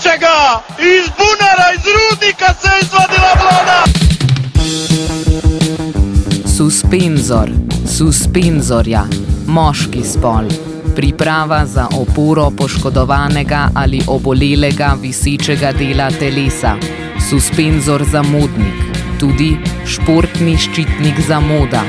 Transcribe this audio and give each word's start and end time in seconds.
ničega, 0.00 0.62
iz 0.78 1.08
bunara, 1.18 1.66
iz 1.74 1.84
rudnika 1.96 2.54
se 2.60 2.68
izvadila 2.82 3.32
vlada. 3.40 3.84
Suspenzor, 6.56 7.50
suspenzorja, 7.98 9.04
moški 9.46 10.04
spol. 10.04 10.44
Priprava 10.96 11.66
za 11.66 11.86
oporo 11.98 12.50
poškodovanega 12.50 13.68
ali 13.74 14.00
obolelega 14.06 14.96
visečega 15.02 15.72
dela 15.72 16.10
telesa. 16.10 16.76
Suspenzor 17.30 18.04
za 18.04 18.22
modnik, 18.22 18.80
tudi 19.20 19.56
športni 19.86 20.56
ščitnik 20.58 21.20
za 21.28 21.40
moda. 21.40 21.84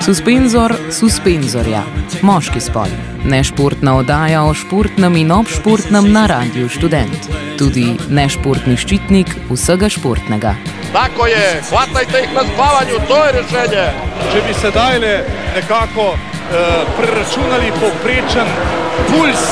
Suspenzor 0.00 0.74
suspenzorja, 0.90 1.82
moški 2.22 2.60
spol. 2.60 2.90
Nešportna 3.24 3.96
oddaja 4.00 4.42
o 4.44 4.54
športnem 4.54 5.16
in 5.16 5.32
obšportnem 5.32 6.12
na 6.12 6.26
radiju 6.26 6.68
študent. 6.68 7.28
Tudi 7.58 7.96
nešportni 8.08 8.76
ščitnik 8.76 9.32
vsega 9.50 9.88
športnega. 9.92 10.54
Tako 10.92 11.26
je, 11.26 11.62
hvatajte 11.70 12.24
jih 12.24 12.34
na 12.34 12.44
spavanju, 12.48 13.00
to 13.08 13.18
je 13.24 13.32
rešenje. 13.38 13.86
Če 14.32 14.42
bi 14.46 14.54
sedaj 14.60 14.98
le 14.98 15.14
nekako 15.54 16.06
uh, 16.12 16.20
preračunali 16.98 17.72
povprečen 17.80 18.48
puls 19.10 19.44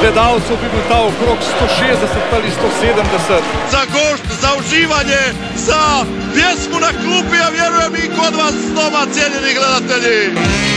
gledalcev, 0.00 0.56
bi 0.62 0.68
bil 0.72 0.84
ta 0.88 0.98
okrog 1.10 1.38
160 1.38 2.34
ali 2.36 2.50
170. 2.60 3.42
Za 3.70 3.82
gošt, 3.94 4.26
za 4.42 4.50
uživanje, 4.60 5.22
za 5.56 5.82
pjesmu 6.34 6.80
na 6.80 6.92
klupi, 7.02 7.36
ja 7.36 7.48
vjerujem 7.48 7.94
i 7.94 8.08
kod 8.16 8.34
vas 8.40 8.54
doma, 8.76 9.02
cijenjeni 9.12 9.52
gledatelji. 9.58 10.69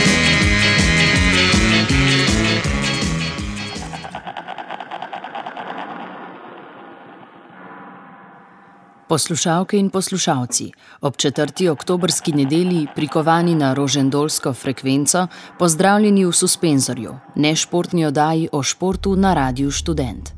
Poslušalke 9.14 9.78
in 9.78 9.90
poslušalci, 9.90 10.72
ob 11.00 11.16
4. 11.16 11.70
oktobrski 11.70 12.32
nedelji, 12.32 12.86
prikovani 12.94 13.54
na 13.54 13.74
rožendolsko 13.74 14.52
frekvenco, 14.52 15.26
pozdravljeni 15.58 16.24
v 16.24 16.32
suspenzorju, 16.32 17.12
nešportni 17.36 18.06
oddaji 18.06 18.48
o 18.52 18.62
športu 18.62 19.16
na 19.16 19.34
Radiu 19.34 19.70
Student. 19.70 20.32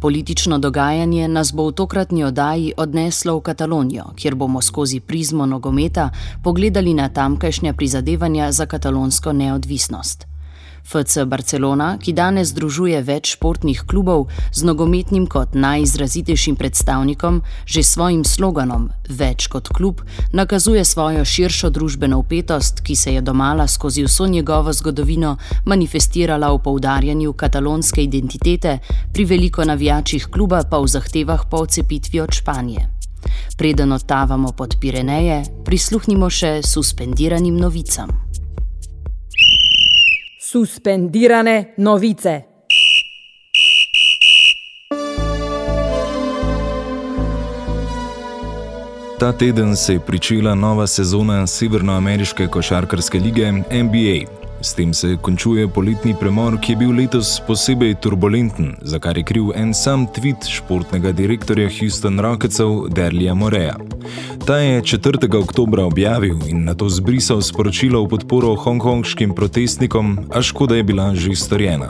Politično 0.00 0.58
dogajanje 0.58 1.28
nas 1.28 1.52
bo 1.52 1.66
v 1.68 1.72
tokratni 1.72 2.24
oddaji 2.24 2.72
odneslo 2.76 3.36
v 3.36 3.40
Katalonijo, 3.40 4.04
kjer 4.16 4.34
bomo 4.34 4.62
skozi 4.62 5.00
prizmo 5.00 5.46
nogometa 5.46 6.10
pogledali 6.44 6.94
na 6.94 7.08
tamkajšnja 7.08 7.74
prizadevanja 7.74 8.52
za 8.52 8.66
katalonsko 8.66 9.32
neodvisnost. 9.32 10.26
FC 10.86 11.24
Barcelona, 11.26 11.96
ki 11.98 12.12
danes 12.14 12.52
združuje 12.54 13.00
več 13.02 13.34
športnih 13.34 13.82
klubov 13.90 14.28
z 14.54 14.62
nogometnim 14.62 15.26
kot 15.26 15.56
najizrazitejšim 15.58 16.56
predstavnikom, 16.56 17.42
že 17.66 17.82
s 17.82 17.94
svojim 17.96 18.22
sloganom 18.24 18.90
Več 19.08 19.46
kot 19.50 19.68
klub, 19.70 20.00
nakazuje 20.32 20.84
svojo 20.84 21.24
širšo 21.24 21.70
družbeno 21.70 22.18
upetost, 22.18 22.82
ki 22.86 22.96
se 22.96 23.14
je 23.14 23.20
domala 23.22 23.66
skozi 23.66 24.02
vso 24.06 24.26
njegovo 24.26 24.72
zgodovino 24.72 25.36
manifestirala 25.64 26.50
v 26.54 26.62
poudarjanju 26.62 27.32
katalonske 27.32 28.02
identitete, 28.02 28.78
pri 29.12 29.24
veliko 29.24 29.64
navijačih 29.64 30.26
kluba 30.30 30.62
pa 30.70 30.78
v 30.78 30.90
zahtevah 30.90 31.46
po 31.50 31.62
odcepitvi 31.66 32.20
od 32.20 32.34
Španije. 32.34 32.90
Preden 33.56 33.92
odtavamo 33.92 34.52
pod 34.52 34.76
Pireneje, 34.80 35.42
prisluhnimo 35.64 36.30
še 36.30 36.60
suspendiranim 36.62 37.56
novicam 37.58 38.25
suspendirane 40.50 41.74
novice. 41.76 42.42
Ta 49.18 49.32
teden 49.32 49.76
se 49.76 49.92
je 49.92 50.00
pričela 50.00 50.54
nova 50.54 50.86
sezona 50.86 51.46
Severnoameriške 51.46 52.46
košarkarske 52.46 53.18
lige 53.18 53.52
NBA. 53.52 54.45
S 54.60 54.74
tem 54.74 54.94
se 54.94 55.16
končuje 55.22 55.68
poletni 55.68 56.14
premor, 56.20 56.56
ki 56.60 56.72
je 56.72 56.76
bil 56.76 56.92
letos 56.96 57.40
posebej 57.46 57.94
turbulenten, 58.00 58.74
za 58.82 58.98
kar 58.98 59.18
je 59.18 59.24
kriv 59.24 59.50
en 59.54 59.74
sam 59.74 60.06
tweet 60.06 60.48
športnega 60.48 61.12
direktorja 61.12 61.68
Houston 61.80 62.20
Rocketsov 62.20 62.88
Derlija 62.88 63.34
Moreja. 63.34 63.76
Ta 64.46 64.56
je 64.56 64.82
4. 64.82 65.38
oktober 65.38 65.80
objavil 65.80 66.38
in 66.46 66.64
na 66.64 66.74
to 66.74 66.88
zbrisal 66.88 67.42
sporočilo 67.42 68.04
v 68.04 68.08
podporo 68.08 68.54
hongkonškim 68.54 69.34
protestnikom, 69.34 70.18
a 70.30 70.42
škoda 70.42 70.76
je 70.76 70.82
bila 70.82 71.14
že 71.14 71.34
storjena. 71.34 71.88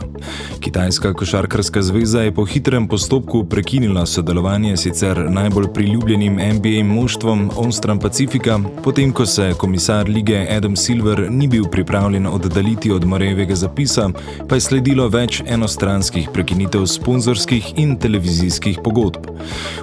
Kitajska 0.60 1.12
košarkarska 1.14 1.82
zveza 1.82 2.22
je 2.22 2.34
po 2.34 2.44
hitrem 2.44 2.88
postopku 2.88 3.44
prekinila 3.44 4.06
sodelovanje 4.06 4.76
sicer 4.76 5.30
najbolj 5.30 5.66
priljubljenim 5.74 6.40
NBA 6.56 6.84
moštvom 6.84 7.50
Onstran 7.56 7.98
Pacifika, 7.98 8.58
potem 8.84 9.12
ko 9.12 9.26
se 9.26 9.52
komisar 9.58 10.08
lige 10.08 10.46
Adam 10.56 10.76
Silver 10.76 11.26
ni 11.30 11.48
bil 11.48 11.64
pripravljen 11.70 12.26
oddaliti 12.56 12.92
od 12.92 13.04
Morejevega 13.04 13.54
zapisa, 13.54 14.08
pa 14.48 14.54
je 14.54 14.60
sledilo 14.60 15.08
več 15.12 15.42
enostranskih 15.46 16.30
prekinitev 16.32 16.86
sponzorskih 16.88 17.74
in 17.76 17.96
televizijskih 18.00 18.78
pogodb. 18.84 19.28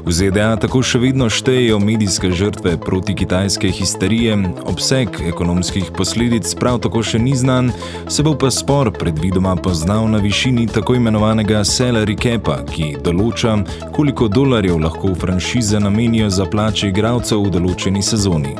V 0.06 0.12
ZDA 0.12 0.56
tako 0.58 0.82
še 0.82 0.98
vedno 1.04 1.30
štejejo 1.30 1.78
medijske 1.80 2.32
žrtve 2.34 2.80
proti 2.82 3.14
kitajske 3.14 3.70
histerije, 3.70 4.40
obseg 4.66 5.22
ekonomskih 5.22 5.92
posledic 5.94 6.50
prav 6.58 6.82
tako 6.82 7.04
še 7.06 7.22
ni 7.22 7.36
znan, 7.38 7.70
se 8.10 8.26
bo 8.26 8.34
pa 8.34 8.50
spor 8.50 8.90
predvidoma 8.90 9.54
poznal 9.56 10.10
na 10.10 10.18
višini 10.18 10.66
tako 10.66 10.98
imenovanega 10.98 11.62
salary 11.62 12.18
capa, 12.18 12.64
ki 12.74 12.96
določa, 13.06 13.60
koliko 13.94 14.32
dolarjev 14.34 14.82
lahko 14.82 15.14
franšize 15.14 15.78
namenijo 15.80 16.34
za 16.34 16.50
plače 16.50 16.90
igralcev 16.90 17.46
v 17.46 17.54
določeni 17.54 18.02
sezoni. 18.02 18.58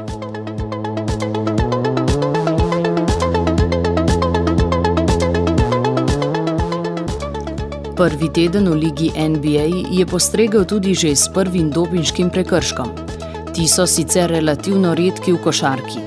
Prvi 8.04 8.28
teden 8.36 8.68
v 8.68 8.76
ligi 8.76 9.12
NBA 9.16 9.88
je 9.96 10.04
postregel 10.04 10.66
tudi 10.68 10.92
že 10.92 11.16
s 11.16 11.32
prvim 11.32 11.70
dopinškim 11.72 12.28
prekrškom. 12.36 12.92
Ti 13.56 13.64
so 13.64 13.88
sicer 13.88 14.28
relativno 14.28 14.92
redki 14.92 15.32
v 15.32 15.40
košarki. 15.40 16.04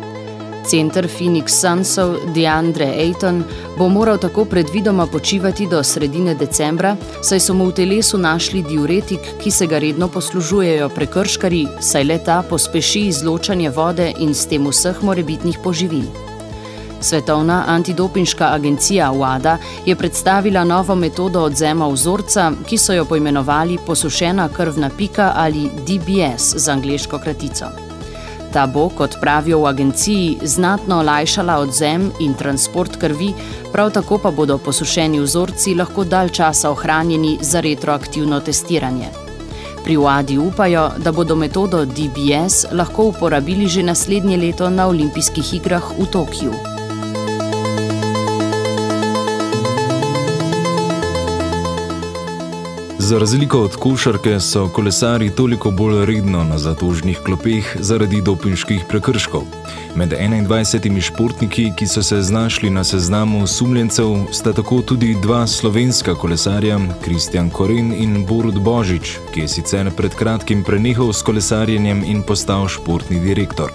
Center 0.68 1.08
Phoenix 1.08 1.56
Sunsov 1.56 2.20
DeAndre 2.36 2.84
Ayton 3.00 3.40
bo 3.78 3.88
moral 3.88 4.20
tako 4.20 4.44
predvidoma 4.44 5.06
počivati 5.06 5.64
do 5.66 5.80
sredine 5.80 6.36
decembra, 6.36 6.96
saj 7.24 7.40
so 7.40 7.56
mu 7.56 7.72
v 7.72 7.80
telesu 7.80 8.20
našli 8.20 8.60
diuretik, 8.60 9.40
ki 9.40 9.50
se 9.50 9.64
ga 9.64 9.80
redno 9.80 10.12
poslužujejo 10.12 10.92
prekrškari, 10.92 11.80
saj 11.80 12.04
leta 12.04 12.42
pospeši 12.44 13.08
izločanje 13.08 13.72
vode 13.72 14.12
in 14.20 14.36
s 14.36 14.44
tem 14.44 14.68
vseh 14.68 15.00
morebitnih 15.00 15.64
poživil. 15.64 16.35
Svetovna 17.00 17.64
antidopinška 17.66 18.48
agencija 18.52 19.12
WADA 19.12 19.56
je 19.86 19.96
predstavila 19.96 20.64
novo 20.64 20.94
metodo 20.94 21.40
odzema 21.40 21.88
vzorca, 21.88 22.52
ki 22.66 22.78
so 22.78 22.92
jo 22.92 23.04
poimenovali 23.04 23.78
posušena 23.86 24.48
krvna 24.48 24.90
pika 24.98 25.32
ali 25.36 25.70
DBS 25.86 26.54
z 26.56 26.68
angliško 26.68 27.18
kratico. 27.18 27.66
Ta 28.52 28.66
bo, 28.66 28.88
kot 28.88 29.16
pravijo 29.20 29.58
v 29.58 29.66
agenciji, 29.66 30.38
znatno 30.42 30.98
olajšala 30.98 31.58
odzem 31.58 32.12
in 32.20 32.34
transport 32.34 32.96
krvi, 32.96 33.34
prav 33.72 33.90
tako 33.90 34.18
pa 34.18 34.30
bodo 34.30 34.58
posušeni 34.58 35.20
vzorci 35.20 35.74
lahko 35.74 36.04
dalj 36.04 36.28
časa 36.28 36.70
ohranjeni 36.70 37.38
za 37.40 37.60
retroaktivno 37.60 38.40
testiranje. 38.40 39.10
Pri 39.84 39.96
WADI 39.96 40.38
upajo, 40.38 40.90
da 40.98 41.12
bodo 41.12 41.36
metodo 41.36 41.84
DBS 41.84 42.72
lahko 42.72 43.04
uporabili 43.04 43.68
že 43.68 43.82
naslednje 43.82 44.36
leto 44.36 44.70
na 44.70 44.86
olimpijskih 44.86 45.54
igrah 45.54 45.92
v 45.98 46.06
Tokiu. 46.06 46.75
Za 53.06 53.18
razliko 53.18 53.60
od 53.60 53.76
košarke 53.76 54.40
so 54.40 54.68
kolesari 54.68 55.30
toliko 55.30 55.70
bolj 55.70 56.06
redno 56.06 56.44
na 56.44 56.58
zatožnih 56.58 57.18
klopeh 57.24 57.76
zaradi 57.80 58.20
dopinških 58.22 58.84
prekrškov. 58.88 59.42
Med 59.94 60.12
21 60.12 61.00
športniki, 61.00 61.68
ki 61.76 61.86
so 61.86 62.02
se 62.02 62.20
znašli 62.22 62.70
na 62.70 62.84
seznamu 62.84 63.46
sumljencev, 63.46 64.06
sta 64.32 64.52
tako 64.52 64.82
tudi 64.82 65.14
dva 65.22 65.46
slovenska 65.46 66.14
kolesarja, 66.14 66.80
Kristjan 67.04 67.50
Koren 67.50 67.92
in 67.92 68.26
Borut 68.26 68.58
Božič, 68.58 69.18
ki 69.34 69.40
je 69.40 69.48
sicer 69.48 69.90
pred 69.96 70.14
kratkim 70.14 70.64
prenehal 70.64 71.12
s 71.12 71.22
kolesarjenjem 71.22 72.02
in 72.04 72.22
postal 72.22 72.68
športni 72.68 73.20
direktor. 73.20 73.70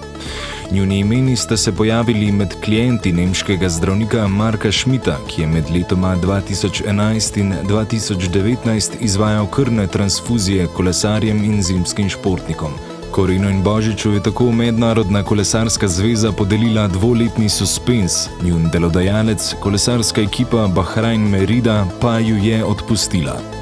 Njuni 0.71 0.99
imeni 0.99 1.35
sta 1.35 1.57
se 1.57 1.71
pojavili 1.71 2.31
med 2.31 2.55
klienti 2.63 3.11
nemškega 3.11 3.69
zdravnika 3.69 4.27
Marka 4.27 4.71
Šmita, 4.71 5.17
ki 5.27 5.41
je 5.41 5.47
med 5.47 5.69
letoma 5.69 6.15
2011 6.15 7.39
in 7.39 7.53
2019 7.63 8.91
izvajal 8.99 9.47
krvne 9.47 9.87
transfuzije 9.87 10.67
kolesarjem 10.67 11.43
in 11.43 11.63
zimskim 11.63 12.09
športnikom. 12.09 12.71
Korino 13.11 13.49
in 13.49 13.63
Božiču 13.63 14.11
je 14.11 14.23
tako 14.23 14.51
Mednarodna 14.51 15.23
kolesarska 15.23 15.87
zveza 15.87 16.31
podelila 16.31 16.87
dvoletni 16.87 17.49
suspens, 17.49 18.27
njun 18.43 18.69
delodajalec, 18.73 19.53
kolesarska 19.59 20.21
ekipa 20.21 20.67
Bahrajn 20.67 21.21
Merida, 21.21 21.85
pa 22.01 22.19
ju 22.19 22.37
je 22.37 22.65
odpustila. 22.65 23.60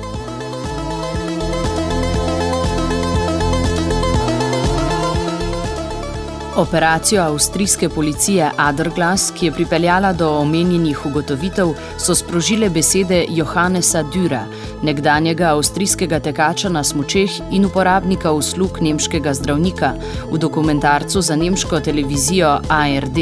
Operacijo 6.60 7.22
avstrijske 7.22 7.90
policije 7.90 8.52
Adrglas, 8.58 9.32
ki 9.40 9.46
je 9.46 9.52
pripeljala 9.52 10.14
do 10.14 10.30
omenjenih 10.30 11.06
ugotovitev, 11.06 11.70
so 11.98 12.16
sprožile 12.16 12.70
besede 12.70 13.26
Johannesa 13.30 14.04
Düra, 14.04 14.42
nekdanjega 14.84 15.54
avstrijskega 15.54 16.20
tekača 16.20 16.70
na 16.70 16.84
smočeh 16.84 17.38
in 17.52 17.66
uporabnika 17.66 18.32
uslug 18.32 18.82
nemškega 18.82 19.34
zdravnika 19.34 19.94
v 20.32 20.38
dokumentarcu 20.38 21.22
za 21.22 21.36
nemško 21.36 21.80
televizijo 21.80 22.60
ARD. 22.70 23.20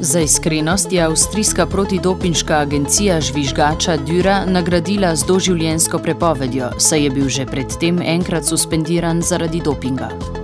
Za 0.00 0.20
iskrenost 0.20 0.92
je 0.92 1.02
avstrijska 1.02 1.66
protidopinška 1.66 2.58
agencija 2.58 3.20
žvižgača 3.20 3.98
Düra 3.98 4.46
nagradila 4.46 5.16
z 5.16 5.26
doživljensko 5.26 5.98
prepovedjo, 5.98 6.70
saj 6.78 7.04
je 7.04 7.10
bil 7.10 7.28
že 7.28 7.46
predtem 7.46 8.00
enkrat 8.02 8.44
suspendiran 8.44 9.22
zaradi 9.22 9.60
dopinga. 9.60 10.35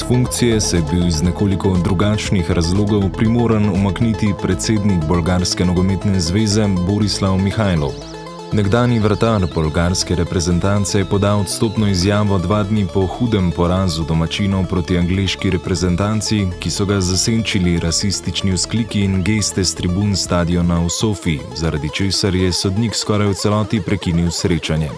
Z 0.00 0.04
funkcije 0.08 0.60
se 0.60 0.76
je 0.76 0.82
bil 0.90 1.08
iz 1.08 1.22
nekoliko 1.22 1.76
drugačnih 1.84 2.50
razlogov 2.50 3.02
primoran 3.16 3.68
umakniti 3.68 4.32
predsednik 4.42 5.04
Bolgarske 5.08 5.64
nogometne 5.64 6.20
zveze 6.20 6.68
Borislav 6.88 7.38
Mihajlov. 7.38 8.09
Nekdani 8.52 8.98
vratar 8.98 9.46
bolgarske 9.54 10.14
reprezentance 10.14 10.98
je 10.98 11.04
podal 11.04 11.40
odstopno 11.40 11.88
izjavo 11.88 12.38
dva 12.38 12.62
dni 12.62 12.86
po 12.94 13.06
hudem 13.06 13.50
porazu 13.50 14.04
domačinov 14.04 14.66
proti 14.66 14.98
angliški 14.98 15.50
reprezentanci, 15.50 16.46
ki 16.60 16.70
so 16.70 16.86
ga 16.86 17.00
zasenčili 17.00 17.78
rasistični 17.78 18.52
vzkliki 18.52 19.04
in 19.04 19.22
geste 19.22 19.64
z 19.64 19.74
tribun 19.74 20.16
stadiona 20.16 20.80
v 20.80 20.90
Sofiji, 20.90 21.40
zaradi 21.56 21.90
česar 21.94 22.34
je 22.34 22.52
sodnik 22.52 22.94
skoraj 22.94 23.28
v 23.28 23.34
celoti 23.34 23.80
prekinil 23.80 24.30
srečanje. 24.30 24.90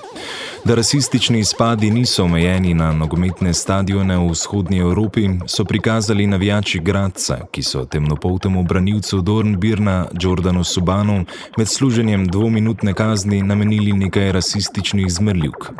Da 0.64 0.74
rasistični 0.74 1.38
izpadi 1.38 1.90
niso 1.90 2.24
omejeni 2.24 2.74
na 2.74 2.92
nogometne 2.92 3.54
stadione 3.54 4.16
v 4.18 4.30
vzhodnji 4.30 4.78
Evropi, 4.78 5.28
so 5.46 5.64
prikazali 5.64 6.26
navijači 6.26 6.78
Gradca, 6.78 7.38
ki 7.50 7.62
so 7.62 7.84
temnopoltemu 7.84 8.62
branilcu 8.62 9.20
Dornbirna 9.20 10.06
Jordanu 10.20 10.64
Subanu 10.64 11.24
med 11.58 11.68
služenjem 11.68 12.26
dvominutne 12.26 12.94
kazni 12.94 13.41
namenili 13.42 13.92
nekaj 13.92 14.32
rasističnih 14.32 15.06
zmrljivk. 15.12 15.70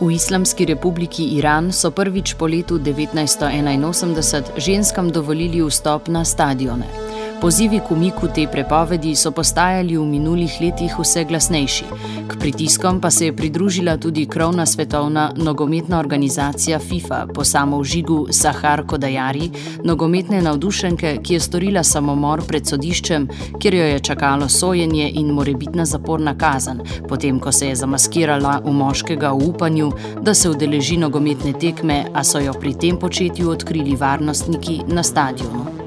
V 0.00 0.10
Islamski 0.12 0.64
republiki 0.64 1.24
Iran 1.24 1.72
so 1.72 1.90
prvič 1.90 2.34
po 2.34 2.46
letu 2.46 2.78
1981 2.78 4.42
ženskam 4.56 5.10
dovolili 5.10 5.62
vstop 5.62 6.08
na 6.08 6.24
stadione. 6.24 7.05
Pozivi 7.40 7.80
k 7.80 7.90
umiku 7.90 8.28
te 8.34 8.46
prepovedi 8.48 9.12
so 9.16 9.30
postajali 9.30 9.96
v 9.96 10.04
minulih 10.08 10.52
letih 10.60 10.94
vse 10.98 11.24
glasnejši. 11.28 11.84
K 12.28 12.38
pritiskom 12.40 13.00
pa 13.00 13.10
se 13.10 13.26
je 13.26 13.36
pridružila 13.36 13.96
tudi 13.96 14.26
krovna 14.26 14.66
svetovna 14.66 15.32
nogometna 15.36 15.98
organizacija 15.98 16.78
FIFA 16.78 17.26
po 17.34 17.44
samovžigu 17.44 18.26
Sahar 18.30 18.86
Kodajari, 18.86 19.50
nogometne 19.84 20.42
navdušenke, 20.42 21.18
ki 21.22 21.34
je 21.34 21.40
storila 21.40 21.84
samomor 21.84 22.42
pred 22.48 22.66
sodiščem, 22.66 23.28
kjer 23.60 23.74
jo 23.74 23.84
je 23.84 24.00
čakalo 24.00 24.48
sojenje 24.48 25.10
in 25.14 25.32
morebitna 25.32 25.84
zaporna 25.84 26.34
kazen, 26.38 26.80
potem 27.08 27.40
ko 27.40 27.52
se 27.52 27.68
je 27.68 27.76
zamaskirala 27.76 28.60
v 28.64 28.72
moškega 28.72 29.32
v 29.32 29.48
upanju, 29.48 29.92
da 30.22 30.34
se 30.34 30.50
udeleži 30.50 30.96
nogometne 30.96 31.52
tekme, 31.52 32.04
a 32.14 32.24
so 32.24 32.40
jo 32.40 32.56
pri 32.60 32.74
tem 32.74 32.98
početju 32.98 33.50
odkrili 33.50 33.96
varnostniki 33.96 34.82
na 34.88 35.02
stadionu. 35.02 35.85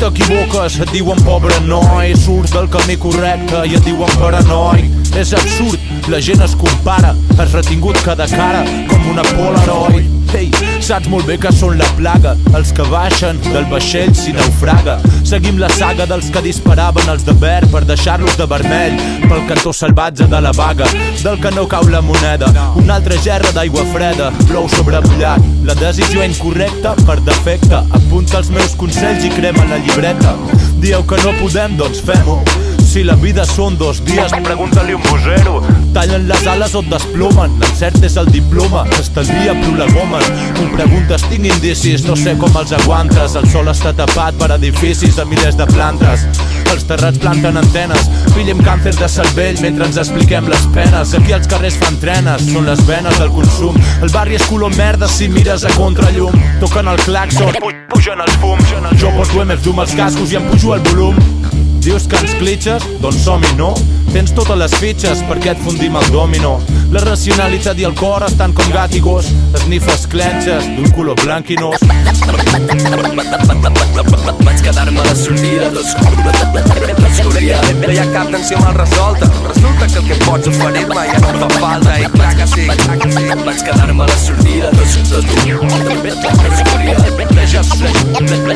T'equivoques, 0.00 0.78
et 0.82 0.92
diuen 0.92 1.20
pobre 1.24 1.56
noi, 1.66 2.12
surt 2.18 2.52
del 2.54 2.68
camí 2.72 2.96
correcte 3.00 3.62
i 3.66 3.76
et 3.78 3.86
diuen 3.86 4.12
paranoi. 4.20 4.86
És 5.16 5.32
absurd, 5.36 5.80
la 6.12 6.20
gent 6.20 6.42
es 6.44 6.56
compara, 6.58 7.14
has 7.38 7.54
retingut 7.56 8.00
cada 8.04 8.28
cara 8.30 8.64
com 8.90 9.10
una 9.12 9.24
polaroid. 9.32 10.12
Ei, 10.36 10.50
saps 10.86 11.08
molt 11.10 11.26
bé 11.26 11.34
que 11.42 11.50
són 11.50 11.74
la 11.80 11.86
plaga, 11.98 12.36
els 12.54 12.68
que 12.76 12.84
baixen 12.86 13.40
del 13.48 13.64
vaixell 13.70 14.12
si 14.14 14.30
naufraga. 14.36 15.00
Seguim 15.26 15.58
la 15.58 15.70
saga 15.74 16.06
dels 16.06 16.28
que 16.30 16.42
disparaven 16.44 17.10
els 17.10 17.24
de 17.26 17.34
verd 17.42 17.72
per 17.72 17.82
deixar-los 17.88 18.36
de 18.38 18.46
vermell 18.52 18.94
pel 19.24 19.42
cantó 19.48 19.72
salvatge 19.74 20.28
de 20.30 20.40
la 20.44 20.52
vaga, 20.54 20.86
del 21.24 21.40
que 21.42 21.50
no 21.56 21.66
cau 21.66 21.90
la 21.90 22.04
moneda. 22.06 22.52
Una 22.78 23.00
altra 23.00 23.18
gerra 23.24 23.50
d'aigua 23.56 23.82
freda, 23.90 24.30
plou 24.44 24.70
sobre 24.76 25.02
mullat. 25.08 25.42
La 25.66 25.74
decisió 25.80 26.22
incorrecta 26.22 26.94
per 27.02 27.18
defecte, 27.26 27.82
apunta 27.98 28.38
els 28.44 28.52
meus 28.54 28.78
consells 28.78 29.26
i 29.26 29.34
crema 29.34 29.66
la 29.66 29.82
llibreta. 29.82 30.38
Dieu 30.78 31.02
que 31.02 31.18
no 31.24 31.34
podem, 31.42 31.74
doncs 31.80 32.04
fem-ho. 32.06 32.38
Si 32.86 33.02
la 33.04 33.16
vida 33.18 33.42
són 33.44 33.74
dos 33.76 33.98
dies, 34.06 34.32
pregunta-li 34.46 34.94
un 34.94 35.02
bosero. 35.04 35.58
Tallen 35.92 36.28
les 36.30 36.46
ales 36.48 36.76
o 36.78 36.80
et 36.84 36.92
desplomen, 36.92 37.56
l'encert 37.60 38.04
és 38.06 38.14
el 38.20 38.30
diploma, 38.30 38.84
estalvia 39.00 39.56
prolegomen. 39.58 40.24
Tu 40.56 40.68
preguntes, 40.76 41.24
tinc 41.30 41.46
indicis, 41.48 42.04
no 42.06 42.16
sé 42.18 42.34
com 42.40 42.54
els 42.60 42.72
aguantes. 42.76 43.36
El 43.38 43.48
sol 43.50 43.70
està 43.72 43.92
tapat 43.96 44.36
per 44.40 44.50
edificis 44.56 45.16
de 45.16 45.24
milers 45.28 45.56
de 45.58 45.66
plantes. 45.72 46.26
Els 46.72 46.84
terrats 46.88 47.20
planten 47.22 47.56
antenes, 47.56 48.10
pillem 48.34 48.60
càncer 48.66 48.92
de 48.98 49.08
cervell 49.10 49.60
mentre 49.64 49.88
ens 49.88 50.00
expliquem 50.02 50.48
les 50.52 50.66
penes. 50.76 51.14
Aquí 51.16 51.34
els 51.36 51.48
carrers 51.50 51.78
fan 51.80 51.96
trenes, 52.02 52.46
són 52.52 52.68
les 52.68 52.82
venes 52.88 53.18
del 53.22 53.32
consum. 53.34 53.78
El 54.02 54.12
barri 54.12 54.36
és 54.36 54.46
color 54.50 54.74
merda 54.76 55.08
si 55.08 55.30
mires 55.32 55.64
a 55.64 55.72
contrallum. 55.78 56.36
Toquen 56.60 56.92
el 56.92 57.00
claxon, 57.06 57.54
pugen 57.92 58.24
els 58.26 58.40
fums. 58.42 58.76
Jo 59.00 59.14
porto 59.16 59.44
MF2 59.44 59.72
amb 59.72 59.86
els 59.86 59.96
cascos 59.96 60.34
i 60.34 60.40
em 60.40 60.50
pujo 60.50 60.76
el 60.76 60.84
volum. 60.90 61.22
Dius 61.86 62.08
que 62.10 62.18
ens 62.18 62.32
glitches? 62.40 62.82
Doncs 62.98 63.22
som-hi, 63.22 63.52
no? 63.60 63.70
Tens 64.10 64.32
totes 64.34 64.58
les 64.58 64.72
fitxes 64.80 65.20
perquè 65.28 65.52
et 65.52 65.60
fundim 65.62 65.94
el 66.00 66.08
domino. 66.10 66.56
La 66.96 67.02
racionalitat 67.04 67.76
i 67.76 67.84
el 67.84 67.92
cor 67.92 68.24
estan 68.24 68.54
com 68.56 68.70
gat 68.72 68.94
i 68.96 69.00
gos. 69.04 69.26
Esnifes 69.58 70.06
clenxes 70.08 70.64
d'un 70.78 70.86
color 70.96 71.18
blanc 71.20 71.50
i 71.52 71.56
nos. 71.60 71.82
Vaig 74.46 74.62
quedar-me 74.64 75.02
a 75.02 75.04
la 75.04 75.14
sortida. 75.14 75.68
No 77.82 77.90
hi 77.92 77.98
ha 78.00 78.06
cap 78.14 78.30
tensió 78.32 78.56
mal 78.62 78.72
resolta. 78.78 79.28
Resulta 79.44 79.84
que 79.92 79.98
el 80.00 80.06
que 80.08 80.16
pots 80.24 80.48
oferir-me 80.48 81.02
ja 81.10 81.18
no 81.20 81.34
fa 81.42 81.48
falta. 81.58 81.98
I 82.00 82.08
clar 82.14 82.32
que 82.38 82.46
sí. 82.54 82.64
Vaig 82.64 83.60
quedar-me 83.68 84.04
a 84.04 84.08
la 84.08 84.16
sortida. 84.16 84.72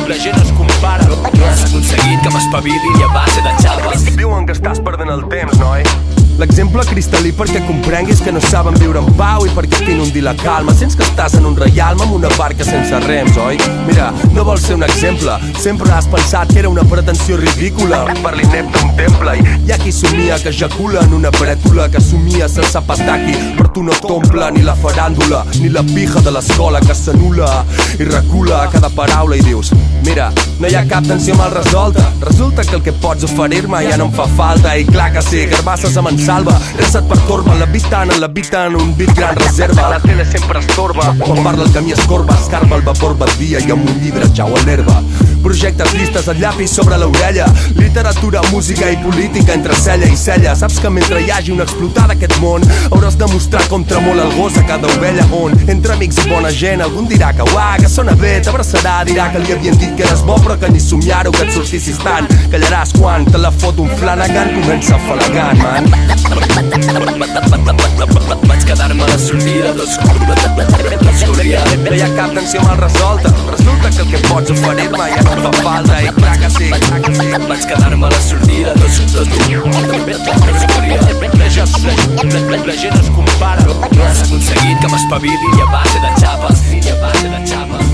La 0.07 0.17
gent 0.25 0.41
es 0.41 0.51
compara. 0.57 1.05
No 1.05 1.45
has 1.45 1.61
aconseguit 1.67 2.25
que 2.25 2.33
m'espavili 2.33 2.89
i 2.97 3.05
a 3.05 3.13
base 3.13 3.45
de 3.45 3.53
xaves. 3.61 4.09
Diuen 4.17 4.49
que 4.49 4.57
estàs 4.57 4.81
perdent 4.81 5.13
el 5.13 5.29
temps, 5.29 5.61
noi. 5.61 5.85
L'exemple 6.39 6.83
cristal·lí 6.87 7.31
perquè 7.35 7.61
comprenguis 7.67 8.21
que 8.23 8.31
no 8.31 8.41
saben 8.41 8.77
viure 8.79 9.01
en 9.01 9.09
pau 9.19 9.45
i 9.45 9.51
perquè 9.53 9.81
t'inundir 9.85 10.23
la 10.25 10.33
calma. 10.39 10.73
Sents 10.77 10.95
que 10.97 11.05
estàs 11.05 11.35
en 11.37 11.45
un 11.49 11.57
reialme 11.59 12.05
amb 12.05 12.15
una 12.15 12.31
barca 12.37 12.65
sense 12.65 12.99
rems, 13.05 13.37
oi? 13.37 13.59
Mira, 13.87 14.09
no 14.33 14.45
vols 14.47 14.65
ser 14.65 14.77
un 14.79 14.85
exemple. 14.87 15.35
Sempre 15.61 15.91
has 15.93 16.07
pensat 16.11 16.53
que 16.53 16.61
era 16.63 16.71
una 16.71 16.85
pretensió 16.87 17.37
ridícula. 17.37 18.03
Per 18.23 18.33
l'inepte 18.37 18.81
un 18.85 18.95
temple 18.97 19.35
i 19.37 19.45
hi 19.67 19.73
ha 19.73 19.79
qui 19.81 19.93
somia 19.95 20.39
que 20.41 20.49
ejacula 20.49 21.05
en 21.05 21.13
una 21.19 21.31
brètula 21.35 21.89
que 21.91 22.01
somia 22.01 22.49
sense 22.49 22.81
pastaqui. 22.87 23.37
Per 23.59 23.69
tu 23.75 23.85
no 23.85 23.93
t'omple 24.01 24.49
ni 24.55 24.65
la 24.65 24.75
faràndula 24.79 25.43
ni 25.59 25.69
la 25.69 25.85
pija 25.93 26.23
de 26.25 26.33
l'escola 26.33 26.81
que 26.81 26.97
s'anula 26.97 27.51
i 27.99 28.07
recula 28.09 28.65
cada 28.73 28.89
paraula 28.89 29.37
i 29.37 29.45
dius 29.45 29.71
Mira, 30.01 30.31
no 30.59 30.67
hi 30.67 30.73
ha 30.75 30.81
cap 30.89 31.05
tensió 31.05 31.35
mal 31.37 31.51
resolta. 31.53 32.07
Resulta 32.25 32.63
que 32.65 32.75
el 32.75 32.81
que 32.81 32.93
pots 33.03 33.23
oferir-me 33.27 33.83
ja 33.85 33.97
no 34.01 34.09
em 34.09 34.15
fa 34.15 34.25
falta 34.37 34.73
i 34.77 34.85
clar 34.87 35.11
que 35.13 35.21
sí, 35.21 35.45
carbasses 35.51 35.97
amb 36.01 36.09
ençà 36.09 36.30
salva, 36.31 36.53
res 36.79 36.93
et 36.95 37.07
pertorba, 37.09 37.55
l'habitant, 37.59 38.11
l'habitant, 38.21 38.75
un 38.79 38.93
bit 38.95 39.11
gran 39.17 39.35
reserva. 39.35 39.89
La 39.91 39.99
tele 39.99 40.23
sempre 40.23 40.61
estorba, 40.63 41.09
quan 41.19 41.43
parla 41.43 41.65
el 41.65 41.73
camí 41.75 41.91
escorba, 41.91 42.37
escarba 42.39 42.77
el 42.77 42.85
vapor 42.87 43.17
badia 43.19 43.59
i 43.59 43.73
amb 43.75 43.83
un 43.83 43.99
llibre 43.99 44.29
jau 44.37 44.47
a 44.55 44.63
l'herba. 44.63 45.01
Projectes, 45.43 45.91
llistes, 45.97 46.27
el 46.31 46.37
llapis 46.39 46.71
sobre 46.77 46.99
l'orella, 47.01 47.47
literatura, 47.75 48.43
música 48.51 48.91
i 48.93 48.97
política 49.01 49.55
entre 49.57 49.75
cella 49.75 50.07
i 50.07 50.15
cella. 50.15 50.53
Saps 50.55 50.77
que 50.79 50.91
mentre 50.93 51.19
hi 51.19 51.31
hagi 51.33 51.51
una 51.51 51.65
explotada 51.65 52.15
aquest 52.15 52.37
món, 52.43 52.63
hauràs 52.91 53.17
de 53.19 53.27
mostrar 53.33 53.65
com 53.73 53.83
tremola 53.83 54.29
el 54.29 54.35
gos 54.37 54.59
a 54.61 54.63
cada 54.69 54.87
ovella 54.95 55.25
on, 55.35 55.57
entre 55.67 55.97
amics 55.97 56.21
i 56.21 56.27
bona 56.29 56.53
gent, 56.61 56.85
algun 56.85 57.09
dirà 57.09 57.33
que 57.35 57.49
uah, 57.51 57.75
que 57.81 57.89
sona 57.89 58.15
bé, 58.21 58.37
t'abraçarà, 58.45 59.01
dirà 59.09 59.31
que 59.33 59.41
li 59.43 59.57
havien 59.57 59.81
dit 59.81 59.97
que 59.97 60.07
eres 60.07 60.23
bo 60.27 60.37
però 60.45 60.59
que 60.61 60.71
ni 60.71 60.79
somiar-ho 60.79 61.33
que 61.35 61.43
et 61.49 61.53
sortissis 61.57 61.99
tant. 62.05 62.29
Callaràs 62.53 62.95
quan 63.01 63.27
te 63.27 63.41
la 63.41 63.51
fot 63.51 63.81
un 63.81 63.91
Flanagan, 63.97 64.53
comença 64.61 65.01
falagant, 65.09 65.65
man. 65.65 66.10
Vaig 68.47 68.63
quedar-me 68.65 69.03
a 69.03 69.07
la 69.07 69.17
sortida 69.17 69.71
l'escolia. 69.73 71.61
No 71.83 71.93
hi 71.95 72.01
ha 72.01 72.09
cap 72.15 72.33
tensió 72.35 72.61
mal 72.63 72.77
resolta. 72.77 73.31
Resulta 73.51 73.89
que 73.89 74.01
el 74.03 74.09
que 74.11 74.19
pots 74.27 74.51
oferir-me 74.51 75.05
ja 75.13 75.21
no 75.27 75.37
fa 75.45 75.51
falta 75.61 76.01
i 76.01 76.11
traca 76.17 76.49
sí. 76.57 76.69
Vaig 76.71 77.65
quedar-me 77.71 78.07
a 78.07 78.11
la 78.11 78.21
sortida 78.27 78.75
l'escolia. 78.81 79.61
La 82.65 82.75
gent 82.77 82.99
es 82.99 83.09
compara. 83.09 83.63
Has 84.07 84.21
aconseguit 84.23 84.77
que 84.79 84.87
m'espavili 84.93 85.49
a 85.61 85.71
base 85.71 85.99
de 86.05 86.11
xapes. 86.21 86.67
I 86.71 86.85
a 86.89 87.01
base 87.01 87.27
de 87.29 87.41
xapes. 87.47 87.90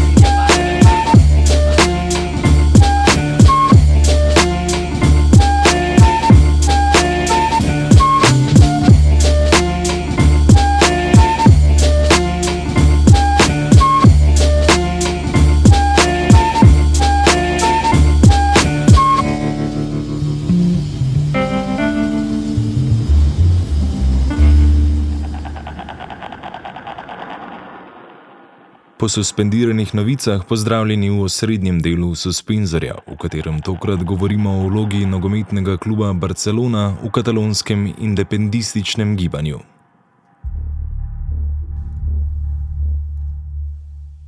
Po 28.97 29.09
suspendiranih 29.09 29.95
novicah 29.95 30.41
pozdravljeni 30.49 31.09
v 31.09 31.21
osrednjem 31.21 31.81
delu 31.85 32.15
suspenzorja, 32.15 32.95
v 33.05 33.17
katerem 33.21 33.59
tokrat 33.61 34.01
govorimo 34.03 34.49
o 34.49 34.63
vlogi 34.69 35.05
nogometnega 35.05 35.77
kluba 35.77 36.13
Barcelona 36.13 36.97
v 37.03 37.11
katalonskem 37.13 37.93
independističnem 37.97 39.13
gibanju. 39.17 39.59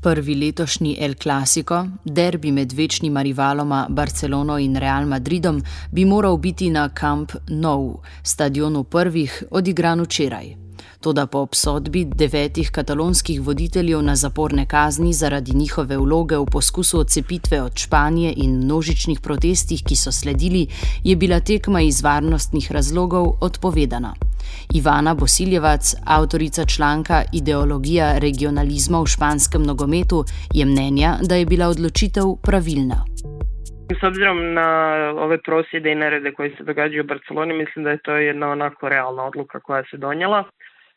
Prvi 0.01 0.35
letošnji 0.35 0.97
El 0.99 1.17
Clasico, 1.17 1.87
derbi 2.05 2.51
med 2.51 2.71
večnima 2.73 3.21
rivaloma 3.21 3.87
Barcelono 3.89 4.57
in 4.57 4.75
Real 4.75 5.05
Madridom, 5.05 5.63
bi 5.91 6.05
moral 6.05 6.37
biti 6.37 6.69
na 6.69 6.89
Camp 6.89 7.31
Nou, 7.47 8.01
stadionu 8.23 8.83
prvih, 8.83 9.43
odigran 9.51 10.01
včeraj. 10.01 10.68
Toda 11.01 11.27
po 11.31 11.39
obsodbi 11.39 12.01
devetih 12.05 12.69
katalonskih 12.75 13.41
voditeljev 13.41 14.01
na 14.03 14.15
zaporne 14.15 14.65
kazni 14.67 15.13
zaradi 15.13 15.51
njihove 15.55 15.97
vloge 15.97 16.37
v 16.37 16.45
poskusu 16.51 16.99
odcepitve 16.99 17.61
od 17.61 17.71
Španije 17.83 18.33
in 18.37 18.57
množičnih 18.63 19.19
protestih, 19.23 19.83
ki 19.87 19.95
so 19.95 20.11
sledili, 20.11 20.67
je 21.03 21.15
bila 21.15 21.39
tekma 21.39 21.81
iz 21.81 22.03
varnostnih 22.03 22.71
razlogov 22.71 23.31
odpovedana. 23.41 24.13
Ivana 24.75 25.13
Bosiljevac, 25.13 25.95
avtorica 26.05 26.65
članka 26.65 27.23
Ideologija 27.33 28.17
regionalizma 28.17 28.99
v 28.99 29.07
španskem 29.07 29.63
nogometu, 29.63 30.23
je 30.53 30.65
mnenja, 30.65 31.15
da 31.21 31.35
je 31.35 31.45
bila 31.45 31.67
odločitev 31.67 32.35
pravilna. 32.43 33.05
S 33.99 34.03
obzirom 34.03 34.53
na 34.53 34.67
ove 35.17 35.37
prosjede 35.41 35.91
i 35.91 35.95
nerede 35.95 36.31
koji 36.31 36.49
se 36.57 36.63
događaju 36.63 37.03
u 37.03 37.07
Barceloni, 37.07 37.53
mislim 37.53 37.85
da 37.85 37.91
je 37.91 38.03
to 38.03 38.11
jedna 38.11 38.51
onako 38.51 38.89
realna 38.89 39.23
odluka 39.23 39.59
koja 39.59 39.83
se 39.91 39.97
donijela 39.97 40.43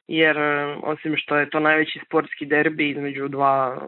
jer 0.09 0.39
e, 0.39 0.77
osim 0.83 1.17
što 1.17 1.37
je 1.37 1.51
to 1.51 1.61
najveći 1.61 2.01
sportski 2.07 2.47
derbi 2.47 2.91
između 2.91 3.29
dva 3.29 3.87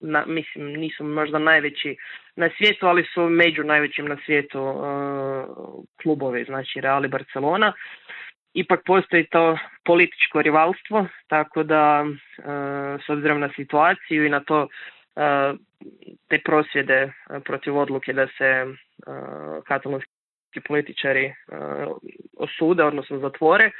na, 0.00 0.24
mislim 0.26 0.66
nisu 0.66 1.04
možda 1.04 1.38
najveći 1.38 1.96
na 2.36 2.50
svijetu, 2.56 2.86
ali 2.86 3.04
su 3.14 3.28
među 3.28 3.64
najvećim 3.64 4.06
na 4.06 4.16
svijetu 4.26 4.60
uh, 4.62 4.84
klubove, 6.02 6.44
znači 6.44 6.80
Real 6.80 7.04
i 7.04 7.08
Barcelona. 7.08 7.72
Ipak 8.54 8.80
postoji 8.86 9.26
to 9.26 9.58
političko 9.84 10.42
rivalstvo, 10.42 11.06
tako 11.26 11.62
da 11.62 12.04
uh, 12.04 12.44
s 13.06 13.08
obzirom 13.08 13.40
na 13.40 13.50
situaciju 13.56 14.26
i 14.26 14.28
na 14.28 14.40
to 14.40 14.68
te 16.28 16.38
prosvjede 16.44 17.12
protiv 17.44 17.76
odluke 17.76 18.12
da 18.12 18.26
se 18.26 18.66
katalonski 19.66 20.60
političari 20.68 21.34
osude, 22.36 22.84
odnosno 22.84 23.18
zatvore, 23.18 23.70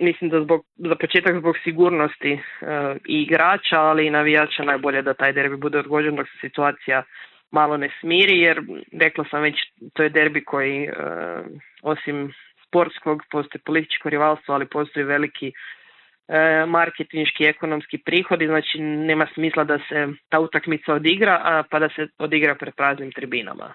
mislim 0.00 0.30
da 0.30 0.40
zbog, 0.40 0.64
za 0.76 0.94
početak 0.94 1.38
zbog 1.38 1.54
sigurnosti 1.64 2.32
uh, 2.32 2.96
i 3.06 3.22
igrača, 3.22 3.80
ali 3.80 4.06
i 4.06 4.10
navijača 4.10 4.62
najbolje 4.62 5.02
da 5.02 5.14
taj 5.14 5.32
derbi 5.32 5.56
bude 5.56 5.78
odgođen 5.78 6.16
dok 6.16 6.26
se 6.28 6.38
situacija 6.40 7.02
malo 7.50 7.76
ne 7.76 7.90
smiri, 8.00 8.38
jer 8.38 8.60
rekla 9.00 9.24
sam 9.30 9.42
već, 9.42 9.54
to 9.92 10.02
je 10.02 10.08
derbi 10.08 10.44
koji 10.44 10.88
uh, 10.88 11.46
osim 11.82 12.32
sportskog 12.66 13.22
postoji 13.30 13.62
političko 13.62 14.08
rivalstvo, 14.08 14.54
ali 14.54 14.66
postoji 14.66 15.04
veliki 15.04 15.48
uh, 15.48 16.68
marketinški 16.68 17.44
ekonomski 17.44 17.98
prihodi, 17.98 18.46
znači 18.46 18.80
nema 18.80 19.26
smisla 19.34 19.64
da 19.64 19.78
se 19.88 20.08
ta 20.28 20.40
utakmica 20.40 20.94
odigra, 20.94 21.40
a 21.44 21.62
pa 21.70 21.78
da 21.78 21.88
se 21.88 22.08
odigra 22.18 22.54
pred 22.54 22.74
praznim 22.74 23.12
tribinama. 23.12 23.74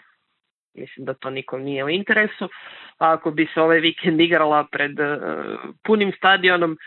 Mislim 0.75 1.05
da 1.05 1.13
to 1.13 1.29
nikom 1.29 1.61
nije 1.61 1.83
u 1.83 1.89
interesu. 1.89 2.45
A 2.97 3.13
ako 3.13 3.31
bi 3.31 3.47
se 3.53 3.61
ovaj 3.61 3.79
vikend 3.79 4.21
igrala 4.21 4.67
pred 4.71 4.99
uh, 4.99 5.05
punim 5.83 6.11
stadionom, 6.17 6.77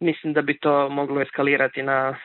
mislim 0.00 0.32
da 0.32 0.42
bi 0.42 0.58
to 0.58 0.88
moglo 0.88 1.22
eskalirati 1.22 1.82
na 1.82 2.16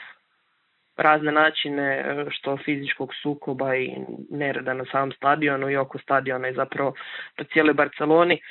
razne 0.97 1.31
načine 1.31 1.83
e, 1.83 2.25
što 2.29 2.57
fizičkog 2.57 3.13
sukoba 3.21 3.75
i 3.75 3.95
nereda 4.29 4.73
na 4.73 4.85
samom 4.91 5.11
stadionu 5.11 5.69
i 5.69 5.77
oko 5.77 5.99
stadiona 5.99 6.47
i 6.47 6.53
zapravo 6.53 6.93
po 7.37 7.43
cijeloj 7.43 7.73
Barceloni 7.73 8.41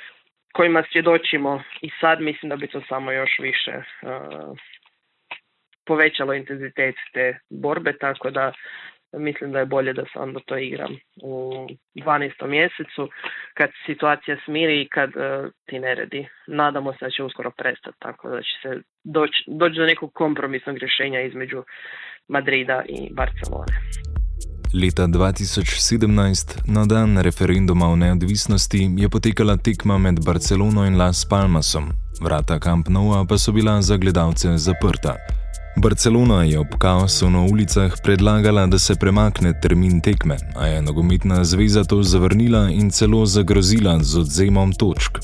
kojima 0.52 0.83
svjedočimo 0.92 1.62
i 1.80 1.90
sad 2.00 2.21
mislim 2.21 2.49
da 2.49 2.57
bi 2.57 2.66
to 2.66 2.83
samo 2.88 3.12
još 3.12 3.38
više 3.38 3.73
uh, 3.76 4.57
povećalo 5.87 6.35
intenzitet 6.35 6.95
te 7.12 7.38
borbe 7.50 7.92
tako 7.99 8.30
da 8.30 8.52
mislim 9.12 9.52
da 9.52 9.59
je 9.59 9.67
bolje 9.67 9.93
da 9.93 10.02
se 10.02 10.19
onda 10.19 10.40
to 10.47 10.59
igram 10.59 10.97
u 11.23 11.67
12. 11.95 12.47
mjesecu 12.47 13.09
kad 13.55 13.71
situacija 13.87 14.37
smiri 14.45 14.83
i 14.83 14.88
kad 14.88 15.11
uh, 15.17 15.50
ti 15.67 15.79
neredi. 15.79 16.29
Nadamo 16.47 16.93
se 16.93 16.99
da 17.00 17.11
će 17.11 17.23
uskoro 17.23 17.50
prestati, 17.50 17.97
tako 17.99 18.29
da 18.29 18.43
će 18.43 18.55
se 18.62 18.83
doći 19.05 19.45
doć 19.47 19.76
do 19.76 19.85
nekog 19.85 20.12
kompromisnog 20.14 20.79
rješenja 20.79 21.21
između 21.21 21.62
Madrida 22.29 22.83
i 22.88 23.09
Barcelone. 23.14 23.75
Leta 24.83 25.02
2017, 25.02 26.73
na 26.75 26.85
dan 26.85 27.19
referenduma 27.19 27.87
o 27.87 27.97
neodvisnosti, 27.97 28.90
je 28.99 29.09
potekala 29.09 29.57
tekma 29.57 29.99
med 29.99 30.14
Barcelono 30.26 30.87
in 30.87 30.97
Las 30.97 31.29
Palmasom. 31.31 31.85
Vrata 32.23 32.59
Camp 32.59 32.88
Nou 32.88 33.26
pa 33.29 33.38
so 33.38 33.52
bila 33.52 33.83
za 33.83 33.97
gledalce 33.97 34.49
zaprta. 34.57 35.40
Barcelona 35.77 36.45
je 36.45 36.59
ob 36.59 36.75
kaosu 36.79 37.31
na 37.31 37.41
ulicah 37.41 37.95
predlagala, 38.03 38.67
da 38.67 38.79
se 38.79 38.95
premakne 38.95 39.61
termin 39.61 40.00
tekme, 40.00 40.37
a 40.57 40.67
je 40.67 40.83
nogometna 40.83 41.45
zveza 41.45 41.85
to 41.85 42.03
zavrnila 42.03 42.71
in 42.71 42.91
celo 42.91 43.27
zagrozila 43.27 43.99
z 44.03 44.19
odzemom 44.19 44.73
točk. 44.73 45.19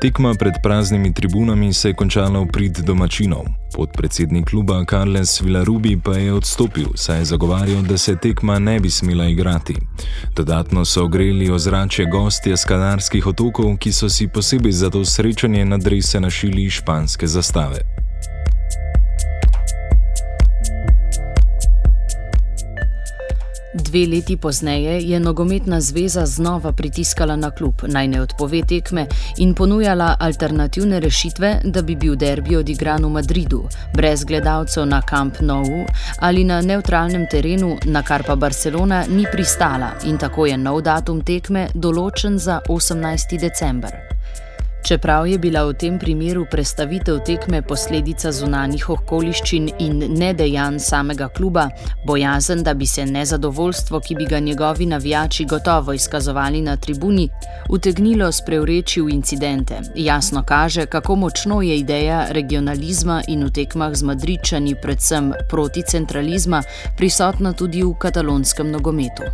Tekma 0.00 0.34
pred 0.38 0.54
praznimi 0.62 1.14
tribunami 1.14 1.72
se 1.72 1.88
je 1.88 1.94
končala 1.94 2.40
v 2.40 2.46
prid 2.52 2.78
domačinov. 2.78 3.44
Podpredsednik 3.76 4.50
kluba 4.50 4.84
Carles 4.90 5.40
Villarubi 5.40 6.00
pa 6.04 6.16
je 6.16 6.32
odstopil, 6.32 6.88
saj 6.94 7.18
je 7.18 7.24
zagovarjal, 7.24 7.82
da 7.82 7.98
se 7.98 8.16
tekma 8.16 8.58
ne 8.58 8.80
bi 8.80 8.90
smela 8.90 9.28
igrati. 9.28 9.74
Dodatno 10.36 10.84
so 10.84 11.04
ogreli 11.04 11.50
ozračje 11.50 12.06
gostje 12.06 12.56
z 12.56 12.64
Kanarskih 12.64 13.26
otokov, 13.26 13.76
ki 13.76 13.92
so 13.92 14.08
si 14.08 14.28
posebej 14.28 14.72
za 14.72 14.90
to 14.90 15.04
srečanje 15.04 15.64
na 15.64 15.78
drese 15.78 16.20
našili 16.20 16.70
španske 16.70 17.26
zastave. 17.26 17.93
Dve 23.74 24.06
leti 24.06 24.36
pozneje 24.36 25.00
je 25.02 25.20
nogometna 25.20 25.80
zveza 25.80 26.26
znova 26.26 26.72
pritiskala 26.72 27.36
na 27.36 27.50
klub 27.50 27.74
naj 27.86 28.08
ne 28.08 28.20
odpove 28.20 28.62
tekme 28.62 29.06
in 29.38 29.54
ponujala 29.54 30.16
alternativne 30.20 31.00
rešitve, 31.00 31.60
da 31.64 31.82
bi 31.82 31.96
bil 31.96 32.16
derbi 32.16 32.56
odigran 32.56 33.04
v 33.04 33.10
Madridu, 33.10 33.64
brez 33.94 34.24
gledalcev 34.24 34.86
na 34.86 35.02
Camp 35.02 35.40
Nou 35.40 35.84
ali 36.20 36.44
na 36.44 36.60
neutralnem 36.60 37.26
terenu, 37.30 37.76
na 37.84 38.02
kar 38.02 38.22
pa 38.22 38.36
Barcelona 38.36 39.04
ni 39.08 39.26
pristala 39.32 39.90
in 40.04 40.18
tako 40.18 40.46
je 40.46 40.56
nov 40.56 40.82
datum 40.82 41.20
tekme 41.20 41.68
določen 41.74 42.38
za 42.38 42.60
18. 42.68 43.38
december. 43.38 44.13
Čeprav 44.84 45.26
je 45.26 45.38
bila 45.38 45.64
v 45.64 45.72
tem 45.80 45.94
primeru 45.98 46.44
prestavitev 46.50 47.22
tekme 47.24 47.62
posledica 47.64 48.28
zunanjih 48.32 48.90
okoliščin 48.92 49.70
in 49.80 50.02
ne 50.18 50.28
dejanj 50.36 50.76
samega 50.84 51.30
kluba, 51.32 51.70
bojazen, 52.04 52.60
da 52.62 52.74
bi 52.74 52.86
se 52.86 53.06
nezadovoljstvo, 53.06 54.00
ki 54.00 54.14
bi 54.14 54.26
ga 54.28 54.38
njegovi 54.38 54.86
navijači 54.86 55.48
gotovo 55.48 55.92
izkazovali 55.92 56.60
na 56.60 56.76
tribuni, 56.76 57.28
utegnilo 57.70 58.32
sprevreči 58.32 59.00
v 59.00 59.16
incidente, 59.16 59.80
jasno 59.96 60.44
kaže, 60.44 60.86
kako 60.86 61.16
močno 61.16 61.62
je 61.62 61.78
ideja 61.78 62.26
regionalizma 62.30 63.22
in 63.28 63.44
v 63.44 63.50
tekmah 63.50 63.96
z 63.96 64.02
Madridčani, 64.02 64.76
predvsem 64.82 65.32
proti 65.48 65.82
centralizma, 65.82 66.62
prisotna 66.96 67.52
tudi 67.52 67.82
v 67.82 67.96
katalonskem 67.98 68.70
nogometu. 68.70 69.32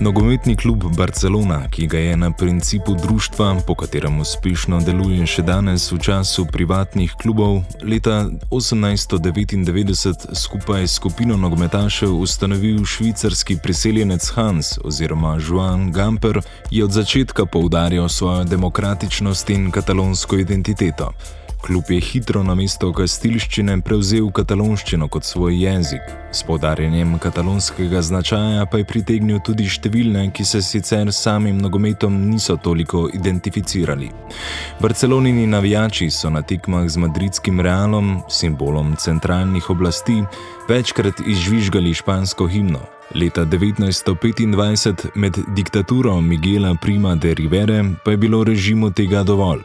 Nogometni 0.00 0.56
klub 0.56 0.84
Barcelona, 0.96 1.68
ki 1.70 1.86
ga 1.86 1.98
je 1.98 2.16
na 2.16 2.30
principu 2.30 2.94
društva, 2.94 3.56
po 3.66 3.74
katerem 3.74 4.20
uspešno 4.20 4.78
deluje 4.80 5.26
še 5.26 5.42
danes 5.42 5.88
v 5.90 5.98
času 5.98 6.44
privatnih 6.46 7.16
klubov, 7.18 7.64
leta 7.82 8.30
1899 8.50 10.36
skupaj 10.38 10.86
s 10.86 11.00
skupino 11.00 11.36
nogometašev 11.36 12.14
ustanovil 12.14 12.84
švicarski 12.84 13.58
priseljenec 13.62 14.30
Hans 14.38 14.78
oziroma 14.84 15.34
Joan 15.42 15.90
Gamper, 15.90 16.40
je 16.70 16.84
od 16.84 16.94
začetka 16.94 17.46
poudarjal 17.46 18.08
svojo 18.08 18.44
demokratičnost 18.44 19.50
in 19.50 19.70
katalonsko 19.74 20.38
identiteto. 20.38 21.10
Klub 21.62 21.84
je 21.90 22.00
hitro 22.00 22.42
na 22.46 22.54
mesto 22.54 22.88
kastilščine 22.94 23.80
prevzel 23.82 24.28
katalonščino 24.32 25.08
kot 25.10 25.26
svoj 25.26 25.56
jezik. 25.58 26.04
S 26.32 26.44
podarjanjem 26.46 27.16
katalonskega 27.18 28.02
značaja 28.02 28.66
pa 28.70 28.78
je 28.78 28.86
pritegnil 28.86 29.40
tudi 29.44 29.66
številne, 29.66 30.28
ki 30.32 30.46
se 30.46 30.62
sicer 30.62 31.10
samim 31.12 31.58
nogometom 31.58 32.14
niso 32.30 32.56
toliko 32.62 33.08
identificirali. 33.12 34.10
Barcelonini 34.80 35.46
navijači 35.50 36.10
so 36.14 36.30
na 36.30 36.42
tekmah 36.42 36.86
z 36.88 37.02
madridskim 37.02 37.60
realom, 37.60 38.20
simbolom 38.30 38.94
centralnih 38.96 39.70
oblasti, 39.74 40.22
večkrat 40.68 41.24
izžvižgali 41.26 41.94
špansko 41.94 42.46
himno. 42.46 42.84
Leta 43.14 43.46
1925, 43.48 45.08
med 45.14 45.40
diktaturo 45.56 46.20
Miguela 46.20 46.74
Prima 46.80 47.16
de 47.16 47.34
Rivere, 47.34 47.82
pa 48.04 48.14
je 48.14 48.16
bilo 48.16 48.44
režimu 48.44 48.92
tega 48.92 49.24
dovolj. 49.24 49.64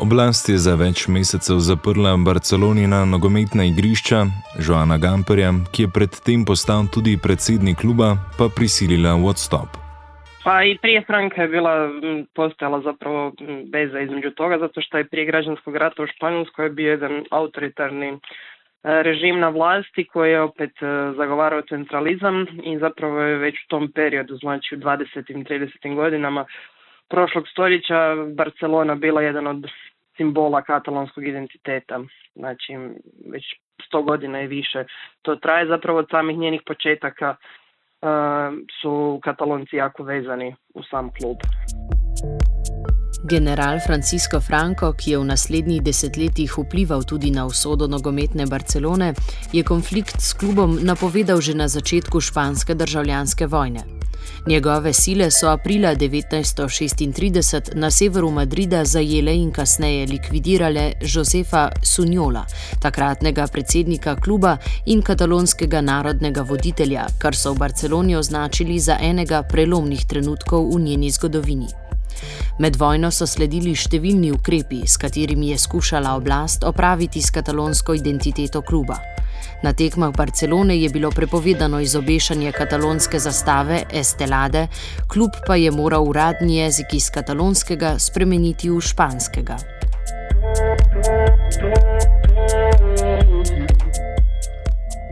Oblast 0.00 0.48
je 0.48 0.56
za 0.56 0.72
več 0.80 1.02
mesecev 1.12 1.58
zaprla 1.60 2.14
Barcelonina 2.24 3.02
nogometna 3.04 3.66
igrišča, 3.68 4.22
Joana 4.64 4.96
Gamperja, 4.96 5.50
ki 5.76 5.84
je 5.84 5.90
predtem 5.92 6.46
postal 6.48 6.86
tudi 6.94 7.18
predsednik 7.20 7.82
kluba, 7.82 8.14
pa 8.38 8.48
prisilila 8.48 9.12
v 9.20 9.28
odstop. 9.28 9.76
Pa 10.44 10.54
i 10.64 10.78
prije 10.80 11.02
Franka 11.04 11.42
je 11.42 11.52
bila 11.52 11.74
postojala 12.32 12.80
zapravo 12.80 13.32
veza 13.72 14.00
između 14.00 14.30
toga, 14.30 14.58
zato 14.58 14.80
što 14.80 14.98
je 14.98 15.08
prije 15.08 15.26
građanskog 15.26 15.76
rata 15.76 16.02
u 16.02 16.06
Španjolskoj 16.16 16.70
bio 16.70 16.90
jedan 16.90 17.24
autoritarni 17.30 18.16
režim 18.82 19.40
na 19.40 19.48
vlasti 19.48 20.04
koji 20.04 20.30
je 20.30 20.40
opet 20.40 20.72
zagovarao 21.16 21.62
centralizam 21.68 22.46
i 22.64 22.78
zapravo 22.78 23.20
je 23.20 23.36
već 23.36 23.54
u 23.54 23.68
tom 23.68 23.92
periodu, 23.92 24.36
znači 24.36 24.74
u 24.74 24.78
20. 24.78 25.04
i 25.28 25.44
30. 25.44 25.94
godinama 25.94 26.46
prošlog 27.10 27.48
stoljeća 27.48 28.16
Barcelona 28.34 28.94
bila 28.94 29.22
jedan 29.22 29.46
od 29.46 29.66
simbola 30.20 30.62
katalonskog 30.62 31.26
identiteta. 31.26 32.00
Znači, 32.34 32.72
već 33.32 33.44
sto 33.86 34.02
godina 34.02 34.42
i 34.42 34.46
više 34.46 34.84
to 35.22 35.36
traje. 35.36 35.66
Zapravo 35.66 35.98
od 35.98 36.06
samih 36.10 36.38
njenih 36.38 36.62
početaka 36.66 37.36
uh, 37.36 38.08
su 38.82 39.20
katalonci 39.24 39.76
jako 39.76 40.02
vezani 40.02 40.54
u 40.74 40.82
sam 40.82 41.10
klub. 41.20 41.36
General 43.30 43.78
Francisco 43.86 44.40
Franco, 44.40 44.92
ki 44.92 45.10
je 45.10 45.18
v 45.18 45.24
naslednjih 45.24 45.82
desetletjih 45.82 46.52
vplival 46.58 47.02
tudi 47.04 47.30
na 47.30 47.44
usodo 47.46 47.86
nogometne 47.86 48.46
Barcelone, 48.46 49.12
je 49.52 49.62
konflikt 49.64 50.16
s 50.20 50.32
klubom 50.32 50.78
napovedal 50.82 51.40
že 51.40 51.54
na 51.54 51.68
začetku 51.68 52.20
španske 52.20 52.74
državljanske 52.74 53.46
vojne. 53.46 53.99
Njegove 54.46 54.92
sile 54.92 55.30
so 55.30 55.48
aprila 55.48 55.94
1936 55.94 57.74
na 57.74 57.90
severu 57.90 58.30
Madrida 58.30 58.84
zajele 58.84 59.36
in 59.36 59.50
kasneje 59.52 60.06
likvidirale 60.06 60.92
Josefa 61.14 61.68
Sunjola, 61.82 62.44
takratnega 62.80 63.46
predsednika 63.46 64.16
kluba 64.16 64.56
in 64.86 65.02
katalonskega 65.02 65.80
narodnega 65.80 66.42
voditelja, 66.42 67.06
kar 67.18 67.36
so 67.36 67.52
v 67.52 67.58
Barceloni 67.58 68.16
označili 68.16 68.78
za 68.78 68.96
enega 69.00 69.42
prelomnih 69.42 70.06
trenutkov 70.06 70.74
v 70.74 70.80
njeni 70.80 71.10
zgodovini. 71.10 71.68
Med 72.58 72.76
vojno 72.76 73.10
so 73.10 73.26
sledili 73.26 73.72
številni 73.76 74.32
ukrepi, 74.32 74.82
s 74.86 75.00
katerimi 75.00 75.52
je 75.54 75.58
skušala 75.58 76.14
oblast 76.16 76.64
opraviti 76.64 77.22
s 77.22 77.30
katalonsko 77.30 77.94
identiteto 77.94 78.62
kluba. 78.62 78.98
Na 79.62 79.72
tekmah 79.72 80.16
Barcelone 80.16 80.76
je 80.78 80.88
bilo 80.88 81.10
prepovedano 81.10 81.80
izobešanje 81.80 82.52
katalonske 82.52 83.18
zastave 83.18 83.82
Estelade, 83.92 84.66
klub 85.08 85.30
pa 85.46 85.56
je 85.56 85.70
moral 85.70 86.08
uradni 86.08 86.56
jezik 86.56 86.94
iz 86.94 87.10
katalonskega 87.10 87.98
spremeniti 87.98 88.70
v 88.70 88.80
španskega. 88.80 89.56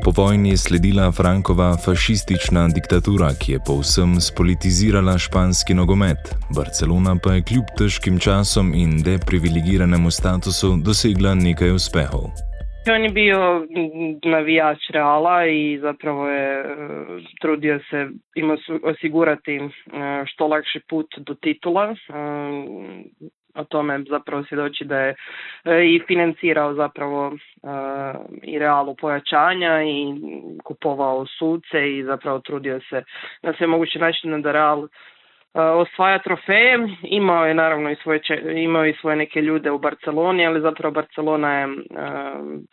Po 0.08 0.12
vojni 0.22 0.50
je 0.50 0.56
sledila 0.56 1.12
Frankova 1.12 1.76
fašistična 1.76 2.68
diktatura, 2.68 3.34
ki 3.34 3.52
je 3.52 3.58
povsem 3.66 4.20
spolitizirala 4.20 5.18
španski 5.18 5.74
nogomet. 5.74 6.34
Barcelona 6.50 7.16
pa 7.22 7.32
je 7.32 7.42
kljub 7.42 7.64
težkim 7.78 8.18
časom 8.18 8.74
in 8.74 9.02
deprivilegiranemu 9.02 10.10
statusu 10.10 10.76
dosegla 10.76 11.34
nekaj 11.34 11.70
uspehov. 11.70 12.47
On 12.94 13.03
je 13.03 13.09
bio 13.09 13.66
navijač 14.24 14.79
Reala 14.90 15.46
i 15.46 15.79
zapravo 15.83 16.29
je 16.29 16.64
trudio 17.40 17.81
se 17.90 18.09
ima 18.35 18.57
osigurati 18.83 19.61
što 20.27 20.46
lakši 20.46 20.81
put 20.88 21.07
do 21.18 21.35
titula. 21.35 21.94
O 23.55 23.64
tome 23.64 24.05
zapravo 24.09 24.44
svjedoči 24.44 24.85
da 24.85 24.98
je 25.01 25.14
i 25.94 26.01
financirao 26.07 26.74
zapravo 26.74 27.33
i 28.42 28.59
realu 28.59 28.96
pojačanja 28.96 29.83
i 29.83 30.14
kupovao 30.64 31.27
suce 31.27 31.96
i 31.96 32.05
zapravo 32.05 32.40
trudio 32.40 32.81
se 32.81 33.03
na 33.42 33.53
sve 33.59 33.66
moguće 33.66 33.98
načine 33.98 34.38
da 34.40 34.53
Real 34.53 34.88
osvaja 35.54 36.18
trofeje. 36.18 36.78
Imao 37.02 37.46
je 37.46 37.54
naravno 37.54 37.90
i 37.90 37.96
svoje, 38.02 38.20
imao 38.64 38.87
i 38.87 38.94
svoje 39.00 39.16
neke 39.16 39.40
ljude 39.40 39.70
u 39.70 39.78
Barceloni, 39.78 40.46
ali 40.46 40.61
zapravo 40.61 40.92
Barcelona 40.92 41.61
je 41.61 41.68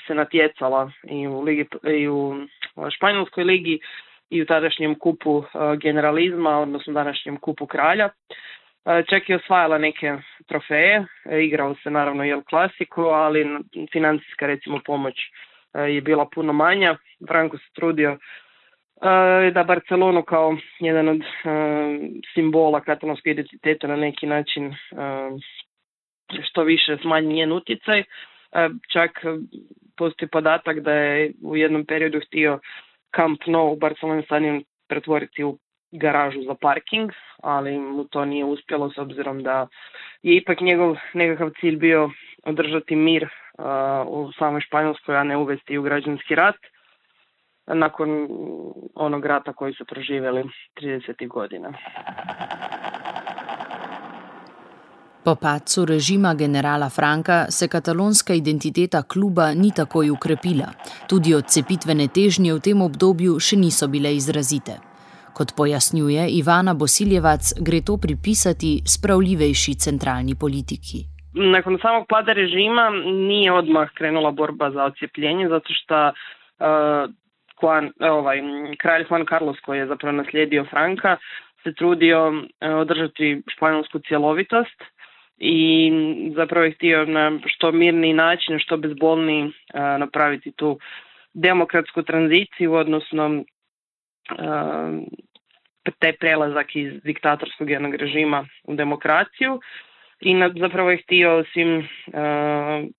se 0.07 0.15
natjecala 0.15 0.91
i 1.03 1.27
u, 1.27 1.41
ligi, 1.41 1.65
i 1.83 2.07
u 2.07 2.35
Španjolskoj 2.89 3.43
ligi 3.43 3.79
i 4.29 4.41
u 4.41 4.45
tadašnjem 4.45 4.95
kupu 4.99 5.43
generalizma, 5.81 6.59
odnosno 6.59 6.93
današnjem 6.93 7.37
kupu 7.37 7.65
kralja. 7.65 8.09
Čak 9.09 9.29
je 9.29 9.35
osvajala 9.35 9.77
neke 9.77 10.17
trofeje, 10.47 11.05
igrao 11.41 11.75
se 11.75 11.89
naravno 11.89 12.25
i 12.25 12.29
El 12.29 12.41
Clasico, 12.49 13.01
ali 13.01 13.59
financijska 13.91 14.47
recimo 14.47 14.79
pomoć 14.85 15.15
je 15.73 16.01
bila 16.01 16.25
puno 16.35 16.53
manja. 16.53 16.97
Franko 17.27 17.57
se 17.57 17.65
trudio 17.75 18.17
da 19.51 19.63
Barcelonu 19.63 20.23
kao 20.23 20.57
jedan 20.79 21.07
od 21.07 21.21
simbola 22.33 22.81
katalonskog 22.81 23.27
identiteta 23.27 23.87
na 23.87 23.95
neki 23.95 24.27
način 24.27 24.75
što 26.43 26.63
više 26.63 26.97
smanji 27.01 27.33
njen 27.33 27.51
utjecaj. 27.51 28.03
Čak 28.93 29.11
postoji 29.97 30.29
podatak 30.29 30.79
da 30.79 30.93
je 30.93 31.31
u 31.43 31.57
jednom 31.57 31.85
periodu 31.85 32.19
htio 32.27 32.59
Camp 33.15 33.39
Nou 33.45 33.73
u 33.73 33.75
Barcelona 33.75 34.21
stadion 34.21 34.63
pretvoriti 34.87 35.43
u 35.43 35.57
garažu 35.91 36.41
za 36.41 36.55
parking, 36.61 37.11
ali 37.43 37.79
mu 37.79 38.03
to 38.03 38.25
nije 38.25 38.45
uspjelo 38.45 38.89
s 38.89 38.97
obzirom 38.97 39.43
da 39.43 39.67
je 40.23 40.35
ipak 40.35 40.61
njegov 40.61 40.97
nekakav 41.13 41.49
cilj 41.59 41.77
bio 41.77 42.09
održati 42.43 42.95
mir 42.95 43.23
uh, 43.23 43.67
u 44.07 44.31
samoj 44.31 44.61
Španjolskoj, 44.61 45.17
a 45.17 45.23
ne 45.23 45.37
uvesti 45.37 45.77
u 45.77 45.81
građanski 45.81 46.35
rat 46.35 46.55
nakon 47.67 48.09
onog 48.95 49.25
rata 49.25 49.53
koji 49.53 49.73
su 49.73 49.85
proživjeli 49.85 50.43
30. 50.81 51.27
godina. 51.27 51.73
Po 55.25 55.35
pacu 55.35 55.85
režima 55.85 56.33
generala 56.33 56.89
Franka 56.89 57.45
se 57.49 57.67
katalonska 57.67 58.33
identiteta 58.33 59.03
kluba 59.03 59.53
ni 59.53 59.71
takoj 59.75 60.09
ukrepila. 60.09 60.67
Tudi 61.09 61.33
odcepitvene 61.35 62.07
težnje 62.07 62.53
v 62.53 62.59
tem 62.59 62.81
obdobju 62.81 63.39
še 63.39 63.57
niso 63.57 63.87
bile 63.87 64.13
izrazite. 64.15 64.77
Kot 65.33 65.55
pojasnjuje 65.57 66.27
Ivana 66.29 66.73
Bosiljevac, 66.73 67.53
gre 67.57 67.81
to 67.81 67.97
pripisati 67.97 68.71
spravljivejši 68.85 69.73
centralni 69.85 70.35
politiki. 70.43 71.03
Nakon 71.33 71.79
samog 71.81 72.05
pada 72.09 72.33
režima 72.33 72.89
nije 73.29 73.51
odmah 73.53 73.89
krenula 73.97 74.31
borba 74.31 74.71
za 74.71 74.83
odcepljenje, 74.83 75.49
zato 75.49 75.73
što 75.73 76.07
uh, 76.07 77.09
Juan, 77.65 77.91
ovaj, 77.99 78.41
kralj 78.77 79.05
Juan 79.09 79.25
Carlos 79.29 79.59
koji 79.59 79.79
je 79.79 79.87
zapravo 79.87 80.17
naslijedio 80.17 80.65
Franka 80.65 81.17
se 81.63 81.73
trudio 81.73 82.33
održati 82.61 83.41
španjolsku 83.55 83.99
cjelovitost 84.07 84.83
i 85.37 85.91
zapravo 86.35 86.65
je 86.65 86.71
htio 86.71 87.05
na 87.05 87.39
što 87.45 87.71
mirniji 87.71 88.13
način, 88.13 88.59
što 88.59 88.77
bezbolniji 88.77 89.51
napraviti 89.99 90.51
tu 90.51 90.79
demokratsku 91.33 92.03
tranziciju, 92.03 92.73
odnosno 92.73 93.43
taj 95.99 96.13
prelazak 96.13 96.75
iz 96.75 96.93
diktatorskog 97.03 97.69
jednog 97.69 97.95
režima 97.95 98.47
u 98.63 98.75
demokraciju. 98.75 99.59
I 100.21 100.35
zapravo 100.59 100.91
je 100.91 100.97
htio 100.97 101.43
svim 101.53 101.87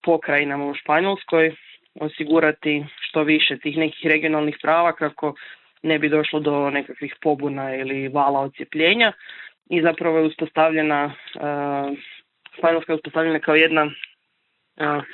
pokrajinama 0.02 0.64
u 0.64 0.74
Španjolskoj 0.74 1.54
osigurati 2.00 2.84
što 3.00 3.22
više 3.22 3.58
tih 3.58 3.76
nekih 3.76 4.06
regionalnih 4.06 4.58
prava 4.62 4.92
kako 4.92 5.34
ne 5.82 5.98
bi 5.98 6.08
došlo 6.08 6.40
do 6.40 6.70
nekakvih 6.70 7.14
pobuna 7.22 7.74
ili 7.74 8.08
vala 8.08 8.40
ocijepljenja 8.40 9.12
i 9.70 9.82
zapravo 9.82 10.18
je 10.18 10.24
uspostavljena 10.24 11.14
Španjolska 12.56 12.92
je 12.92 12.96
uspostavljena 12.96 13.38
kao 13.38 13.54
jedna 13.54 13.90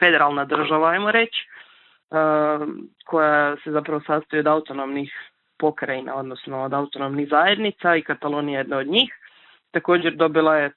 federalna 0.01 0.45
država, 0.45 0.91
ajmo 0.91 1.11
reći, 1.11 1.47
koja 3.05 3.57
se 3.65 3.71
zapravo 3.71 4.01
sastoji 4.07 4.41
od 4.41 4.47
autonomnih 4.47 5.13
pokrajina, 5.59 6.15
odnosno 6.15 6.63
od 6.63 6.75
autonomnih 6.75 7.29
zajednica 7.31 7.97
i 7.97 8.03
Katalonija 8.03 8.59
je 8.59 8.61
jedna 8.61 8.77
od 8.77 8.87
njih. 8.87 9.11
Također 9.71 10.15
dobila 10.17 10.57
je 10.57 10.73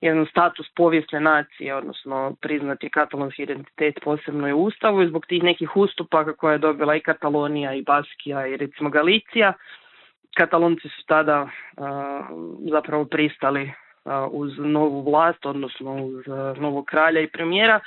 jedan 0.00 0.26
status 0.26 0.66
povijesne 0.76 1.20
nacije, 1.20 1.74
odnosno 1.74 2.36
priznati 2.40 2.90
katalonski 2.90 3.42
identitet 3.42 3.98
posebno 4.04 4.46
je 4.46 4.54
u 4.54 4.64
Ustavu. 4.64 5.02
I 5.02 5.08
zbog 5.08 5.26
tih 5.26 5.42
nekih 5.42 5.76
ustupaka 5.76 6.32
koje 6.32 6.54
je 6.54 6.58
dobila 6.58 6.96
i 6.96 7.00
Katalonija 7.00 7.74
i 7.74 7.82
Baskija 7.82 8.46
i 8.46 8.56
recimo 8.56 8.90
Galicija, 8.90 9.52
Katalonci 10.36 10.88
su 10.88 11.06
tada 11.06 11.48
zapravo 12.70 13.04
pristali 13.04 13.72
uz 14.30 14.52
novu 14.58 15.10
vlast, 15.10 15.46
odnosno 15.46 15.94
uz 15.94 16.26
novog 16.56 16.84
kralja 16.84 17.20
i 17.20 17.28
premijera, 17.28 17.80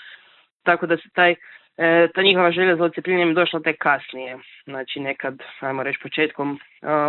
tako 0.63 0.87
da 0.87 0.97
se 0.97 1.09
taj 1.13 1.35
e, 1.77 2.07
ta 2.15 2.21
njihova 2.21 2.51
želja 2.51 2.75
za 2.75 2.83
odcepljenjem 2.83 3.33
došla 3.33 3.59
tek 3.59 3.77
kasnije, 3.77 4.37
znači 4.63 4.99
nekad, 4.99 5.43
ajmo 5.59 5.83
reći, 5.83 5.99
početkom 6.03 6.59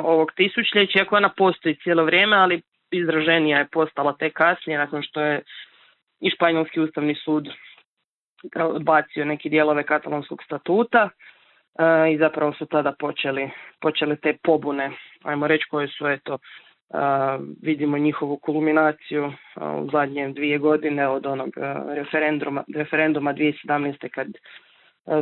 ovog 0.04 0.32
tisućljeća, 0.36 0.98
iako 0.98 1.16
ona 1.16 1.28
postoji 1.28 1.74
cijelo 1.74 2.04
vrijeme, 2.04 2.36
ali 2.36 2.62
izraženija 2.90 3.58
je 3.58 3.68
postala 3.72 4.12
tek 4.12 4.32
kasnije, 4.32 4.78
nakon 4.78 5.02
što 5.02 5.20
je 5.20 5.42
i 6.20 6.30
Španjolski 6.30 6.80
ustavni 6.80 7.14
sud 7.14 7.48
odbacio 8.54 9.24
neki 9.24 9.48
dijelove 9.48 9.82
katalonskog 9.82 10.42
statuta 10.42 11.08
i 12.12 12.18
zapravo 12.18 12.52
su 12.52 12.66
tada 12.66 12.92
počeli, 12.98 13.50
počeli 13.80 14.16
te 14.16 14.36
pobune, 14.42 14.90
ajmo 15.24 15.46
reći, 15.46 15.64
koje 15.70 15.88
su 15.88 16.06
eto, 16.06 16.38
vidimo 17.62 17.98
njihovu 17.98 18.36
kulminaciju 18.36 19.32
u 19.56 19.88
zadnje 19.92 20.28
dvije 20.28 20.58
godine 20.58 21.08
od 21.08 21.26
onog 21.26 21.50
referenduma, 21.94 22.64
referenduma 22.74 23.34
2017. 23.34 24.08
kad 24.08 24.26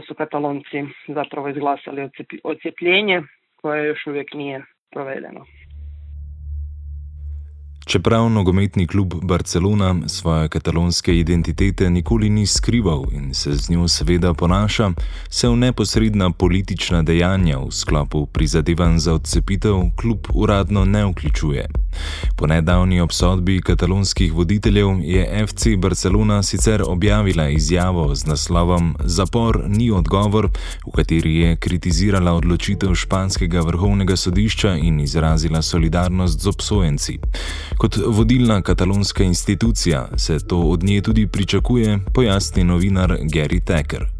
su 0.06 0.14
katalonci 0.14 0.84
zapravo 1.08 1.48
izglasali 1.48 2.10
ocijepljenje 2.44 3.22
koje 3.56 3.86
još 3.86 4.06
uvijek 4.06 4.34
nije 4.34 4.64
provedeno. 4.90 5.44
Čeprav 7.88 8.30
nogometni 8.30 8.86
klub 8.86 9.14
Barcelona 9.22 9.94
svoje 10.06 10.48
katalonske 10.48 11.18
identitete 11.18 11.90
nikoli 11.90 12.30
ni 12.30 12.46
skrival 12.46 13.04
in 13.12 13.34
se 13.34 13.54
z 13.54 13.70
njo 13.70 13.88
seveda 13.88 14.34
ponaša, 14.34 14.90
se 15.30 15.48
v 15.48 15.56
neposredna 15.56 16.30
politična 16.30 17.02
dejanja 17.02 17.58
v 17.58 17.70
sklopu 17.70 18.26
prizadevanj 18.26 18.98
za 18.98 19.14
odcepitev 19.14 19.80
klub 19.96 20.18
uradno 20.34 20.84
ne 20.84 21.04
vključuje. 21.04 21.66
Po 22.38 22.46
nedavni 22.46 23.00
obsodbi 23.00 23.60
katalonskih 23.60 24.32
voditeljev 24.32 24.88
je 25.02 25.46
FC 25.46 25.66
Barcelona 25.78 26.42
sicer 26.42 26.82
objavila 26.86 27.48
izjavo 27.48 28.14
z 28.14 28.26
naslovom 28.26 28.96
Zapor 29.04 29.64
ni 29.68 29.90
odgovor, 29.90 30.48
v 30.86 30.92
kateri 30.96 31.34
je 31.36 31.56
kritizirala 31.56 32.32
odločitev 32.32 32.94
španskega 32.94 33.60
vrhovnega 33.60 34.16
sodišča 34.16 34.76
in 34.76 35.00
izrazila 35.00 35.62
solidarnost 35.62 36.40
z 36.40 36.48
obsojenci. 36.48 37.18
Kot 37.78 37.98
vodilna 38.06 38.62
katalonska 38.62 39.24
institucija 39.24 40.08
se 40.16 40.38
to 40.38 40.60
od 40.60 40.82
nje 40.82 41.00
tudi 41.00 41.26
pričakuje, 41.26 41.98
pojasni 42.14 42.64
novinar 42.64 43.18
Gary 43.22 43.64
Tacker. 43.64 44.17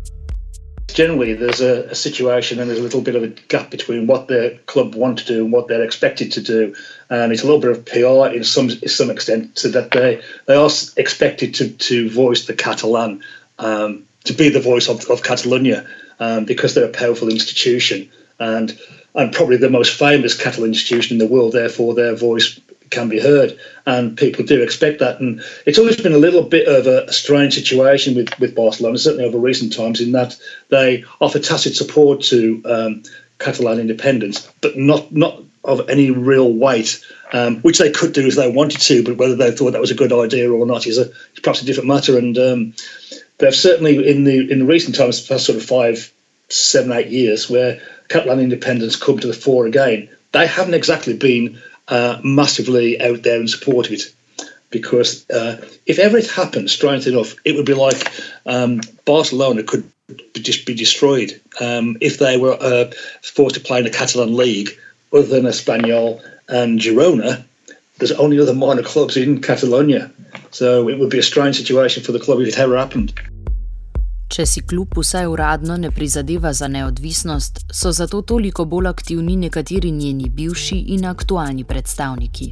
Generally, 0.88 1.35
there's 1.35 1.61
a, 1.61 1.85
a 1.85 1.94
situation 1.94 2.59
and 2.59 2.68
there's 2.68 2.81
a 2.81 2.83
little 2.83 3.03
bit 3.03 3.14
of 3.14 3.22
a 3.22 3.29
gap 3.29 3.70
between 3.70 4.07
what 4.07 4.27
the 4.27 4.59
club 4.66 4.94
want 4.94 5.18
to 5.20 5.24
do 5.24 5.44
and 5.44 5.53
what 5.53 5.68
they're 5.68 5.85
expected 5.85 6.33
to 6.33 6.40
do. 6.40 6.74
And 7.09 7.33
it's 7.33 7.42
a 7.42 7.46
little 7.46 7.61
bit 7.61 7.70
of 7.70 7.87
PR 7.87 8.35
in 8.35 8.42
some 8.42 8.70
some 8.70 9.11
extent, 9.11 9.59
so 9.59 9.68
that 9.68 9.90
they, 9.92 10.20
they 10.46 10.57
are 10.57 10.70
expected 10.96 11.55
to, 11.57 11.70
to 11.70 12.11
voice 12.11 12.46
the 12.46 12.55
Catalan, 12.55 13.22
um, 13.59 14.07
to 14.24 14.33
be 14.33 14.48
the 14.48 14.61
voice 14.61 14.88
of, 14.88 15.09
of 15.11 15.22
Catalonia, 15.22 15.87
um, 16.18 16.44
because 16.44 16.74
they're 16.74 16.87
a 16.87 16.88
powerful 16.88 17.29
institution 17.29 18.11
and 18.38 18.79
and 19.14 19.33
probably 19.33 19.57
the 19.57 19.70
most 19.70 19.98
famous 19.98 20.37
Catalan 20.37 20.70
institution 20.70 21.14
in 21.14 21.18
the 21.18 21.33
world. 21.33 21.53
Therefore, 21.53 21.94
their 21.94 22.14
voice 22.14 22.61
can 22.90 23.09
be 23.09 23.20
heard, 23.20 23.59
and 23.87 24.16
people 24.16 24.44
do 24.44 24.62
expect 24.62 25.01
that. 25.01 25.20
And 25.20 25.42
it's 25.66 25.79
always 25.79 26.01
been 26.01 26.12
a 26.12 26.18
little 26.18 26.42
bit 26.42 26.68
of 26.68 26.87
a, 26.87 27.12
strange 27.12 27.55
situation 27.55 28.14
with, 28.14 28.38
with 28.38 28.55
Barcelona, 28.55 28.98
certainly 28.98 29.24
over 29.24 29.38
recent 29.38 29.72
times, 29.72 30.01
in 30.01 30.12
that 30.12 30.37
they 30.68 31.05
offer 31.20 31.38
tacit 31.38 31.74
support 31.74 32.22
to 32.22 32.62
um, 32.64 33.03
Catalan 33.38 33.79
independence, 33.79 34.51
but 34.61 34.77
not 34.77 35.12
not 35.12 35.42
of 35.64 35.88
any 35.88 36.11
real 36.11 36.53
weight, 36.53 37.05
um, 37.33 37.61
which 37.61 37.79
they 37.79 37.90
could 37.90 38.12
do 38.12 38.27
if 38.27 38.37
they 38.37 38.51
wanted 38.51 38.81
to, 38.81 39.05
but 39.05 39.16
whether 39.16 39.35
they 39.35 39.51
thought 39.51 39.72
that 39.72 39.81
was 39.81 39.90
a 39.90 39.94
good 39.94 40.12
idea 40.12 40.51
or 40.51 40.64
not 40.66 40.87
is, 40.87 40.98
a, 40.98 41.03
is 41.03 41.40
perhaps 41.42 41.61
a 41.61 41.66
different 41.66 41.88
matter. 41.88 42.16
And 42.16 42.38
um, 42.38 42.74
they've 43.38 43.55
certainly 43.55 44.09
in 44.09 44.24
the 44.24 44.51
in 44.51 44.61
the 44.61 44.64
recent 44.64 44.96
times, 44.96 45.27
past 45.27 45.46
sort 45.46 45.59
of 45.59 45.64
five, 45.64 46.12
seven, 46.48 46.92
eight 46.92 47.09
years, 47.09 47.51
where 47.51 47.81
Catalan 48.09 48.40
independence 48.40 48.96
come 48.96 49.18
to 49.18 49.27
the 49.27 49.33
fore 49.35 49.66
again, 49.66 50.09
they 50.33 50.46
haven't 50.46 50.74
exactly 50.74 51.14
been 51.14 51.61
uh, 51.88 52.20
massively 52.22 53.01
out 53.01 53.22
there 53.22 53.38
and 53.38 53.51
support 53.51 53.90
it. 53.90 54.12
Because 54.70 55.29
uh, 55.31 55.66
if 55.87 55.98
ever 55.98 56.18
it 56.18 56.31
happened, 56.31 56.70
strange 56.70 57.07
enough, 57.07 57.35
it 57.44 57.57
would 57.57 57.64
be 57.64 57.74
like 57.74 58.12
um, 58.44 58.81
Barcelona 59.07 59.62
could 59.62 59.90
just 60.35 60.66
be 60.66 60.74
destroyed 60.74 61.40
um, 61.61 61.96
if 62.01 62.18
they 62.18 62.37
were 62.37 62.57
uh, 62.61 62.90
forced 63.22 63.55
to 63.55 63.61
play 63.61 63.79
in 63.79 63.85
the 63.85 63.90
Catalan 63.90 64.37
league, 64.37 64.79
other 65.12 65.27
than 65.27 65.44
Espanyol 65.44 66.22
and 66.48 66.79
Girona. 66.79 67.44
There's 67.96 68.12
only 68.12 68.38
other 68.38 68.55
minor 68.55 68.83
clubs 68.83 69.16
in 69.16 69.40
Catalonia, 69.40 70.11
so 70.51 70.88
it 70.88 70.98
would 70.98 71.11
be 71.11 71.18
a 71.18 71.22
strange 71.22 71.57
situation 71.57 72.03
for 72.03 72.12
the 72.12 72.20
club 72.20 72.40
if 72.40 72.48
it 72.48 72.59
ever 72.59 72.77
happened. 72.77 73.18
Če 74.34 74.44
si 74.44 74.60
kljub 74.70 74.98
vsaj 75.00 75.26
uradno 75.32 75.76
ne 75.80 75.88
prizadeva 75.98 76.50
za 76.52 76.66
neodvisnost, 76.68 77.62
so 77.78 77.92
zato 77.98 78.20
toliko 78.30 78.66
bolj 78.72 78.88
aktivni 78.90 79.36
nekateri 79.44 79.90
njeni 80.00 80.28
bivši 80.38 80.78
in 80.94 81.06
aktualni 81.08 81.64
predstavniki. 81.70 82.48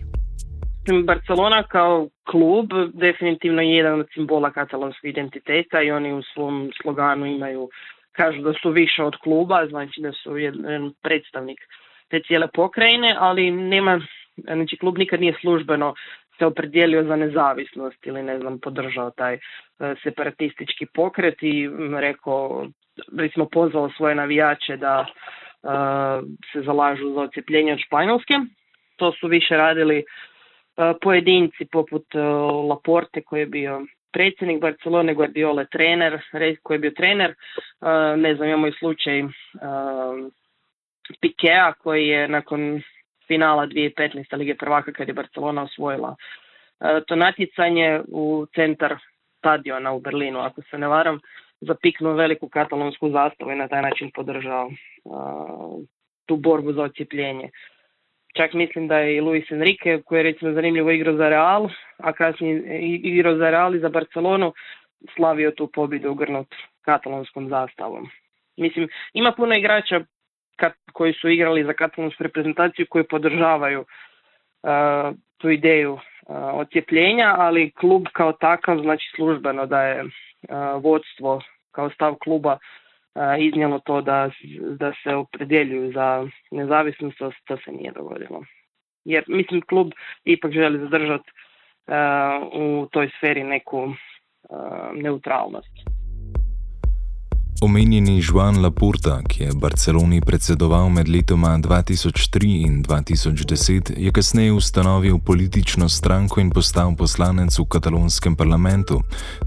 Barcelona 1.10 1.62
kao 1.62 2.08
klub 2.30 2.72
definitivno 2.94 3.62
je 3.62 3.76
jedan 3.76 4.00
od 4.00 4.08
simbola 4.14 4.50
katalonskog 4.50 5.10
identiteta 5.10 5.82
i 5.82 5.90
oni 5.90 6.12
u 6.12 6.22
svom 6.22 6.70
sloganu 6.82 7.26
imaju, 7.26 7.68
kažu 8.12 8.42
da 8.42 8.52
su 8.62 8.70
više 8.70 9.02
od 9.02 9.16
kluba, 9.22 9.66
znači 9.68 10.00
da 10.00 10.12
su 10.12 10.36
jedan 10.36 10.92
predstavnik 11.02 11.58
te 12.08 12.20
cijele 12.26 12.48
pokrajine, 12.54 13.16
ali 13.18 13.50
nema, 13.50 14.00
znači 14.36 14.76
klub 14.76 14.98
nikad 14.98 15.20
nije 15.20 15.36
službeno 15.40 15.94
se 16.38 16.46
opredijelio 16.46 17.04
za 17.04 17.16
nezavisnost 17.16 18.06
ili 18.06 18.22
ne 18.22 18.38
znam 18.38 18.58
podržao 18.60 19.10
taj 19.10 19.34
e, 19.34 19.38
separatistički 20.02 20.86
pokret 20.94 21.42
i 21.42 21.68
rekao 21.98 22.66
recimo 23.18 23.46
pozvao 23.52 23.90
svoje 23.90 24.14
navijače 24.14 24.76
da 24.76 25.06
e, 25.06 25.68
se 26.52 26.62
zalažu 26.62 27.12
za 27.14 27.20
ocijepljenje 27.20 27.72
od 27.72 27.78
Španjolske. 27.86 28.34
To 28.96 29.12
su 29.12 29.28
više 29.28 29.56
radili 29.56 29.98
e, 29.98 30.04
pojedinci 31.02 31.66
poput 31.72 32.04
Laporte 32.68 33.22
koji 33.22 33.40
je 33.40 33.46
bio 33.46 33.86
predsjednik 34.12 34.60
Barcelone, 34.60 35.14
Guardiola 35.14 35.64
trener, 35.64 36.20
koji 36.62 36.74
je 36.74 36.78
bio 36.78 36.90
trener, 36.90 37.34
ne 38.16 38.34
znam, 38.34 38.48
imamo 38.48 38.66
i 38.66 38.72
slučaj 38.72 39.22
Pikea 41.20 41.72
koji 41.72 42.06
je 42.06 42.28
nakon 42.28 42.82
finala 43.26 43.66
2015. 43.66 44.36
Lige 44.36 44.54
prvaka 44.54 44.92
kad 44.92 45.08
je 45.08 45.14
Barcelona 45.14 45.62
osvojila 45.62 46.16
e, 46.80 47.00
to 47.06 47.16
natjecanje 47.16 48.00
u 48.08 48.46
centar 48.54 48.96
stadiona 49.38 49.92
u 49.92 50.00
Berlinu, 50.00 50.40
ako 50.40 50.62
se 50.62 50.78
ne 50.78 50.88
varam, 50.88 51.20
zapiknuo 51.60 52.12
veliku 52.12 52.48
katalonsku 52.48 53.10
zastavu 53.10 53.52
i 53.52 53.56
na 53.56 53.68
taj 53.68 53.82
način 53.82 54.10
podržao 54.14 54.70
e, 54.70 55.08
tu 56.26 56.36
borbu 56.36 56.72
za 56.72 56.82
ocijepljenje. 56.82 57.50
Čak 58.36 58.52
mislim 58.52 58.88
da 58.88 58.98
je 58.98 59.16
i 59.16 59.20
Luis 59.20 59.50
Enrique, 59.50 60.02
koji 60.02 60.18
je 60.18 60.22
recimo 60.22 60.52
zanimljivo 60.52 60.90
igrao 60.90 61.16
za 61.16 61.28
Real, 61.28 61.68
a 61.98 62.12
kasnije 62.12 62.80
igrao 62.80 63.36
za 63.36 63.50
Real 63.50 63.74
i 63.74 63.80
za 63.80 63.88
Barcelonu, 63.88 64.52
slavio 65.16 65.50
tu 65.50 65.66
pobjedu 65.66 66.10
ugrnut 66.10 66.54
katalonskom 66.82 67.48
zastavom. 67.48 68.08
Mislim, 68.56 68.88
ima 69.12 69.32
puno 69.32 69.54
igrača 69.54 70.00
koji 70.92 71.12
su 71.12 71.28
igrali 71.28 71.64
za 71.64 71.72
katalonsku 71.72 72.22
reprezentaciju 72.22 72.86
koji 72.88 73.04
podržavaju 73.04 73.84
tu 75.36 75.50
ideju 75.50 75.98
ocijepljenja, 76.52 77.34
ali 77.38 77.70
klub 77.70 78.06
kao 78.12 78.32
takav, 78.32 78.78
znači 78.78 79.10
službeno 79.16 79.66
da 79.66 79.82
je 79.82 80.04
vodstvo 80.82 81.40
kao 81.70 81.90
stav 81.90 82.14
kluba 82.14 82.58
iznijelo 83.38 83.78
to 83.78 84.00
da, 84.00 84.30
da 84.60 84.92
se 85.02 85.14
opredjeljuju 85.14 85.92
za 85.92 86.26
nezavisnost, 86.50 87.18
to 87.44 87.56
se 87.56 87.72
nije 87.72 87.92
dogodilo. 87.92 88.44
Jer 89.04 89.24
mislim 89.26 89.60
klub 89.60 89.92
ipak 90.24 90.52
želi 90.52 90.78
zadržati 90.78 91.30
u 92.52 92.86
toj 92.92 93.10
sferi 93.18 93.44
neku 93.44 93.92
neutralnost. 94.94 95.95
Omenjeni 97.66 98.22
Juan 98.22 98.62
Laporta, 98.62 99.16
ki 99.28 99.42
je 99.42 99.50
Barceloni 99.62 100.20
predsedoval 100.20 100.86
med 100.88 101.08
letoma 101.08 101.58
2003 101.58 102.62
in 102.66 102.74
2010, 102.86 103.90
je 103.98 104.10
kasneje 104.12 104.52
ustanovil 104.52 105.18
politično 105.18 105.88
stranko 105.88 106.40
in 106.40 106.50
postal 106.50 106.94
poslanec 106.98 107.58
v 107.58 107.64
katalonskem 107.74 108.36
parlamentu. 108.36 109.00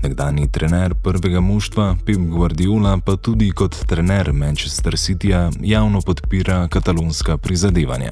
Nekdani 0.03 0.51
trener 0.51 0.97
prvega 1.03 1.39
muštva 1.39 1.95
Pep 2.05 2.19
Guardiola 2.35 2.97
pa 3.05 3.15
tudi 3.15 3.51
kot 3.55 3.79
trener 3.87 4.33
Manchester 4.33 4.93
Cityja 4.99 5.51
javno 5.63 6.01
podpira 6.05 6.67
katalonska 6.67 7.37
prizadevanja. 7.37 8.11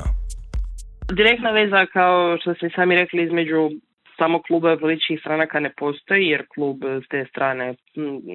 Direktna 1.11 1.51
veza, 1.51 1.85
kao 1.93 2.37
što 2.41 2.53
ste 2.53 2.69
sami 2.75 2.95
rekli, 2.95 3.23
između 3.23 3.69
samo 4.17 4.41
kluba 4.41 4.77
političkih 4.77 5.19
stranaka 5.19 5.59
ne 5.59 5.71
postoji 5.77 6.27
jer 6.27 6.45
klub 6.55 6.77
s 7.05 7.07
te 7.07 7.25
strane 7.29 7.75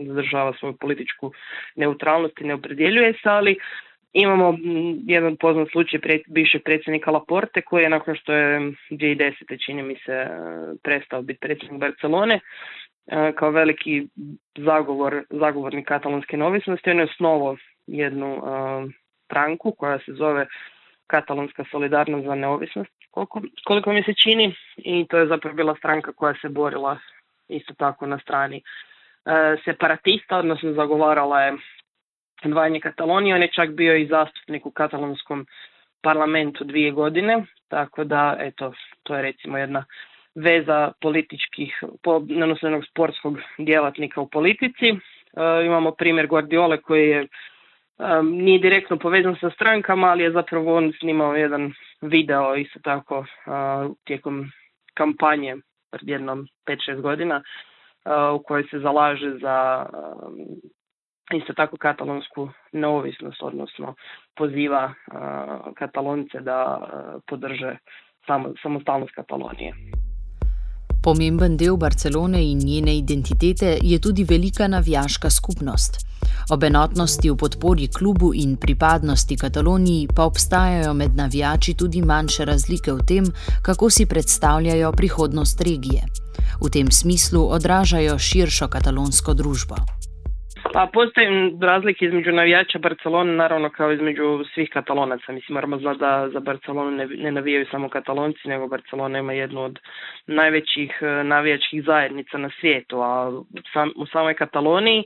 zadržava 0.06 0.52
svoju 0.58 0.76
političku 0.80 1.32
neutralnost 1.76 2.40
i 2.40 2.44
ne 2.44 2.54
opredjeljuje 2.54 3.12
se, 3.12 3.28
ali 3.28 3.56
imamo 4.12 4.58
jedan 5.06 5.36
poznat 5.36 5.68
slučaj 5.70 6.00
bivšeg 6.26 6.62
predsjednika 6.64 7.10
Laporte 7.10 7.62
koji 7.62 7.82
je 7.82 7.88
nakon 7.88 8.16
što 8.16 8.32
je 8.32 8.60
2010. 8.90 9.66
čini 9.66 9.82
mi 9.82 9.96
se 10.06 10.26
prestao 10.82 11.22
biti 11.22 11.40
predsjednik 11.40 11.80
Barcelone 11.80 12.40
kao 13.34 13.50
veliki 13.50 14.06
zagovor, 14.56 15.22
zagovornik 15.30 15.88
katalonske 15.88 16.36
neovisnosti 16.36 16.90
on 16.90 16.98
je 16.98 17.04
osnovao 17.04 17.56
jednu 17.86 18.42
stranku 19.24 19.72
koja 19.78 19.98
se 19.98 20.12
zove 20.12 20.46
katalonska 21.12 21.64
solidarnost 21.70 22.26
za 22.26 22.34
neovisnost, 22.34 22.90
koliko, 23.10 23.42
koliko 23.64 23.92
mi 23.92 24.02
se 24.02 24.14
čini, 24.14 24.54
i 24.76 25.06
to 25.08 25.18
je 25.18 25.26
zapravo 25.26 25.56
bila 25.56 25.74
stranka 25.76 26.12
koja 26.12 26.34
se 26.40 26.48
borila 26.48 26.98
isto 27.48 27.74
tako 27.74 28.06
na 28.06 28.18
strani 28.18 28.62
e, 28.62 29.56
separatista, 29.64 30.38
odnosno 30.38 30.72
zagovarala 30.72 31.42
je 31.42 31.52
dvajanje 32.44 32.80
Katalonije, 32.80 33.34
on 33.34 33.42
je 33.42 33.52
čak 33.52 33.70
bio 33.70 33.96
i 33.96 34.06
zastupnik 34.06 34.66
u 34.66 34.70
katalonskom 34.70 35.46
parlamentu 36.02 36.64
dvije 36.64 36.90
godine, 36.90 37.44
tako 37.68 38.04
da 38.04 38.36
eto, 38.40 38.72
to 39.02 39.16
je 39.16 39.22
recimo 39.22 39.58
jedna 39.58 39.84
veza 40.34 40.92
političkih, 41.00 41.82
odnosno 42.04 42.68
jednog 42.68 42.84
sportskog 42.90 43.38
djelatnika 43.58 44.20
u 44.20 44.28
politici. 44.28 44.88
E, 44.88 44.96
imamo 45.66 45.90
primjer 45.90 46.26
Guardiole 46.26 46.80
koji 46.80 47.08
je 47.08 47.26
um, 47.98 48.28
nije 48.28 48.58
direktno 48.58 48.98
povezan 48.98 49.36
sa 49.40 49.50
strankama, 49.50 50.06
ali 50.06 50.22
je 50.22 50.32
zapravo 50.32 50.76
on 50.76 50.92
snimao 51.00 51.36
jedan 51.36 51.72
video 52.00 52.56
isto 52.56 52.78
tako 52.82 53.18
uh, 53.18 53.96
tijekom 54.04 54.50
kampanje 54.94 55.56
pred 55.90 56.08
jednom 56.08 56.46
5-6 56.66 57.00
godina 57.00 57.36
uh, 57.36 58.40
u 58.40 58.42
kojoj 58.42 58.64
se 58.70 58.78
zalaže 58.78 59.30
za 59.40 59.86
um, 59.92 60.36
isto 61.38 61.52
tako 61.52 61.76
katalonsku 61.76 62.48
neovisnost, 62.72 63.42
odnosno 63.42 63.94
poziva 64.36 64.84
uh, 64.84 65.74
katalonce 65.74 66.40
da 66.40 66.78
uh, 66.78 67.22
podrže 67.26 67.76
samo, 68.26 68.54
samostalnost 68.62 69.14
Katalonije. 69.14 69.74
Pomemben 71.02 71.56
del 71.56 71.76
Barcelone 71.76 72.50
in 72.50 72.58
njene 72.58 72.96
identitete 72.96 73.78
je 73.82 74.00
tudi 74.00 74.24
velika 74.24 74.68
navijaška 74.68 75.30
skupnost. 75.30 76.11
Ob 76.50 76.64
enotnosti 76.64 77.30
v 77.30 77.36
podpori 77.36 77.88
klubu 77.98 78.32
in 78.34 78.56
pripadnosti 78.56 79.36
Kataloniji 79.36 80.08
pa 80.16 80.24
obstajajo 80.24 80.94
med 80.94 81.16
navijači 81.16 81.74
tudi 81.78 82.02
manjše 82.02 82.44
razlike 82.44 82.92
v 82.92 83.00
tem, 83.08 83.24
kako 83.62 83.90
si 83.90 84.06
predstavljajo 84.06 84.92
prihodnost 84.92 85.60
regije. 85.60 86.02
V 86.64 86.70
tem 86.70 86.90
smislu 86.90 87.42
odražajo 87.50 88.18
širšo 88.18 88.68
katalonsko 88.68 89.34
družbo. 89.34 89.76
Pa 90.72 90.88
postoji 90.92 91.26
razlike 91.60 92.04
između 92.04 92.32
navijača 92.32 92.78
Barcelone, 92.78 93.32
naravno 93.32 93.70
kao 93.70 93.92
između 93.92 94.44
svih 94.54 94.70
katalonaca. 94.72 95.32
Mislim, 95.32 95.54
moramo 95.54 95.78
znati 95.78 95.98
da 95.98 96.28
za 96.32 96.40
Barcelonu 96.40 96.90
ne, 96.90 97.06
ne 97.06 97.32
navijaju 97.32 97.66
samo 97.70 97.88
katalonci, 97.88 98.48
nego 98.48 98.68
Barcelona 98.68 99.18
ima 99.18 99.32
jednu 99.32 99.62
od 99.62 99.78
najvećih 100.26 100.98
e, 101.00 101.24
navijačkih 101.24 101.84
zajednica 101.86 102.38
na 102.38 102.50
svijetu, 102.60 103.00
a 103.00 103.42
sam, 103.72 103.90
u 103.96 104.06
samoj 104.06 104.34
Kataloniji 104.34 105.04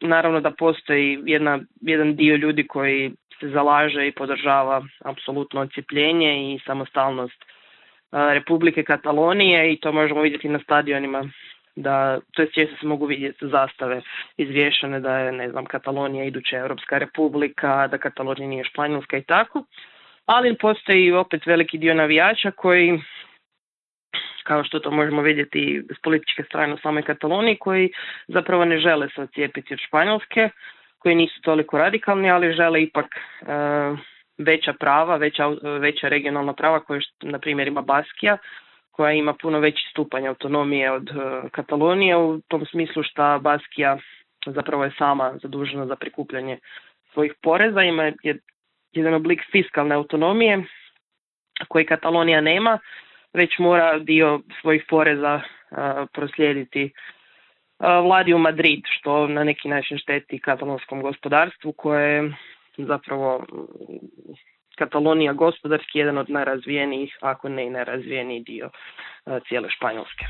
naravno 0.00 0.40
da 0.40 0.50
postoji 0.50 1.18
jedna, 1.26 1.60
jedan 1.80 2.16
dio 2.16 2.36
ljudi 2.36 2.66
koji 2.66 3.12
se 3.40 3.48
zalaže 3.48 4.06
i 4.06 4.12
podržava 4.12 4.84
apsolutno 5.04 5.60
ocijepljenje 5.60 6.54
i 6.54 6.58
samostalnost 6.66 7.42
e, 7.42 8.34
Republike 8.34 8.82
Katalonije 8.82 9.72
i 9.72 9.80
to 9.80 9.92
možemo 9.92 10.20
vidjeti 10.20 10.48
na 10.48 10.58
stadionima 10.58 11.24
da 11.76 12.20
to 12.32 12.42
je 12.42 12.50
često 12.50 12.76
se 12.80 12.86
mogu 12.86 13.06
vidjeti 13.06 13.48
zastave 13.48 14.02
izvješene 14.36 15.00
da 15.00 15.18
je 15.18 15.32
ne 15.32 15.50
znam 15.50 15.64
Katalonija 15.64 16.24
iduća 16.24 16.56
Europska 16.58 16.98
republika, 16.98 17.86
da 17.86 17.98
Katalonija 17.98 18.48
nije 18.48 18.64
Španjolska 18.64 19.16
i 19.16 19.22
tako. 19.22 19.64
Ali 20.26 20.56
postoji 20.56 21.12
opet 21.12 21.46
veliki 21.46 21.78
dio 21.78 21.94
navijača 21.94 22.50
koji 22.50 23.00
kao 24.46 24.64
što 24.64 24.78
to 24.78 24.90
možemo 24.90 25.22
vidjeti 25.22 25.82
s 25.98 26.02
političke 26.02 26.42
strane 26.42 26.74
u 26.74 26.78
samoj 26.78 27.02
Kataloniji, 27.02 27.56
koji 27.56 27.90
zapravo 28.28 28.64
ne 28.64 28.78
žele 28.78 29.08
se 29.14 29.22
ocijepiti 29.22 29.74
od 29.74 29.80
Španjolske, 29.86 30.48
koji 30.98 31.14
nisu 31.14 31.40
toliko 31.42 31.78
radikalni, 31.78 32.30
ali 32.30 32.52
žele 32.52 32.82
ipak 32.82 33.06
e, 33.16 33.46
veća 34.38 34.72
prava, 34.72 35.16
veća, 35.16 35.48
veća 35.80 36.08
regionalna 36.08 36.52
prava 36.52 36.80
koje, 36.80 37.00
na 37.22 37.38
primjer, 37.38 37.68
ima 37.68 37.80
Baskija, 37.82 38.38
koja 38.96 39.12
ima 39.12 39.34
puno 39.34 39.58
veći 39.60 39.88
stupanj 39.90 40.26
autonomije 40.28 40.92
od 40.92 41.10
uh, 41.10 41.50
Katalonije 41.50 42.16
u 42.16 42.40
tom 42.48 42.66
smislu 42.66 43.02
što 43.02 43.38
Baskija 43.38 43.98
zapravo 44.46 44.84
je 44.84 44.90
sama 44.98 45.32
zadužena 45.42 45.86
za 45.86 45.96
prikupljanje 45.96 46.58
svojih 47.12 47.34
poreza, 47.42 47.82
ima 47.82 48.12
jedan 48.92 49.14
oblik 49.14 49.40
fiskalne 49.52 49.94
autonomije 49.94 50.64
koji 51.68 51.86
Katalonija 51.86 52.40
nema, 52.40 52.78
već 53.32 53.58
mora 53.58 53.98
dio 53.98 54.40
svojih 54.60 54.84
poreza 54.88 55.40
proslijediti 56.12 56.92
vladi 57.78 58.34
u 58.34 58.38
Madrid, 58.38 58.80
što 58.86 59.26
na 59.26 59.44
neki 59.44 59.68
način 59.68 59.98
šteti 59.98 60.38
katalonskom 60.38 61.02
gospodarstvu 61.02 61.72
koje 61.72 62.32
zapravo 62.78 63.46
Katalonija 64.78 65.32
gospodarski 65.32 65.98
jedan 65.98 66.18
od 66.18 66.30
najrazvijenijih, 66.30 67.18
ako 67.20 67.48
ne 67.48 67.66
i 67.66 67.70
najrazvijeniji 67.70 68.40
dio 68.40 68.70
cijele 69.48 69.70
Španjolske. 69.70 70.24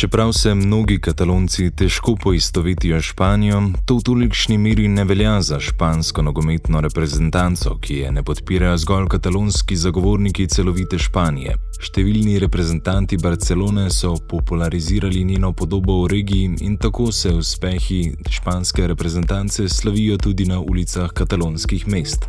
Čeprav 0.00 0.32
se 0.32 0.54
mnogi 0.54 1.00
katalonci 1.00 1.70
težko 1.76 2.14
poistovetijo 2.22 3.02
s 3.02 3.04
Španijo, 3.04 3.58
to 3.84 3.98
v 3.98 4.02
tolikšni 4.02 4.56
meri 4.58 4.86
ne 4.88 5.04
velja 5.04 5.34
za 5.42 5.58
špansko 5.60 6.22
nogometno 6.22 6.80
reprezentanco, 6.80 7.74
ki 7.80 7.94
je 7.94 8.12
ne 8.12 8.22
podpirajo 8.22 8.78
zgolj 8.78 9.10
katalonski 9.12 9.76
zagovorniki 9.76 10.46
celovite 10.48 10.98
Španije. 10.98 11.58
Številni 11.84 12.38
reprezentanti 12.40 13.20
Barcelone 13.20 13.90
so 13.92 14.14
popularizirali 14.16 15.20
njeno 15.24 15.52
podobo 15.52 15.98
v 16.06 16.08
regiji 16.14 16.56
in 16.64 16.80
tako 16.80 17.12
se 17.12 17.34
uspehi 17.36 18.14
španske 18.24 18.88
reprezentance 18.88 19.68
slavijo 19.68 20.16
tudi 20.16 20.48
na 20.48 20.64
ulicah 20.64 21.12
katalonskih 21.12 21.88
mest 21.88 22.24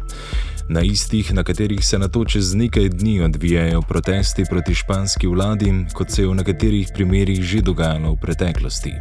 na 0.69 0.81
istih, 0.81 1.33
na 1.33 1.43
katerih 1.43 1.79
se 1.89 1.97
na 1.99 2.07
to 2.07 2.25
čez 2.25 2.55
nekaj 2.55 2.89
dni 2.89 3.21
odvijajo 3.21 3.81
protesti 3.89 4.43
proti 4.51 4.73
španski 4.81 5.27
vladi, 5.27 5.71
kot 5.97 6.07
se 6.09 6.21
je 6.21 6.27
v 6.27 6.35
nekaterih 6.41 6.87
primerjih 6.95 7.41
že 7.41 7.61
dogajalo 7.69 8.13
v 8.13 8.21
preteklosti. 8.25 8.93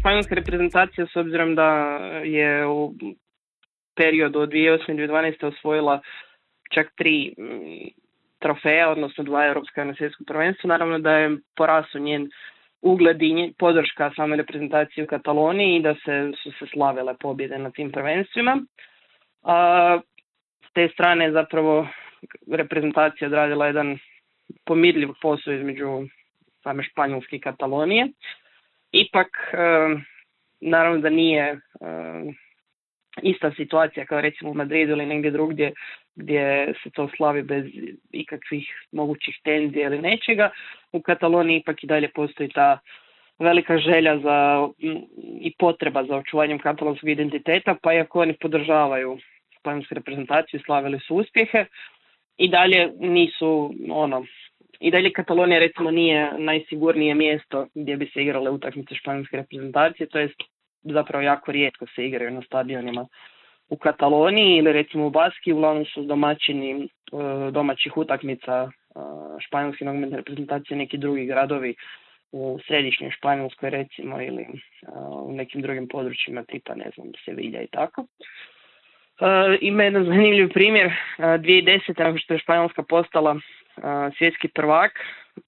Španska 0.00 0.34
reprezentacija, 0.34 1.06
s 1.06 1.16
obzirom 1.16 1.54
da 1.54 1.70
je 2.24 2.66
v 2.66 3.14
periodu 3.96 4.40
od 4.40 4.50
2008-2012 4.50 5.46
osvojila 5.46 6.00
čak 6.74 6.86
tri 6.96 7.34
mm, 7.38 7.90
trofeja, 8.38 8.90
odnosno 8.90 9.24
dva 9.24 9.46
evropska 9.46 9.84
na 9.84 9.94
svjetskom 9.94 10.26
prvenstvu, 10.26 10.68
naravno 10.68 10.98
da 10.98 11.12
je 11.12 11.38
porasao 11.56 12.00
njen 12.00 12.30
ugled 12.82 13.22
i 13.22 13.52
podrška 13.58 14.10
same 14.16 14.36
reprezentacije 14.36 15.04
u 15.04 15.06
Kataloniji 15.06 15.76
i 15.76 15.82
da 15.82 15.94
se, 15.94 16.32
su 16.42 16.50
se 16.58 16.66
slavile 16.72 17.14
pobjede 17.20 17.58
na 17.58 17.70
tim 17.70 17.92
prvenstvima. 17.92 18.62
A, 19.42 20.00
te 20.78 20.88
strane 20.92 21.32
zapravo 21.32 21.88
reprezentacija 22.52 23.28
odradila 23.28 23.66
jedan 23.66 23.98
pomirljiv 24.64 25.08
posao 25.22 25.54
između 25.54 26.06
same 26.62 26.82
Španjolske 26.82 27.36
i 27.36 27.40
Katalonije. 27.40 28.08
Ipak, 28.92 29.28
naravno 30.60 31.00
da 31.00 31.10
nije 31.10 31.58
ista 33.22 33.50
situacija 33.56 34.06
kao 34.06 34.20
recimo 34.20 34.50
u 34.50 34.54
Madridu 34.54 34.92
ili 34.92 35.06
negdje 35.06 35.30
drugdje 35.30 35.72
gdje 36.14 36.74
se 36.82 36.90
to 36.90 37.08
slavi 37.16 37.42
bez 37.42 37.64
ikakvih 38.12 38.86
mogućih 38.92 39.34
tenzija 39.44 39.86
ili 39.86 39.98
nečega. 39.98 40.50
U 40.92 41.02
Kataloniji 41.02 41.56
ipak 41.56 41.84
i 41.84 41.86
dalje 41.86 42.08
postoji 42.08 42.48
ta 42.48 42.78
velika 43.38 43.78
želja 43.78 44.18
za, 44.18 44.68
i 45.40 45.52
potreba 45.58 46.04
za 46.04 46.16
očuvanjem 46.16 46.58
katalonskog 46.58 47.08
identiteta, 47.08 47.76
pa 47.82 47.94
iako 47.94 48.20
oni 48.20 48.32
podržavaju 48.32 49.18
španjolsku 49.68 49.94
reprezentaciju, 49.94 50.60
slavili 50.64 50.98
su 51.00 51.16
uspjehe, 51.16 51.64
i 52.36 52.48
dalje 52.48 52.92
nisu 52.98 53.74
ono, 53.90 54.24
i 54.80 54.90
dalje 54.90 55.12
Katalonija 55.12 55.58
recimo 55.58 55.90
nije 55.90 56.32
najsigurnije 56.38 57.14
mjesto 57.14 57.66
gdje 57.74 57.96
bi 57.96 58.06
se 58.06 58.22
igrale 58.22 58.50
utakmice 58.50 58.94
španjolske 58.94 59.36
reprezentacije, 59.36 60.06
to 60.06 60.18
jest 60.18 60.40
zapravo 60.82 61.22
jako 61.22 61.52
rijetko 61.52 61.86
se 61.86 62.06
igraju 62.06 62.30
na 62.30 62.42
stadionima 62.42 63.06
u 63.68 63.76
Kataloniji 63.76 64.56
ili 64.56 64.72
recimo 64.72 65.06
u 65.06 65.10
Baski, 65.10 65.52
uglavnom 65.52 65.84
su 65.84 66.02
domaćini 66.02 66.70
e, 66.84 66.88
domaćih 67.50 67.96
utakmica 67.96 68.70
e, 68.70 68.70
španjolske 69.40 69.84
nogometne 69.84 70.16
reprezentacije 70.16 70.76
neki 70.76 70.98
drugi 70.98 71.26
gradovi 71.26 71.74
u 72.32 72.58
središnjoj 72.66 73.10
Španjolskoj 73.10 73.70
recimo 73.70 74.22
ili 74.22 74.42
e, 74.42 74.46
u 75.22 75.32
nekim 75.32 75.62
drugim 75.62 75.88
područjima 75.88 76.42
tipa 76.42 76.74
ne 76.74 76.90
znam 76.94 77.12
Sevilla 77.24 77.60
i 77.62 77.66
tako. 77.66 78.06
Ima 79.60 79.82
jedan 79.82 80.04
zanimljiv 80.04 80.52
primjer, 80.52 80.92
2010. 81.18 81.98
nakon 81.98 82.18
što 82.18 82.34
je 82.34 82.38
Španjolska 82.38 82.82
postala 82.82 83.36
svjetski 84.18 84.48
prvak, 84.48 84.92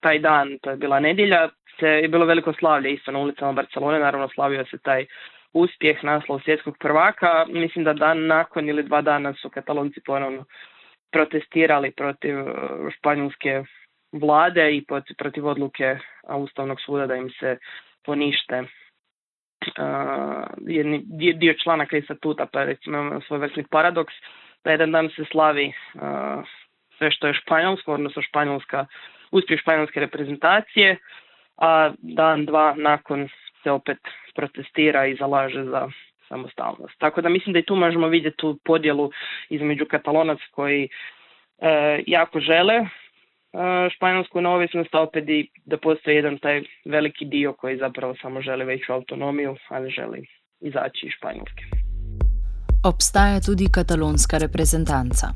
taj 0.01 0.19
dan, 0.19 0.59
to 0.63 0.71
je 0.71 0.77
bila 0.77 1.01
nedjelja, 1.01 1.49
se 1.81 1.87
je 1.87 2.09
bilo 2.09 2.27
veliko 2.27 2.53
slavlje 2.53 2.93
isto 2.93 3.13
na 3.13 3.19
ulicama 3.19 3.53
Barcelone, 3.53 3.99
naravno 3.99 4.29
slavio 4.29 4.65
se 4.65 4.79
taj 4.79 5.07
uspjeh 5.53 6.05
naslov 6.05 6.41
svjetskog 6.41 6.77
prvaka. 6.81 7.47
Mislim 7.49 7.85
da 7.85 7.93
dan 7.93 8.27
nakon 8.27 8.69
ili 8.69 8.83
dva 8.83 9.03
dana 9.03 9.35
su 9.35 9.51
katalonci 9.51 10.01
ponovno 10.07 10.45
protestirali 11.13 11.91
protiv 11.91 12.35
španjolske 12.99 13.63
vlade 14.13 14.77
i 14.77 14.85
protiv 15.19 15.47
odluke 15.47 15.99
Ustavnog 16.29 16.81
suda 16.81 17.07
da 17.07 17.17
im 17.17 17.31
se 17.31 17.59
ponište 18.05 18.63
uh, 19.67 20.45
jedni, 20.67 21.03
dio 21.35 21.55
članaka 21.63 21.97
i 21.97 22.03
statuta, 22.03 22.47
pa 22.47 22.65
recimo 22.65 22.99
imamo 22.99 23.21
svoj 23.21 23.39
vrstni 23.39 23.65
paradoks, 23.71 24.15
da 24.65 24.71
jedan 24.71 24.93
dan 24.93 25.09
se 25.17 25.25
slavi 25.25 25.73
uh, 25.95 26.01
sve 26.99 27.11
što 27.11 27.27
je 27.27 27.35
španjolsko, 27.35 27.95
odnosno 27.95 28.23
španjolska, 28.23 28.87
uspjeh 29.31 29.61
španjolske 29.61 30.01
reprezentacije, 30.01 30.97
a 31.57 31.93
dan, 31.99 32.47
dva 32.47 32.75
nakon 32.77 33.29
se 33.63 33.71
opet 33.71 33.99
protestira 34.35 35.07
i 35.07 35.17
zalaže 35.17 35.65
za 35.65 35.89
samostalnost. 36.29 36.95
Tako 36.99 37.21
da 37.21 37.29
mislim 37.29 37.53
da 37.53 37.59
i 37.59 37.63
tu 37.63 37.77
možemo 37.77 38.09
vidjeti 38.09 38.37
tu 38.37 38.59
podjelu 38.65 39.11
između 39.49 39.87
katalonac 39.87 40.39
koji 40.51 40.89
e, 41.59 42.03
jako 42.07 42.41
žele 42.41 42.87
španjolsku 43.97 44.41
neovisnost, 44.41 44.95
a 44.95 45.01
opet 45.01 45.29
i 45.29 45.51
da 45.65 45.77
postoji 45.77 46.17
jedan 46.17 46.39
taj 46.39 46.63
veliki 46.85 47.25
dio 47.25 47.53
koji 47.53 47.77
zapravo 47.77 48.15
samo 48.23 48.43
želi 48.43 48.65
veću 48.65 48.93
autonomiju, 48.93 49.57
ali 49.69 49.91
želi 49.91 50.27
izaći 50.61 51.07
iz 51.07 51.13
Španjolske. 51.17 51.63
Obstaja 52.93 53.41
tudi 53.47 53.67
katalonska 53.77 54.37
reprezentanca. 54.39 55.27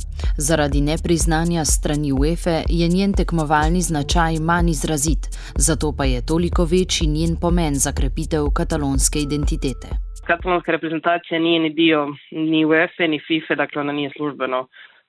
Zaradi 0.48 0.80
nepriznanja 0.92 1.62
strani 1.64 2.12
UEFA 2.12 2.56
je 2.80 2.86
njen 2.96 3.12
tekmovalni 3.20 3.80
značaj 3.90 4.34
manj 4.48 4.68
izrazit, 4.70 5.22
zato 5.66 5.86
pa 5.98 6.04
je 6.04 6.26
toliko 6.30 6.62
večji 6.74 7.06
njen 7.16 7.32
pomen 7.44 7.74
za 7.84 7.92
krepitev 7.98 8.44
katalonske 8.58 9.18
identitete. 9.26 9.88
Katalonska 10.30 10.70
reprezentacija 10.72 11.38
nije 11.46 11.58
ni 11.60 11.70
dio 11.80 12.00
ni 12.30 12.64
UEFA 12.64 13.06
ni 13.12 13.18
FIFA, 13.26 13.54
dakle 13.54 13.76
ona 13.84 13.92
nije 13.92 14.10
službeno 14.16 14.58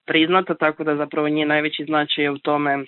priznata, 0.06 0.56
tako 0.56 0.84
da 0.84 0.96
zapravo 0.96 1.30
njen 1.30 1.48
najveći 1.48 1.86
značaj 1.86 2.30
u 2.30 2.38
tome 2.38 2.76
uh, 2.78 2.86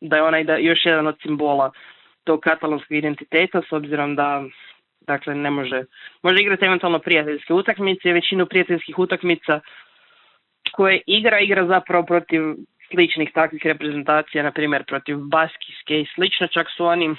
da 0.00 0.16
je 0.16 0.22
ona 0.22 0.42
da 0.42 0.56
još 0.56 0.86
jedan 0.86 1.06
od 1.06 1.16
simbola 1.22 1.70
tog 2.24 2.40
katalonskog 2.40 2.96
identiteta, 2.96 3.62
s 3.68 3.72
obzirom 3.72 4.16
da 4.16 4.44
Dakle, 5.06 5.34
ne 5.34 5.50
može, 5.50 5.84
može 6.22 6.42
igrati 6.42 6.64
eventualno 6.64 6.98
prijateljske 6.98 7.54
utakmice, 7.54 8.12
većinu 8.12 8.46
prijateljskih 8.46 8.98
utakmica 8.98 9.60
koje 10.72 11.00
igra, 11.06 11.40
igra 11.40 11.66
zapravo 11.66 12.06
protiv 12.06 12.42
sličnih 12.90 13.30
takvih 13.34 13.62
reprezentacija, 13.64 14.42
na 14.42 14.52
primjer 14.52 14.84
protiv 14.84 15.16
Baskijske 15.16 16.00
i 16.00 16.06
slično, 16.14 16.46
čak 16.46 16.66
su 16.76 16.86
oni 16.86 17.08
uh, 17.08 17.16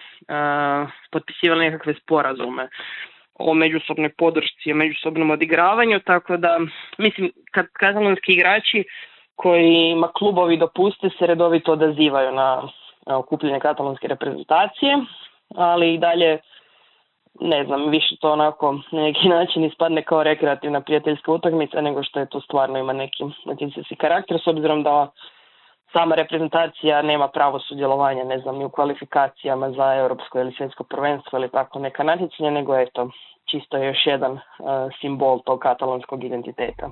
potpisivali 1.12 1.66
nekakve 1.66 1.94
sporazume 1.94 2.70
o 3.40 3.54
međusobnoj 3.54 4.10
podršci, 4.10 4.72
o 4.72 4.76
međusobnom 4.76 5.32
odigravanju, 5.32 6.00
tako 6.00 6.38
da, 6.38 6.60
mislim, 6.98 7.32
kad 7.52 7.66
katalonski 7.74 8.34
igrači 8.34 8.84
ima 9.92 10.08
klubovi 10.08 10.58
dopuste 10.58 11.10
se 11.20 11.28
redovito 11.28 11.72
odazivaju 11.72 12.32
na 12.32 12.70
okupljanje 13.06 13.60
katalonske 13.60 14.08
reprezentacije, 14.08 14.98
ali 15.56 15.94
i 15.94 15.98
dalje 15.98 16.40
ne 17.40 17.66
znam, 17.66 17.90
više 17.90 18.16
to 18.22 18.32
onako 18.32 18.80
na 18.92 19.02
neki 19.02 19.30
način 19.30 19.64
ispadne 19.64 20.04
kao 20.04 20.24
rekreativna 20.24 20.82
prijateljska 20.82 21.32
utakmica 21.32 21.82
nego 21.82 22.04
što 22.04 22.20
je 22.20 22.30
to 22.30 22.42
stvarno 22.42 22.80
ima 22.80 22.94
neki 22.94 23.24
natjecateljski 23.46 23.96
karakter 23.96 24.40
s 24.44 24.48
obzirom 24.48 24.84
da 24.84 25.12
sama 25.94 26.16
reprezentacija 26.16 27.02
nema 27.02 27.28
pravo 27.28 27.60
sudjelovanja, 27.60 28.24
ne 28.24 28.40
znam, 28.40 28.58
ni 28.58 28.66
u 28.66 28.70
kvalifikacijama 28.70 29.72
za 29.72 29.96
europsko 29.96 30.40
ili 30.40 30.54
svjetsko 30.58 30.84
prvenstvo 30.84 31.40
ili 31.40 31.50
tako 31.50 31.80
neka 31.80 32.04
natjecanja, 32.04 32.52
nego 32.52 32.78
eto, 32.78 33.10
čisto 33.46 33.78
je 33.78 33.88
još 33.88 34.06
jedan 34.06 34.32
uh, 34.32 34.40
simbol 35.02 35.40
tog 35.46 35.60
katalonskog 35.60 36.24
identiteta. 36.24 36.90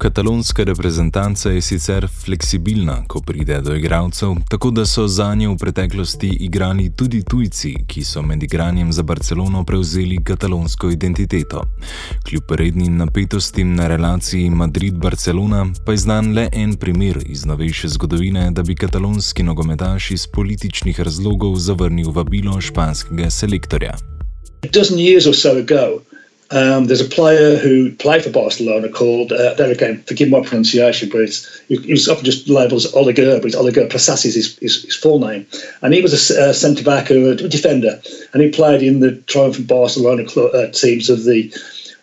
Katalonska 0.00 0.64
reprezentanca 0.64 1.50
je 1.50 1.60
sicer 1.60 2.06
fleksibilna, 2.24 3.04
ko 3.08 3.20
pride 3.20 3.60
do 3.60 3.74
igralcev, 3.76 4.28
tako 4.48 4.70
da 4.70 4.86
so 4.86 5.06
za 5.08 5.34
nje 5.34 5.48
v 5.48 5.56
preteklosti 5.56 6.28
igrali 6.40 6.86
tudi 6.96 7.22
tujci, 7.22 7.74
ki 7.86 8.04
so 8.04 8.22
med 8.22 8.42
igranjem 8.42 8.92
za 8.92 9.02
Barcelono 9.02 9.64
prevzeli 9.64 10.22
katalonsko 10.24 10.90
identiteto. 10.90 11.64
Kljub 12.28 12.50
rednim 12.50 12.96
napetostim 12.96 13.74
na 13.74 13.88
relaciji 13.88 14.50
Madrid-Barcelona 14.50 15.66
pa 15.86 15.92
je 15.92 15.98
znan 15.98 16.32
le 16.34 16.48
en 16.52 16.76
primer 16.76 17.18
iz 17.26 17.44
novejše 17.44 17.88
zgodovine, 17.88 18.50
da 18.50 18.62
bi 18.62 18.74
katalonski 18.74 19.42
nogometaš 19.42 20.10
iz 20.10 20.26
političnih 20.26 21.00
razlogov 21.00 21.56
zavrnil 21.56 22.10
vabilo 22.10 22.60
španskega 22.60 23.30
selektorja. 23.30 23.96
Dozen 24.72 24.96
years 24.96 25.28
or 25.28 25.36
so 25.36 25.48
ago, 25.58 26.00
Um, 26.52 26.86
there's 26.86 27.00
a 27.00 27.08
player 27.08 27.56
who 27.56 27.92
played 27.92 28.24
for 28.24 28.30
Barcelona 28.30 28.88
called, 28.88 29.32
uh, 29.32 29.54
there 29.54 29.70
again, 29.70 30.02
forgive 30.02 30.30
my 30.30 30.40
pronunciation, 30.40 31.08
but 31.08 31.20
it's, 31.20 31.60
he 31.68 31.92
was 31.92 32.08
often 32.08 32.24
just 32.24 32.48
labelled 32.48 32.84
as 32.84 32.92
Oliger, 32.92 33.38
but 33.38 33.46
it's 33.46 33.56
Oliger 33.56 33.88
Prasas 33.88 34.24
is 34.24 34.34
his, 34.34 34.58
his, 34.58 34.82
his, 34.82 34.96
full 34.96 35.20
name. 35.20 35.46
And 35.82 35.94
he 35.94 36.02
was 36.02 36.30
a, 36.30 36.50
a 36.50 36.54
centre 36.54 36.82
back, 36.82 37.08
a, 37.10 37.30
a 37.30 37.36
defender, 37.36 38.02
and 38.32 38.42
he 38.42 38.50
played 38.50 38.82
in 38.82 38.98
the 38.98 39.12
triumphant 39.22 39.68
Barcelona 39.68 40.24
uh, 40.24 40.72
teams 40.72 41.08
of 41.08 41.22
the 41.22 41.54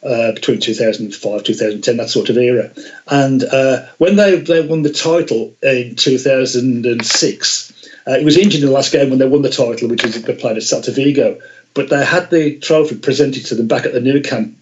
uh, 0.03 0.31
between 0.31 0.59
2005 0.61 1.43
2010 1.43 1.97
that 1.97 2.09
sort 2.09 2.29
of 2.29 2.37
era. 2.37 2.71
And 3.07 3.43
uh, 3.43 3.85
when 3.97 4.15
they, 4.15 4.37
they 4.39 4.65
won 4.65 4.83
the 4.83 4.93
title 4.93 5.53
in 5.61 5.95
2006 5.95 7.73
uh, 8.05 8.17
he 8.17 8.23
was 8.23 8.37
injured 8.37 8.61
in 8.61 8.67
the 8.67 8.73
last 8.73 8.93
game 8.93 9.09
when 9.09 9.19
they 9.19 9.27
won 9.27 9.41
the 9.41 9.49
title 9.49 9.89
which 9.89 10.03
was 10.03 10.17
played 10.19 10.55
at 10.55 10.63
Celta 10.63 10.93
Vigo 10.93 11.37
but 11.77 11.89
they 11.89 12.03
had 12.03 12.31
the 12.31 12.57
trophy 12.57 12.97
presented 12.97 13.45
to 13.45 13.53
them 13.53 13.67
back 13.67 13.85
at 13.85 13.93
the 13.93 14.01
new 14.01 14.19
camp 14.19 14.57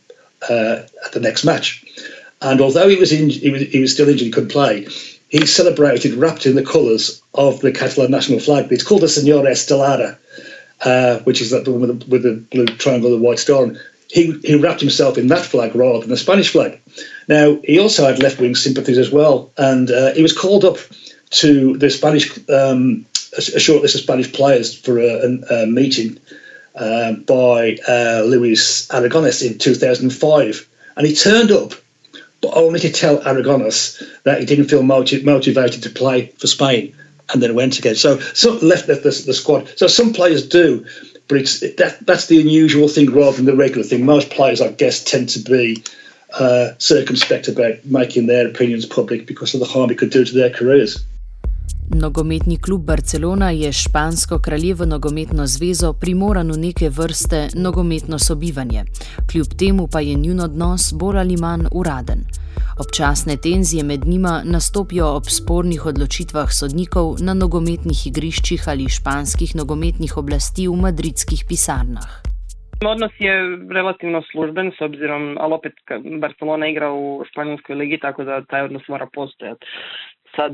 uh, 0.49 0.82
at 1.06 1.13
the 1.13 1.21
next 1.21 1.45
match. 1.45 1.84
And 2.41 2.60
although 2.60 2.89
he 2.89 2.97
was, 2.97 3.13
in, 3.13 3.30
he 3.30 3.49
was 3.49 3.62
he 3.62 3.80
was 3.80 3.93
still 3.93 4.10
injured, 4.10 4.25
he 4.25 4.32
couldn't 4.32 4.51
play. 4.51 4.86
He 5.30 5.45
celebrated 5.45 6.13
wrapped 6.15 6.45
in 6.45 6.56
the 6.56 6.65
colours 6.65 7.21
of 7.34 7.62
the 7.62 7.71
Catalan 7.71 8.12
national 8.12 8.41
flag. 8.41 8.69
It's 8.69 8.84
called 8.84 9.01
the 9.01 9.08
Senora 9.08 9.49
Estelada, 9.49 10.17
uh, 10.82 11.19
which 11.19 11.41
is 11.41 11.51
that 11.51 11.63
the 11.63 11.71
one 11.71 11.82
with 11.82 11.99
the, 11.99 12.12
with 12.12 12.23
the 12.23 12.34
blue 12.51 12.65
triangle 12.65 13.13
and 13.13 13.21
the 13.21 13.25
white 13.25 13.39
star. 13.39 13.71
He, 14.12 14.34
he 14.43 14.56
wrapped 14.56 14.82
himself 14.82 15.17
in 15.17 15.28
that 15.28 15.45
flag 15.45 15.73
rather 15.73 15.99
than 15.99 16.10
the 16.10 16.17
Spanish 16.17 16.51
flag. 16.51 16.80
Now, 17.28 17.60
he 17.63 17.80
also 17.80 18.06
had 18.06 18.21
left 18.21 18.39
wing 18.39 18.56
sympathies 18.56 18.97
as 18.97 19.10
well, 19.10 19.51
and 19.58 19.89
uh, 19.89 20.13
he 20.13 20.21
was 20.21 20.38
called 20.38 20.63
up 20.63 20.78
to 21.32 21.78
the 21.78 21.89
Spanish, 21.89 22.38
um, 22.49 23.06
a, 23.38 23.60
short 23.60 23.84
of 23.84 23.89
Spanish 23.89 24.32
players 24.32 24.78
for 24.78 24.99
a, 24.99 25.08
a, 25.08 25.63
a 25.63 25.65
meeting 25.65 26.19
uh, 26.76 27.14
by 27.14 27.78
uh, 27.88 28.24
Luis 28.26 28.88
Aragones 28.88 29.46
in 29.46 29.58
2005. 29.58 30.70
And 30.98 31.08
he 31.08 31.16
turned 31.16 31.52
up, 31.52 31.74
but 32.42 32.56
only 32.56 32.80
to 32.80 32.92
tell 32.92 33.20
Aragones 33.22 34.02
that 34.24 34.40
he 34.40 34.46
didn't 34.46 34.66
feel 34.66 34.84
motiv- 34.84 35.26
motivated 35.26 35.84
to 35.84 35.90
play 35.90 36.28
for 36.38 36.48
Spain 36.48 36.96
and 37.34 37.42
then 37.42 37.56
went 37.56 37.80
again. 37.80 37.96
So 37.96 38.20
some 38.20 38.60
left 38.60 38.88
the, 38.88 38.96
the, 38.96 39.24
the 39.26 39.34
squad. 39.34 39.68
So 39.78 39.88
some 39.88 40.14
players 40.14 40.48
do, 40.48 40.86
but 41.28 41.40
it's 41.40 41.60
that, 41.60 41.98
that's 42.02 42.28
the 42.28 42.40
unusual 42.40 42.88
thing 42.88 43.12
rather 43.12 43.38
than 43.38 43.46
the 43.46 43.56
regular 43.56 43.84
thing. 43.84 44.06
Most 44.06 44.30
players, 44.30 44.62
I 44.62 44.72
guess, 44.72 45.04
tend 45.04 45.30
to 45.30 45.40
be 45.40 45.84
uh, 46.38 46.72
circumspect 46.78 47.47
about 47.47 47.84
making 47.86 48.28
their 48.28 48.47
opinions 48.47 48.86
public 48.86 49.26
because 49.26 49.54
of 49.54 49.60
the 49.60 49.66
harm 49.66 49.89
it 49.89 49.97
could 49.97 50.12
do 50.12 50.24
to 50.24 50.34
their 50.34 50.49
careers. 50.49 51.04
Nogometni 51.94 52.58
klub 52.62 52.82
Barcelona 52.86 53.50
je 53.50 53.72
špansko 53.72 54.40
kraljevo 54.46 54.86
nogometno 54.86 55.44
zvezo 55.46 55.94
primoran 56.02 56.52
v 56.52 56.58
neke 56.58 56.90
vrste 56.90 57.48
nogometno 57.66 58.20
sobivanje, 58.20 58.84
kljub 59.32 59.50
temu 59.60 59.88
pa 59.94 60.00
je 60.00 60.16
njun 60.16 60.40
odnos 60.40 60.94
bolj 61.00 61.18
ali 61.18 61.38
manj 61.38 61.66
uraden. 61.72 62.20
Občasne 62.84 63.38
tenzije 63.38 63.84
med 63.84 64.06
njima 64.06 64.42
nastopijo 64.46 65.08
ob 65.18 65.24
spornih 65.40 65.86
odločitvah 65.86 66.50
sodnikov 66.60 67.16
na 67.28 67.34
nogometnih 67.34 68.08
igriščih 68.08 68.62
ali 68.68 68.90
španskih 68.98 69.56
nogometnih 69.56 70.18
oblasti 70.18 70.68
v 70.68 70.76
madridskih 70.86 71.46
pisarnah. 71.50 72.10
Odnos 72.86 73.12
je 73.20 73.34
relativno 73.70 74.22
služben, 74.32 74.72
s 74.78 74.82
obzirom, 74.82 75.38
ali 75.40 75.54
opet 75.54 75.74
Barcelona 76.22 76.68
igra 76.68 76.92
u 76.94 77.24
Španjolskoj 77.32 77.76
ligi, 77.76 78.00
tako 78.02 78.24
da 78.24 78.42
taj 78.46 78.62
odnos 78.62 78.88
mora 78.88 79.08
postojati. 79.14 79.66
Sad, 80.36 80.54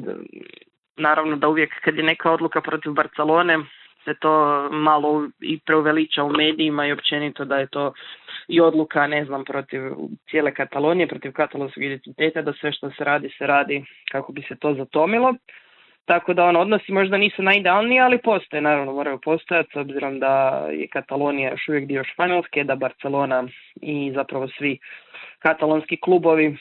naravno 0.98 1.36
da 1.36 1.48
uvijek 1.48 1.82
kad 1.82 1.96
je 1.96 2.04
neka 2.04 2.32
odluka 2.32 2.62
protiv 2.62 2.92
Barcelone, 2.92 3.58
se 4.06 4.14
to 4.20 4.68
malo 4.72 5.30
i 5.40 5.60
preuveliča 5.66 6.24
u 6.24 6.32
medijima 6.32 6.88
i 6.88 6.92
općenito 6.92 7.46
da 7.46 7.58
je 7.58 7.68
to 7.68 7.94
i 8.48 8.62
odluka, 8.62 9.08
ne 9.08 9.26
znam, 9.26 9.46
protiv 9.46 9.82
cijele 10.30 10.54
Katalonije, 10.54 11.08
protiv 11.08 11.32
katalonskog 11.32 11.84
identiteta, 11.84 12.42
da 12.42 12.54
sve 12.54 12.72
što 12.72 12.90
se 12.90 13.04
radi, 13.04 13.30
se 13.38 13.48
radi 13.48 13.86
kako 14.12 14.32
bi 14.32 14.42
se 14.42 14.56
to 14.56 14.74
zatomilo. 14.74 15.34
Tako 16.06 16.34
da 16.34 16.46
on 16.46 16.56
odnosi 16.56 16.92
možda 16.92 17.18
nisu 17.18 17.44
najidealniji, 17.44 18.00
ali 18.00 18.18
postoje, 18.18 18.62
naravno 18.62 18.94
moraju 18.94 19.20
postojati, 19.24 19.70
s 19.74 19.76
obzirom 19.76 20.20
da 20.20 20.66
je 20.72 20.88
Katalonija 20.88 21.52
još 21.52 21.68
uvijek 21.70 21.86
dio 21.86 22.04
Španjolske, 22.04 22.64
da 22.64 22.76
Barcelona 22.76 23.48
i 23.82 24.12
zapravo 24.16 24.48
svi 24.48 24.78
katalonski 25.40 25.98
klubovi 25.98 26.58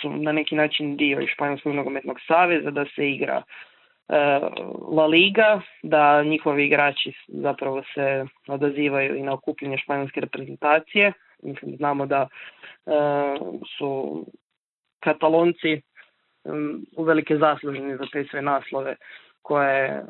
su 0.00 0.10
na 0.10 0.32
neki 0.32 0.54
način 0.54 0.96
dio 0.96 1.20
i 1.20 1.26
Španjolskog 1.26 1.74
nogometnog 1.74 2.20
saveza, 2.26 2.70
da 2.70 2.84
se 2.94 3.10
igra 3.10 3.42
e, 4.08 4.14
La 4.92 5.06
Liga, 5.06 5.60
da 5.82 6.22
njihovi 6.22 6.66
igrači 6.66 7.12
zapravo 7.28 7.82
se 7.94 8.24
odazivaju 8.48 9.16
i 9.16 9.22
na 9.22 9.32
okupljenje 9.32 9.78
španjolske 9.78 10.20
reprezentacije. 10.20 11.12
Mislim, 11.42 11.76
znamo 11.76 12.06
da 12.06 12.28
e, 12.86 12.90
su 13.78 14.24
katalonci 15.00 15.80
uvelike 16.96 17.36
zasluženi 17.36 17.96
za 17.96 18.06
te 18.12 18.24
sve 18.24 18.42
naslove 18.42 18.96
koje 19.42 19.84
je 19.84 20.02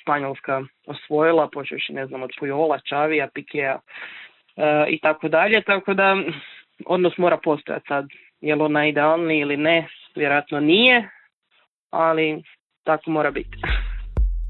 Španjolska 0.00 0.62
osvojila, 0.86 1.48
počeši 1.52 1.92
ne 1.92 2.06
znam 2.06 2.22
od 2.22 2.30
Pujola, 2.38 2.78
Čavija, 2.78 3.28
Pikea 3.34 3.78
i 4.88 4.98
tako 4.98 5.28
dalje, 5.28 5.62
tako 5.62 5.94
da 5.94 6.16
odnos 6.86 7.18
mora 7.18 7.38
postojati 7.44 7.84
sad, 7.88 8.06
je 8.40 8.54
li 8.54 8.62
on 8.62 8.86
idealni 8.86 9.38
ili 9.38 9.56
ne, 9.56 9.88
vjerojatno 10.16 10.60
nije, 10.60 11.08
ali 11.90 12.42
tako 12.84 13.10
mora 13.10 13.30
biti. 13.30 13.58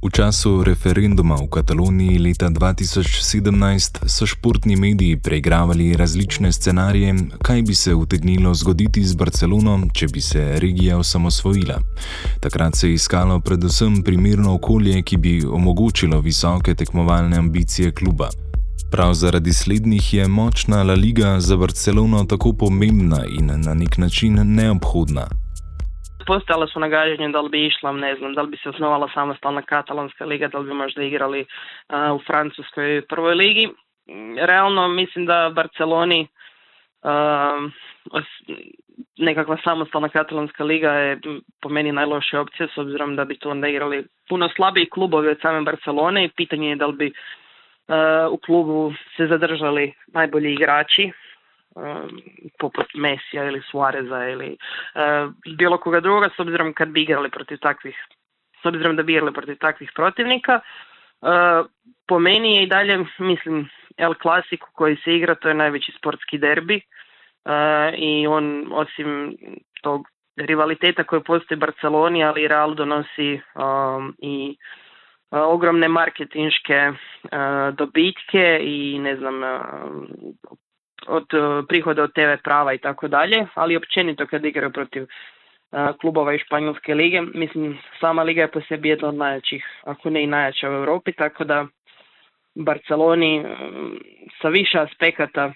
V 0.02 0.10
času 0.10 0.66
referenduma 0.66 1.38
v 1.38 1.46
Kataloniji 1.46 2.18
leta 2.18 2.50
2017 2.50 4.02
so 4.10 4.26
športni 4.26 4.74
mediji 4.76 5.14
preigravali 5.14 5.94
različne 5.96 6.52
scenarije, 6.52 7.14
kaj 7.42 7.62
bi 7.62 7.74
se 7.74 7.94
utegnilo 7.94 8.54
zgoditi 8.54 9.04
z 9.04 9.14
Barcelono, 9.14 9.78
če 9.94 10.06
bi 10.10 10.20
se 10.20 10.58
regija 10.58 10.98
osamosvojila. 10.98 11.78
Takrat 12.42 12.74
se 12.74 12.88
je 12.88 12.94
iskalo 12.94 13.40
predvsem 13.40 14.02
primirno 14.02 14.54
okolje, 14.54 15.02
ki 15.02 15.16
bi 15.16 15.42
omogočilo 15.46 16.20
visoke 16.20 16.74
tekmovalne 16.74 17.38
ambicije 17.38 17.94
kluba. 17.94 18.28
Prav 18.94 19.12
zaradi 19.12 19.52
slednjih 19.52 20.04
je 20.14 20.24
močna 20.28 20.78
La 20.88 20.96
Liga 21.04 21.30
za 21.46 21.56
Barcelono 21.62 22.18
tako 22.32 22.48
pomembna 22.62 23.20
in 23.38 23.46
na 23.66 23.72
nek 23.82 23.94
način 24.04 24.34
neobhodna. 24.58 25.24
Postojala 26.26 26.66
su 26.66 26.80
nagađanja 26.80 27.28
da 27.28 27.40
li 27.40 27.50
bi 27.54 27.66
išla, 27.66 27.92
ne 27.92 28.16
znam, 28.18 28.34
da 28.34 28.42
li 28.42 28.50
bi 28.50 28.56
se 28.62 28.68
osnovala 28.68 29.08
samostalna 29.14 29.62
katalonska 29.62 30.24
liga, 30.24 30.48
da 30.48 30.58
li 30.58 30.66
bi 30.68 30.74
možda 30.74 31.02
igrali 31.02 31.40
uh, 31.40 32.16
u 32.16 32.20
francuskoj 32.26 33.02
prvoj 33.08 33.34
ligi. 33.34 33.68
Realno 34.46 34.88
mislim 34.88 35.26
da 35.26 35.52
Barceloni 35.54 36.28
uh, 37.02 37.70
nekakva 39.18 39.56
samostalna 39.64 40.08
katalonska 40.08 40.64
liga 40.64 40.90
je 40.92 41.20
po 41.60 41.68
meni 41.68 41.92
najlošija 41.92 42.40
opcija 42.40 42.68
s 42.74 42.78
obzirom 42.78 43.16
da 43.16 43.24
bi 43.24 43.38
tu 43.38 43.50
onda 43.50 43.68
igrali 43.68 44.06
puno 44.28 44.48
slabiji 44.56 44.90
klubovi 44.90 45.28
od 45.28 45.38
same 45.42 45.60
Barcelone 45.60 46.24
i 46.24 46.30
pitanje 46.36 46.68
je 46.68 46.76
da 46.76 46.86
li 46.86 46.96
bi 46.96 47.12
u 48.30 48.36
klubu 48.36 48.92
se 49.16 49.26
zadržali 49.26 49.94
najbolji 50.06 50.52
igrači 50.52 51.12
Um, 51.74 52.22
poput 52.58 52.86
Mesija 52.94 53.44
ili 53.44 53.62
Suareza 53.70 54.28
ili 54.28 54.56
uh, 54.94 55.32
bilo 55.56 55.78
koga 55.78 56.00
druga 56.00 56.28
s 56.36 56.40
obzirom 56.40 56.72
kad 56.72 56.88
bi 56.88 57.02
igrali 57.02 57.30
protiv 57.30 57.58
takvih 57.58 57.96
s 58.62 58.66
obzirom 58.66 58.96
da 58.96 59.02
bi 59.02 59.12
igrali 59.12 59.32
protiv 59.32 59.56
takvih 59.56 59.90
protivnika. 59.94 60.60
Po 62.06 62.18
meni 62.18 62.56
je 62.56 62.62
i 62.62 62.66
dalje 62.66 63.04
mislim 63.18 63.68
El 63.96 64.14
Clasico 64.22 64.66
koji 64.72 64.96
se 64.96 65.16
igra 65.16 65.34
to 65.34 65.48
je 65.48 65.54
najveći 65.54 65.92
sportski 65.98 66.38
derbi. 66.38 66.80
I 67.96 68.26
on 68.26 68.68
osim 68.72 69.36
tog 69.82 70.08
rivaliteta 70.36 71.04
koji 71.04 71.22
postoji 71.22 71.58
Barceloni 71.58 72.24
ali 72.24 72.42
i 72.42 72.48
Real 72.48 72.74
donosi 72.74 73.40
i 74.18 74.56
ogromne 75.32 75.88
marketinške 75.88 76.92
dobitke 77.72 78.58
i 78.62 78.98
ne 78.98 79.16
znam 79.16 79.42
od 81.06 81.34
e, 81.34 81.66
prihoda 81.68 82.02
od 82.02 82.12
TV 82.12 82.42
prava 82.44 82.72
i 82.72 82.78
tako 82.78 83.08
dalje, 83.08 83.46
ali 83.54 83.76
općenito 83.76 84.26
kad 84.26 84.44
igraju 84.44 84.72
protiv 84.72 85.02
e, 85.02 85.06
klubova 86.00 86.34
iz 86.34 86.40
Španjolske 86.40 86.94
lige, 86.94 87.20
mislim 87.20 87.78
sama 88.00 88.22
liga 88.22 88.40
je 88.40 88.50
po 88.50 88.60
sebi 88.60 88.88
jedna 88.88 89.08
od 89.08 89.14
najjačih, 89.14 89.64
ako 89.84 90.10
ne 90.10 90.22
i 90.22 90.26
najjača 90.26 90.70
u 90.70 90.72
Europi, 90.72 91.12
tako 91.12 91.44
da 91.44 91.66
Barceloni 92.54 93.38
e, 93.38 93.44
sa 94.42 94.48
više 94.48 94.78
aspekata 94.78 95.52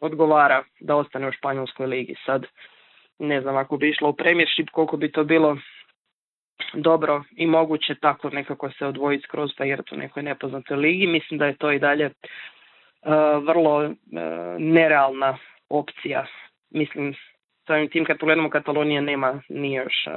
odgovara 0.00 0.64
da 0.80 0.96
ostane 0.96 1.28
u 1.28 1.32
Španjolskoj 1.32 1.86
ligi. 1.86 2.14
Sad 2.26 2.46
ne 3.18 3.40
znam 3.40 3.56
ako 3.56 3.76
bi 3.76 3.88
išlo 3.88 4.08
u 4.08 4.16
Premiership 4.16 4.70
koliko 4.70 4.96
bi 4.96 5.12
to 5.12 5.24
bilo 5.24 5.56
dobro 6.74 7.22
i 7.36 7.46
moguće 7.46 7.94
tako 7.94 8.30
nekako 8.30 8.70
se 8.70 8.86
odvojiti 8.86 9.24
skroz 9.24 9.50
pa 9.58 9.64
igrati 9.64 9.94
u 9.94 9.98
nekoj 9.98 10.22
nepoznatoj 10.22 10.76
ligi. 10.76 11.06
Mislim 11.06 11.38
da 11.38 11.46
je 11.46 11.56
to 11.56 11.72
i 11.72 11.78
dalje 11.78 12.10
E, 13.02 13.10
vrlo 13.46 13.84
e, 13.84 13.90
nerealna 14.58 15.38
opcija. 15.68 16.26
Mislim, 16.70 17.14
samim 17.66 17.88
tim 17.88 18.04
kad 18.04 18.18
pogledamo 18.18 18.50
Katalonija 18.50 19.00
nema 19.00 19.42
ni 19.48 19.74
još, 19.74 20.06
e, 20.06 20.10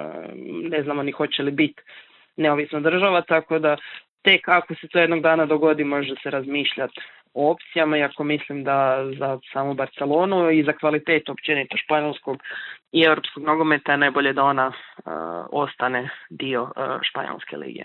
ne 0.70 0.84
znamo 0.84 1.04
ni 1.04 1.12
hoće 1.12 1.44
li 1.44 1.52
biti 1.52 1.82
neovisna 2.38 2.80
država, 2.80 3.22
tako 3.22 3.60
da 3.60 3.78
tek 4.22 4.48
ako 4.48 4.76
se 4.76 4.88
to 4.88 5.00
jednog 5.00 5.22
dana 5.22 5.46
dogodi 5.46 5.84
može 5.84 6.14
se 6.24 6.30
razmišljati 6.30 7.02
o 7.36 7.52
opcijama, 7.52 7.98
iako 7.98 8.24
mislim 8.24 8.64
da 8.64 9.06
za 9.20 9.40
samu 9.54 9.74
Barcelonu 9.74 10.52
i 10.52 10.64
za 10.64 10.74
kvalitetu 10.74 11.32
općenito 11.32 11.78
španjolskog 11.78 12.38
i 12.92 13.02
europskog 13.02 13.44
nogometa 13.44 13.92
je 13.92 13.98
najbolje 13.98 14.34
da 14.34 14.44
ona 14.44 14.72
ostane 15.52 16.10
dio 16.30 16.72
španjolske 17.02 17.58
lige. 17.58 17.84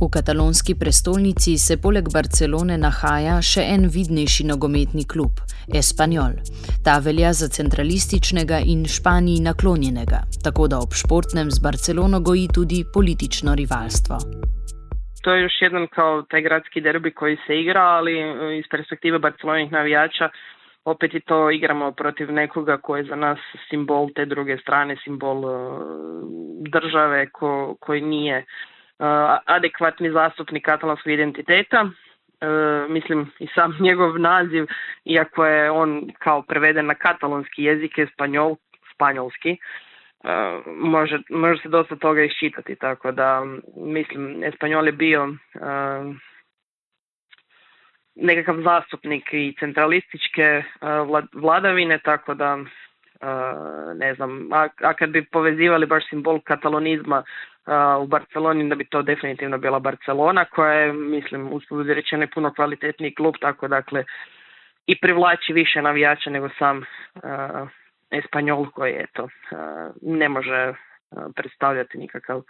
V 0.00 0.08
katalonski 0.08 0.74
prestolnici 0.74 1.58
se 1.58 1.76
poleg 1.76 2.06
Barcelone 2.12 2.78
nahaja 2.80 3.34
še 3.44 3.66
en 3.74 3.82
vidnejši 3.96 4.46
nogometni 4.48 5.04
klub, 5.04 5.42
Espanyol. 5.80 6.38
Ta 6.84 6.94
velja 7.04 7.34
za 7.36 7.50
centralističnega 7.52 8.62
in 8.64 8.86
Španiji 8.88 9.44
naklonjenega, 9.44 10.22
tako 10.44 10.70
da 10.72 10.80
ob 10.80 10.96
športnem 10.96 11.50
z 11.52 11.60
Barcelono 11.60 12.22
goji 12.24 12.48
tudi 12.48 12.80
politično 12.94 13.54
rivalstvo. 13.60 14.22
To 15.20 15.34
je 15.34 15.42
još 15.42 15.62
jedan 15.62 15.86
kao 15.86 16.22
taj 16.22 16.42
gradski 16.42 16.80
derbi 16.80 17.10
koji 17.10 17.36
se 17.46 17.60
igra, 17.60 17.80
ali 17.80 18.18
e, 18.18 18.58
iz 18.58 18.64
perspektive 18.70 19.18
barcelonih 19.18 19.72
navijača 19.72 20.28
opet 20.84 21.14
i 21.14 21.20
to 21.20 21.50
igramo 21.50 21.92
protiv 21.92 22.32
nekoga 22.32 22.76
koji 22.76 23.00
je 23.00 23.04
za 23.04 23.16
nas 23.16 23.38
simbol 23.70 24.08
te 24.14 24.24
druge 24.24 24.58
strane, 24.58 24.96
simbol 25.04 25.44
e, 25.44 25.58
države 26.70 27.30
ko, 27.30 27.76
koji 27.80 28.00
nije 28.00 28.44
adekvatni 29.44 30.10
zastupnik 30.10 30.64
katalonskog 30.64 31.12
identiteta. 31.12 31.86
E, 32.40 32.46
mislim 32.88 33.30
i 33.38 33.46
sam 33.54 33.76
njegov 33.86 34.18
naziv, 34.18 34.66
iako 35.04 35.46
je 35.46 35.70
on 35.70 36.10
kao 36.18 36.42
preveden 36.42 36.86
na 36.86 36.94
katalonski 36.94 37.64
jezik, 37.64 37.98
je 37.98 38.06
spanjol, 38.14 38.56
spanjolski, 38.94 39.50
e, 39.50 39.58
može, 40.66 41.18
može 41.30 41.62
se 41.62 41.68
dosta 41.68 41.96
toga 41.96 42.22
iščitati, 42.22 42.76
tako 42.76 43.12
da 43.12 43.44
mislim, 43.76 44.44
Espanjol 44.44 44.86
je 44.86 44.92
bio 44.92 45.28
e, 45.28 45.58
nekakav 48.14 48.56
zastupnik 48.62 49.28
i 49.32 49.54
centralističke 49.60 50.62
vladavine, 51.32 51.98
tako 51.98 52.34
da 52.34 52.58
ne 53.94 54.14
znam, 54.14 54.52
a, 54.52 54.68
a 54.80 54.94
kad 54.94 55.10
bi 55.10 55.24
povezivali 55.24 55.86
baš 55.86 56.08
simbol 56.08 56.40
katalonizma 56.40 57.22
u 58.00 58.06
Barceloni 58.06 58.68
da 58.68 58.74
bi 58.74 58.84
to 58.84 59.02
definitivno 59.02 59.58
bila 59.58 59.78
Barcelona 59.78 60.44
koja 60.44 60.72
je 60.72 60.92
mislim 60.92 61.52
uspud 61.52 61.88
rečeno 61.88 62.26
puno 62.34 62.54
kvalitetniji 62.54 63.14
klub 63.14 63.34
tako 63.40 63.68
dakle 63.68 64.04
i 64.86 65.00
privlači 65.00 65.52
više 65.52 65.82
navijača 65.82 66.30
nego 66.30 66.48
sam 66.58 66.78
uh, 66.78 67.68
Espanjol 68.10 68.70
koji 68.70 68.92
eto 68.92 69.22
uh, 69.22 69.30
ne 70.02 70.28
može 70.28 70.74
predstavljati 71.34 71.98
nikakav 71.98 72.42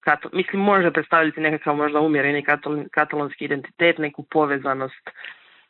katal, 0.00 0.30
mislim, 0.34 0.62
može 0.62 0.90
predstavljati 0.90 1.40
nekakav 1.40 1.76
možda 1.76 2.00
umjereni 2.00 2.44
katal, 2.44 2.84
katalonski 2.90 3.44
identitet, 3.44 3.98
neku 3.98 4.22
povezanost 4.30 5.10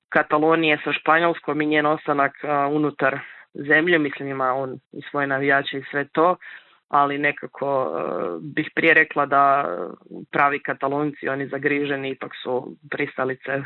Katalonije 0.09 0.79
sa 0.85 0.93
Španjolskom 0.93 1.61
i 1.61 1.67
njen 1.67 1.87
ostanak 1.87 2.33
unutar 2.71 3.19
zemlje, 3.55 3.99
mislim 3.99 4.29
ima 4.29 4.55
on 4.55 4.79
i 4.93 5.03
svoje 5.11 5.27
navijače 5.27 5.79
i 5.79 5.85
sve 5.91 6.05
to, 6.13 6.37
ali 6.89 7.19
nekako 7.19 7.93
bih 8.41 8.71
prije 8.75 8.95
rekla 8.95 9.27
da 9.27 9.65
pravi 10.31 10.63
katalonci, 10.63 11.29
oni 11.29 11.47
zagriženi, 11.49 12.11
ipak 12.11 12.33
su 12.43 12.77
pristalice 12.91 13.63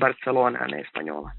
Barcelone, 0.00 0.58
a 0.58 0.66
ne 0.66 0.84
Španjola. 0.84 1.30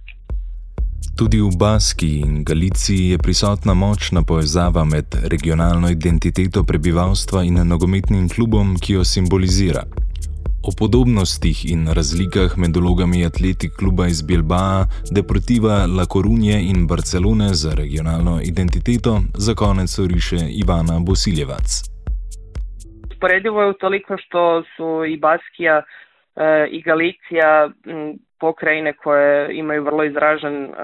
Tudi 1.18 1.40
v 1.42 1.50
Baski 1.60 2.20
in 2.22 2.44
Galiciji 2.44 3.10
je 3.10 3.18
prisotna 3.18 3.74
močna 3.74 4.22
povezava 4.22 4.84
med 4.86 5.06
regionalno 5.32 5.90
identiteto 5.90 6.64
prebivalstva 6.64 7.42
in 7.44 7.58
nogometnim 7.72 8.30
klubom, 8.30 8.76
ki 8.84 8.94
jo 8.94 9.04
simbolizira. 9.04 9.82
O 10.70 10.72
podobnostih 10.80 11.64
in 11.74 11.88
razlikah 11.98 12.58
med 12.58 12.78
vlogami 12.78 13.26
atletik 13.26 13.72
kluba 13.80 14.08
iz 14.08 14.22
Bilbao, 14.22 14.86
Deportiva 15.12 15.76
La 15.98 16.06
Coruña 16.14 16.60
in 16.72 16.86
Barcelone 16.88 17.50
za 17.54 17.74
regionalno 17.74 18.40
identiteto 18.42 19.22
za 19.38 19.54
konec 19.56 20.00
riše 20.00 20.42
Ivana 20.62 21.00
Bosiljevac. 21.00 21.68
Usporedivo 23.12 23.62
je 23.62 23.78
toliko, 23.78 24.18
što 24.18 24.64
su 24.76 25.06
i 25.06 25.18
Baskija 25.18 25.82
e, 26.36 26.68
i 26.72 26.82
Galicija 26.82 27.70
pokrajine 28.40 28.94
koje 28.94 29.58
imaju 29.58 29.84
vrlo 29.84 30.04
izražen 30.04 30.64
uh, 30.64 30.76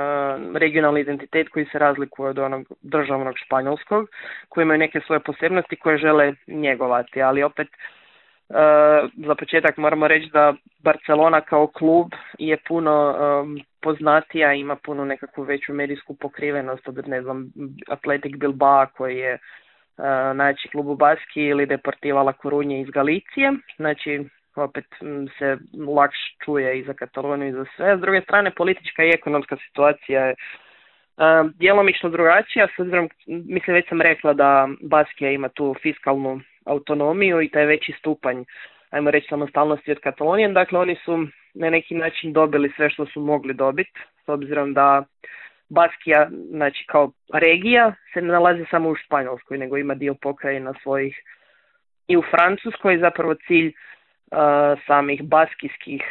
regionalni 0.55 1.01
identitet 1.01 1.49
koji 1.49 1.65
se 1.65 1.79
razlikuje 1.79 2.29
od 2.29 2.39
onog 2.39 2.67
državnog 2.81 3.35
španjolskog, 3.37 4.09
koji 4.49 4.63
imaju 4.63 4.77
neke 4.77 4.99
svoje 4.99 5.19
posebnosti 5.19 5.75
koje 5.75 5.97
žele 5.97 6.33
njegovati, 6.47 7.21
ali 7.21 7.43
opet 7.43 7.67
uh, 7.67 8.55
za 9.25 9.35
početak 9.35 9.77
moramo 9.77 10.07
reći 10.07 10.29
da 10.33 10.53
Barcelona 10.79 11.41
kao 11.41 11.67
klub 11.67 12.07
je 12.39 12.57
puno 12.67 13.15
um, 13.15 13.59
poznatija, 13.81 14.53
ima 14.53 14.75
puno 14.75 15.05
nekakvu 15.05 15.43
veću 15.43 15.73
medijsku 15.73 16.15
pokrivenost 16.15 16.87
od 16.87 17.07
ne 17.07 17.21
znam 17.21 17.51
Atletic 17.87 18.35
Bilbao 18.37 18.87
koji 18.97 19.17
je 19.17 19.37
najveći 20.33 20.67
klub 20.67 20.87
u 20.87 20.95
Baski 20.95 21.41
ili 21.41 21.65
Deportiva 21.65 22.23
La 22.23 22.33
Coruña 22.33 22.81
iz 22.81 22.89
Galicije, 22.89 23.51
znači 23.77 24.25
opet 24.55 24.85
se 25.37 25.57
lakše 25.87 26.35
čuje 26.45 26.79
i 26.79 26.83
za 26.83 26.93
Kataloniju 26.93 27.49
i 27.49 27.51
za 27.51 27.65
sve. 27.75 27.97
S 27.97 28.01
druge 28.01 28.21
strane, 28.21 28.51
politička 28.51 29.03
i 29.03 29.09
ekonomska 29.09 29.57
situacija 29.67 30.25
je 30.25 30.35
uh, 31.17 31.51
djelomično 31.55 32.09
drugačija, 32.09 32.67
s 32.75 32.79
obzirom, 32.79 33.09
mislim 33.27 33.73
već 33.73 33.89
sam 33.89 34.01
rekla 34.01 34.33
da 34.33 34.67
Baskija 34.81 35.31
ima 35.31 35.49
tu 35.49 35.75
fiskalnu 35.81 36.41
autonomiju 36.65 37.41
i 37.41 37.49
taj 37.49 37.65
veći 37.65 37.93
stupanj, 37.99 38.43
ajmo 38.89 39.11
reći, 39.11 39.27
samostalnosti 39.29 39.91
od 39.91 39.99
Katalonije, 39.99 40.47
dakle 40.47 40.79
oni 40.79 40.95
su 41.05 41.27
na 41.53 41.69
neki 41.69 41.95
način 41.95 42.33
dobili 42.33 42.71
sve 42.75 42.89
što 42.89 43.05
su 43.05 43.21
mogli 43.21 43.53
dobiti, 43.53 43.99
s 44.25 44.29
obzirom 44.29 44.73
da 44.73 45.03
Baskija, 45.69 46.29
znači 46.49 46.85
kao 46.87 47.11
regija, 47.33 47.93
se 48.13 48.21
ne 48.21 48.27
nalazi 48.27 48.65
samo 48.71 48.89
u 48.89 48.95
Španjolskoj, 48.95 49.57
nego 49.57 49.77
ima 49.77 49.95
dio 49.95 50.15
pokrajina 50.21 50.73
svojih 50.83 51.15
i 52.07 52.17
u 52.17 52.23
Francuskoj, 52.31 52.97
zapravo 52.97 53.35
cilj 53.35 53.73
samih 54.87 55.23
baskijskih 55.23 56.01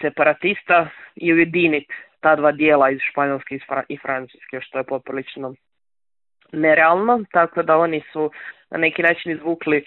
separatista 0.00 0.88
i 1.16 1.32
ujediniti 1.32 1.94
ta 2.20 2.36
dva 2.36 2.52
dijela 2.52 2.90
iz 2.90 2.98
Španjolske 3.10 3.58
i 3.88 3.96
Francuske, 3.96 4.60
što 4.60 4.78
je 4.78 4.84
poprilično 4.84 5.54
nerealno, 6.52 7.24
tako 7.32 7.62
da 7.62 7.76
oni 7.76 8.02
su 8.12 8.30
na 8.70 8.78
neki 8.78 9.02
način 9.02 9.32
izvukli 9.32 9.84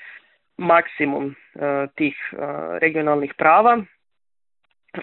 maksimum 0.57 1.36
tih 1.95 2.34
regionalnih 2.82 3.34
prava 3.38 3.84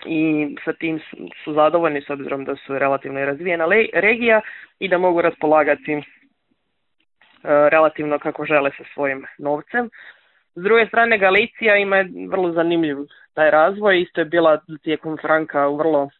i 0.06 0.48
sa 0.64 0.72
tim 0.72 1.00
su 1.44 1.52
zadovoljni 1.52 2.02
s 2.02 2.10
obzirom 2.10 2.44
da 2.44 2.56
su 2.56 2.78
relativno 2.78 3.24
razvijena 3.24 3.66
regija 3.94 4.40
i 4.78 4.88
da 4.88 4.98
mogu 4.98 5.22
raspolagati 5.22 6.02
relativno 7.42 8.18
kako 8.18 8.44
žele 8.44 8.70
sa 8.78 8.84
svojim 8.94 9.26
novcem. 9.38 9.90
S 10.58 10.62
druge 10.62 10.86
strane, 10.86 11.18
Galicija 11.18 11.76
ima 11.76 12.04
vrlo 12.30 12.52
zanimljiv 12.52 12.96
taj 13.34 13.50
razvoj. 13.50 14.00
Isto 14.00 14.20
je 14.20 14.24
bila 14.24 14.60
tijekom 14.82 15.16
Franka 15.20 15.68
u 15.68 15.76
vrlo 15.76 16.02
uh, 16.02 16.10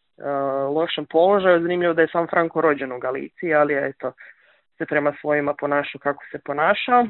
lošem 0.75 1.05
položaju. 1.05 1.61
Zanimljivo 1.61 1.93
da 1.93 2.01
je 2.01 2.07
sam 2.07 2.27
Franko 2.27 2.61
rođen 2.61 2.91
u 2.91 2.99
Galiciji, 2.99 3.53
ali 3.53 3.73
je 3.73 3.89
eto, 3.89 4.11
se 4.77 4.85
prema 4.85 5.13
svojima 5.21 5.53
ponašao 5.53 5.99
kako 5.99 6.23
se 6.31 6.39
ponašao. 6.45 7.01
Uh, 7.01 7.09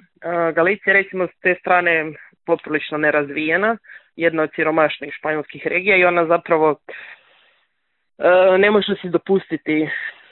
Galicija 0.56 0.94
recimo 0.94 1.28
s 1.28 1.40
te 1.42 1.56
strane 1.60 2.12
poprilično 2.46 2.98
nerazvijena, 2.98 3.78
jedna 4.16 4.44
od 4.44 4.50
siromašnih 4.56 5.14
španjolskih 5.14 5.68
regija 5.68 5.98
i 5.98 6.06
ona 6.06 6.26
zapravo 6.26 6.70
uh, 6.72 8.60
ne 8.60 8.72
može 8.72 8.96
si 9.02 9.10
dopustiti 9.10 9.90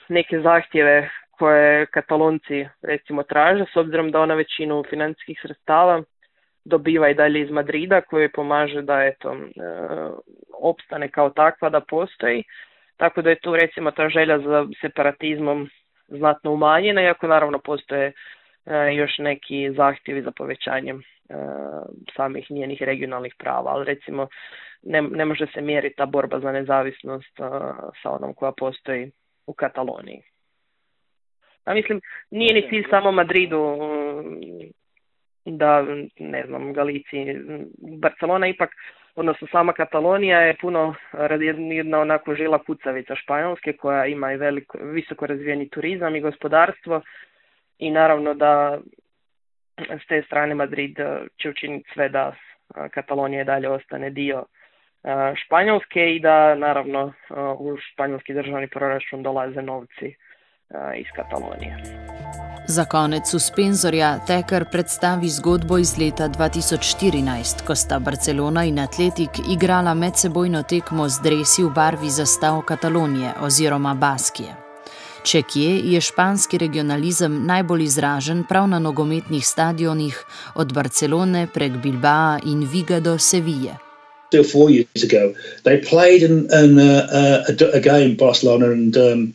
neke 0.09 0.39
zahtjeve 0.39 1.09
koje 1.31 1.85
katalonci 1.85 2.67
recimo 2.81 3.23
traže, 3.23 3.65
s 3.73 3.75
obzirom 3.75 4.11
da 4.11 4.21
ona 4.21 4.33
većinu 4.33 4.83
financijskih 4.89 5.39
sredstava 5.41 6.03
dobiva 6.67 7.09
i 7.09 7.13
dalje 7.13 7.41
iz 7.41 7.51
Madrida 7.51 8.01
koji 8.01 8.31
pomaže 8.31 8.81
da 8.81 9.03
eto, 9.03 9.33
e, 9.33 9.39
opstane 10.61 11.09
kao 11.09 11.29
takva 11.29 11.69
da 11.69 11.79
postoji. 11.79 12.43
Tako 12.97 13.21
da 13.21 13.29
je 13.29 13.39
tu 13.39 13.55
recimo 13.55 13.91
ta 13.91 14.09
želja 14.09 14.39
za 14.39 14.67
separatizmom 14.81 15.69
znatno 16.07 16.51
umanjena, 16.51 17.01
iako 17.01 17.27
naravno 17.27 17.59
postoje 17.59 18.11
e, 18.65 18.95
još 18.95 19.17
neki 19.17 19.71
zahtjevi 19.77 20.21
za 20.21 20.31
povećanjem 20.31 20.99
e, 20.99 21.03
samih 22.15 22.51
njenih 22.51 22.81
regionalnih 22.81 23.35
prava, 23.37 23.71
ali 23.71 23.85
recimo 23.85 24.27
ne, 24.83 25.01
ne 25.01 25.25
može 25.25 25.47
se 25.53 25.61
mjeriti 25.61 25.95
ta 25.95 26.05
borba 26.05 26.39
za 26.39 26.51
nezavisnost 26.51 27.37
sa 28.03 28.11
onom 28.11 28.33
koja 28.33 28.51
postoji 28.51 29.11
u 29.47 29.53
Kataloniji. 29.53 30.21
A 31.65 31.73
mislim, 31.73 32.01
nije 32.31 32.53
ni 32.53 32.69
cilj 32.69 32.83
samo 32.89 33.11
Madridu 33.11 33.77
da, 35.51 35.85
ne 36.19 36.43
znam, 36.47 36.73
Galiciji, 36.73 37.37
Barcelona 37.77 38.47
ipak, 38.47 38.69
odnosno 39.15 39.47
sama 39.51 39.73
Katalonija 39.73 40.39
je 40.39 40.57
puno 40.61 40.95
jedna 41.71 41.99
onako 41.99 42.35
žila 42.35 42.63
kucavica 42.63 43.15
Španjolske 43.15 43.73
koja 43.73 44.05
ima 44.05 44.33
i 44.33 44.37
veliko, 44.37 44.77
visoko 44.81 45.25
razvijeni 45.25 45.69
turizam 45.69 46.15
i 46.15 46.21
gospodarstvo 46.21 47.01
i 47.79 47.91
naravno 47.91 48.33
da 48.33 48.79
s 49.77 50.07
te 50.07 50.23
strane 50.25 50.55
Madrid 50.55 50.99
eh, 50.99 51.19
će 51.41 51.49
učiniti 51.49 51.89
sve 51.93 52.09
da 52.09 52.33
eh, 52.35 52.89
Katalonija 52.89 53.43
dalje 53.43 53.69
ostane 53.69 54.09
dio 54.09 54.45
eh, 55.03 55.33
Španjolske 55.35 56.15
i 56.15 56.19
da 56.19 56.55
naravno 56.55 57.13
u 57.59 57.77
španjolski 57.77 58.33
državni 58.33 58.67
proračun 58.67 59.23
dolaze 59.23 59.61
novci 59.61 60.15
iz 60.95 61.05
Katalonije. 61.15 62.06
Za 62.69 62.85
konec 62.85 63.29
suspenzorja 63.29 64.19
Teker 64.27 64.65
predstavi 64.71 65.29
zgodbo 65.29 65.77
iz 65.77 65.97
leta 65.97 66.27
2014, 66.29 67.63
ko 67.67 67.75
sta 67.75 67.99
Barcelona 67.99 68.65
in 68.67 68.79
Atletik 68.79 69.39
igrala 69.51 69.93
medsebojno 69.93 70.63
tekmo 70.63 71.09
z 71.09 71.23
dresi 71.23 71.63
v 71.63 71.69
barvi 71.75 72.09
zastav 72.09 72.61
Katalonije 72.67 73.31
oziroma 73.41 73.93
Baskije. 73.93 74.55
Če 75.23 75.41
kje 75.41 75.77
je 75.93 76.01
španski 76.01 76.57
regionalizem 76.57 77.45
najbolj 77.45 77.83
izražen 77.83 78.43
prav 78.49 78.67
na 78.67 78.79
nogometnih 78.79 79.47
stadionih, 79.47 80.19
od 80.55 80.73
Barcelone 80.73 81.47
prek 81.53 81.71
Bilbao 81.83 82.39
in 82.45 82.67
Viga 82.71 82.99
do 82.99 83.17
Seville. 83.17 83.77
Four 84.51 84.69
years 84.69 85.03
ago, 85.03 85.33
they 85.63 85.79
played 85.79 86.21
in, 86.21 86.51
in 86.51 86.79
uh, 86.79 87.07
uh, 87.11 87.69
a 87.73 87.79
game, 87.79 88.15
Barcelona 88.19 88.65
and 88.65 88.97
um, 88.97 89.33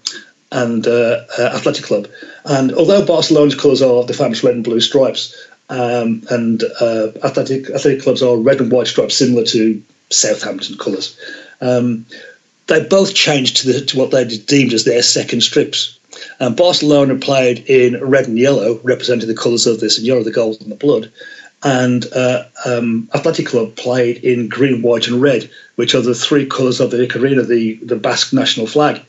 and 0.53 0.87
uh, 0.87 1.25
uh, 1.39 1.53
Athletic 1.55 1.85
Club. 1.85 2.07
And 2.45 2.73
although 2.73 3.05
Barcelona's 3.05 3.55
colours 3.55 3.83
are 3.83 4.05
the 4.05 4.15
famous 4.15 4.45
red 4.45 4.55
and 4.55 4.65
blue 4.65 4.81
stripes, 4.81 5.49
um, 5.69 6.23
and 6.31 6.63
uh, 6.81 7.09
Athletic 7.25 7.71
Athletic 7.71 8.03
clubs 8.03 8.23
are 8.23 8.37
red 8.37 8.61
and 8.61 8.71
white 8.71 8.87
stripes, 8.87 9.17
similar 9.17 9.45
to 9.47 9.83
Southampton 10.11 10.77
colours. 10.77 11.19
Um, 11.61 12.05
they 12.67 12.85
both 12.85 13.15
changed 13.15 13.57
to, 13.59 13.73
the, 13.73 13.81
to 13.87 13.99
what 13.99 14.11
they 14.11 14.25
deemed 14.25 14.73
as 14.73 14.85
their 14.85 15.03
second 15.03 15.43
strips. 15.43 15.99
Um, 16.41 16.55
Barcelona 16.55 17.17
played 17.17 17.65
in 17.67 18.03
red 18.05 18.29
and 18.29 18.39
yellow, 18.39 18.79
representing 18.83 19.29
the 19.29 19.35
colours 19.35 19.67
of 19.67 19.83
and 19.83 19.99
yellow 19.99 20.23
the 20.23 20.31
gold 20.31 20.61
and 20.61 20.71
the 20.71 20.77
blood. 20.77 21.11
And 21.65 22.07
uh, 22.13 22.45
um, 22.67 23.09
Athletic 23.15 23.47
Club 23.47 23.77
played 23.77 24.19
in 24.25 24.49
green, 24.49 24.83
white, 24.83 25.07
and 25.07 25.23
red, 25.23 25.49
which 25.77 25.95
are 25.95 26.01
the 26.01 26.15
three 26.15 26.45
colours 26.45 26.81
of 26.81 26.91
the 26.91 27.07
Icarina, 27.07 27.47
the, 27.47 27.75
the 27.77 27.97
Basque 27.97 28.33
national 28.33 28.67
flag 28.67 29.01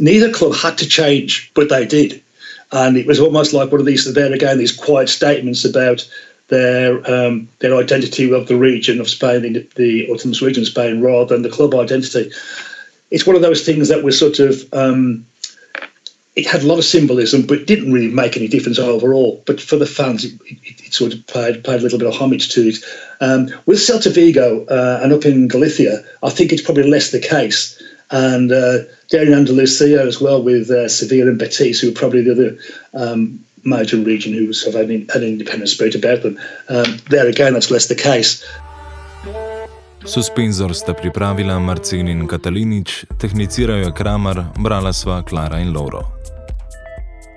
neither 0.00 0.32
club 0.32 0.54
had 0.54 0.78
to 0.78 0.88
change, 0.88 1.50
but 1.54 1.68
they 1.68 1.86
did. 1.86 2.22
And 2.72 2.96
it 2.96 3.06
was 3.06 3.18
almost 3.18 3.52
like 3.52 3.70
one 3.72 3.80
of 3.80 3.86
these, 3.86 4.12
there 4.12 4.32
again, 4.32 4.58
these 4.58 4.76
quiet 4.76 5.08
statements 5.08 5.64
about 5.64 6.08
their 6.48 6.98
um, 7.10 7.48
their 7.60 7.76
identity 7.76 8.32
of 8.32 8.48
the 8.48 8.56
region 8.56 9.00
of 9.00 9.08
Spain, 9.08 9.42
the, 9.42 9.68
the 9.76 10.10
autonomous 10.10 10.42
region 10.42 10.62
of 10.62 10.68
Spain, 10.68 11.00
rather 11.00 11.34
than 11.34 11.42
the 11.42 11.50
club 11.50 11.74
identity. 11.74 12.30
It's 13.10 13.26
one 13.26 13.36
of 13.36 13.42
those 13.42 13.64
things 13.64 13.88
that 13.88 14.04
was 14.04 14.18
sort 14.18 14.38
of 14.38 14.72
um, 14.72 15.26
it 16.36 16.46
had 16.46 16.62
a 16.62 16.66
lot 16.66 16.78
of 16.78 16.84
symbolism, 16.84 17.46
but 17.46 17.66
didn't 17.66 17.92
really 17.92 18.12
make 18.12 18.36
any 18.36 18.48
difference 18.48 18.78
overall. 18.78 19.42
But 19.46 19.60
for 19.60 19.76
the 19.76 19.86
fans, 19.86 20.24
it, 20.24 20.40
it, 20.46 20.86
it 20.86 20.94
sort 20.94 21.12
of 21.12 21.26
paid, 21.26 21.64
paid 21.64 21.80
a 21.80 21.82
little 21.82 21.98
bit 21.98 22.08
of 22.08 22.14
homage 22.14 22.50
to 22.50 22.68
it. 22.68 22.76
Um, 23.20 23.48
with 23.66 23.78
Celta 23.78 24.12
Vigo 24.12 24.64
uh, 24.66 25.00
and 25.02 25.12
up 25.12 25.26
in 25.26 25.48
Galicia, 25.48 26.04
I 26.22 26.30
think 26.30 26.52
it's 26.52 26.62
probably 26.62 26.88
less 26.88 27.10
the 27.10 27.20
case. 27.20 27.82
And 28.10 28.50
uh, 28.50 28.78
down 29.08 29.28
in 29.28 29.34
Andalusia 29.34 30.02
as 30.02 30.20
well, 30.20 30.42
with 30.42 30.70
uh, 30.70 30.88
Sevilla 30.88 31.30
and 31.30 31.38
Betis, 31.38 31.80
who 31.80 31.90
are 31.90 31.94
probably 31.94 32.22
the 32.22 32.32
other 32.32 32.58
um, 32.94 33.38
major 33.64 33.96
region 33.98 34.32
who 34.32 34.46
have 34.64 34.74
had 34.74 34.90
an, 34.90 35.06
an 35.14 35.22
independent 35.22 35.68
spirit 35.68 35.94
about 35.94 36.22
them. 36.22 36.38
Um, 36.68 36.98
there 37.08 37.28
again, 37.28 37.52
that's 37.54 37.70
less 37.70 37.86
the 37.86 37.94
case. 37.94 38.44
Suspenzor 40.04 40.74
sta 40.74 40.94
pripravila 40.94 41.60
Marcin 41.60 42.08
in 42.08 42.26
Katalinič, 42.26 43.04
tehnicirajo 43.20 43.92
Kramer, 43.92 44.44
brala 44.56 44.92
sva 44.92 45.22
Klara 45.22 45.60
in 45.60 45.74
Lauro. 45.76 46.00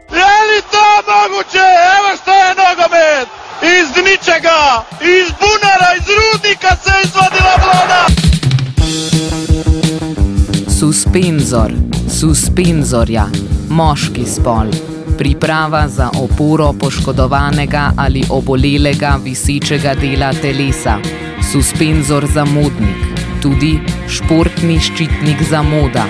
Je 0.09 0.35
li 0.47 0.61
to 0.71 0.87
mogoče? 1.07 1.67
Evo 1.97 2.09
što 2.21 2.31
je 2.31 2.49
nogomet! 2.63 3.27
Iz 3.63 3.87
ničega, 4.07 4.85
iz 5.01 5.27
bunara, 5.39 5.89
iz 5.99 6.07
rudnika 6.07 6.75
se 6.83 6.89
je 6.89 7.03
izvadila 7.03 7.53
vlada! 7.63 8.22
Suspenzor, 10.83 11.71
suspenzorja, 12.11 13.23
moški 13.71 14.25
spol. 14.27 14.67
Priprava 15.17 15.85
za 15.87 16.09
oporo 16.19 16.73
poškodovanega 16.79 17.85
ali 17.97 18.23
obolelega 18.29 19.13
visičega 19.23 19.93
dela 20.01 20.33
telesa. 20.41 20.97
Suspenzor 21.51 22.27
za 22.33 22.43
modnik, 22.45 23.23
tudi 23.41 23.77
športni 24.11 24.75
ščitnik 24.79 25.47
za 25.47 25.63
moda. 25.63 26.03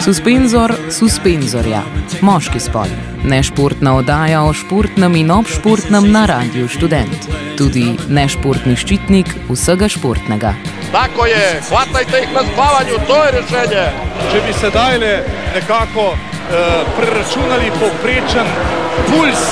Suspenzor 0.00 0.72
suspenzorja, 0.88 1.82
moški 2.24 2.60
spol. 2.60 2.88
Nešportna 3.28 3.92
oddaja 3.98 4.38
o 4.48 4.52
športnem 4.56 5.18
in 5.20 5.30
obšportnem 5.30 6.06
na 6.08 6.22
Radiu 6.26 6.68
Student. 6.72 7.28
Tudi 7.58 7.84
nešportni 8.08 8.78
ščitnik 8.80 9.28
vsega 9.50 9.90
športnega. 9.92 10.54
Tako 10.88 11.28
je, 11.28 11.44
hvatajte 11.68 12.22
jih 12.22 12.32
na 12.32 12.46
spavanju, 12.48 13.02
to 13.10 13.18
je 13.26 13.34
rešenje. 13.36 13.84
Če 14.32 14.42
bi 14.46 14.56
sedaj 14.62 14.98
le 15.04 15.12
nekako 15.52 16.06
preračunali 16.96 17.70
povprečen 17.80 18.46
puls 19.08 19.42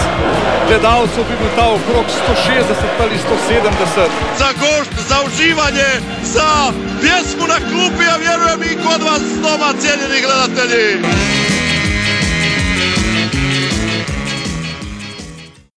gledalcev, 0.69 1.25
bi 1.29 1.35
bil 1.41 1.51
ta 1.57 1.67
okrog 1.77 2.07
160 2.07 3.03
ali 3.03 3.17
170. 3.17 4.09
Za 4.39 4.51
gošt, 4.61 4.93
za 5.09 5.17
uživanje, 5.27 5.91
za 6.23 6.73
pjesmu 7.01 7.47
na 7.49 7.59
klupi, 7.69 8.05
a 8.13 8.17
vjerujem 8.17 8.63
i 8.63 8.77
kod 8.85 9.03
vas 9.03 9.23
doma, 9.43 9.73
cijenjeni 9.81 10.21
gledatelji. 10.27 11.48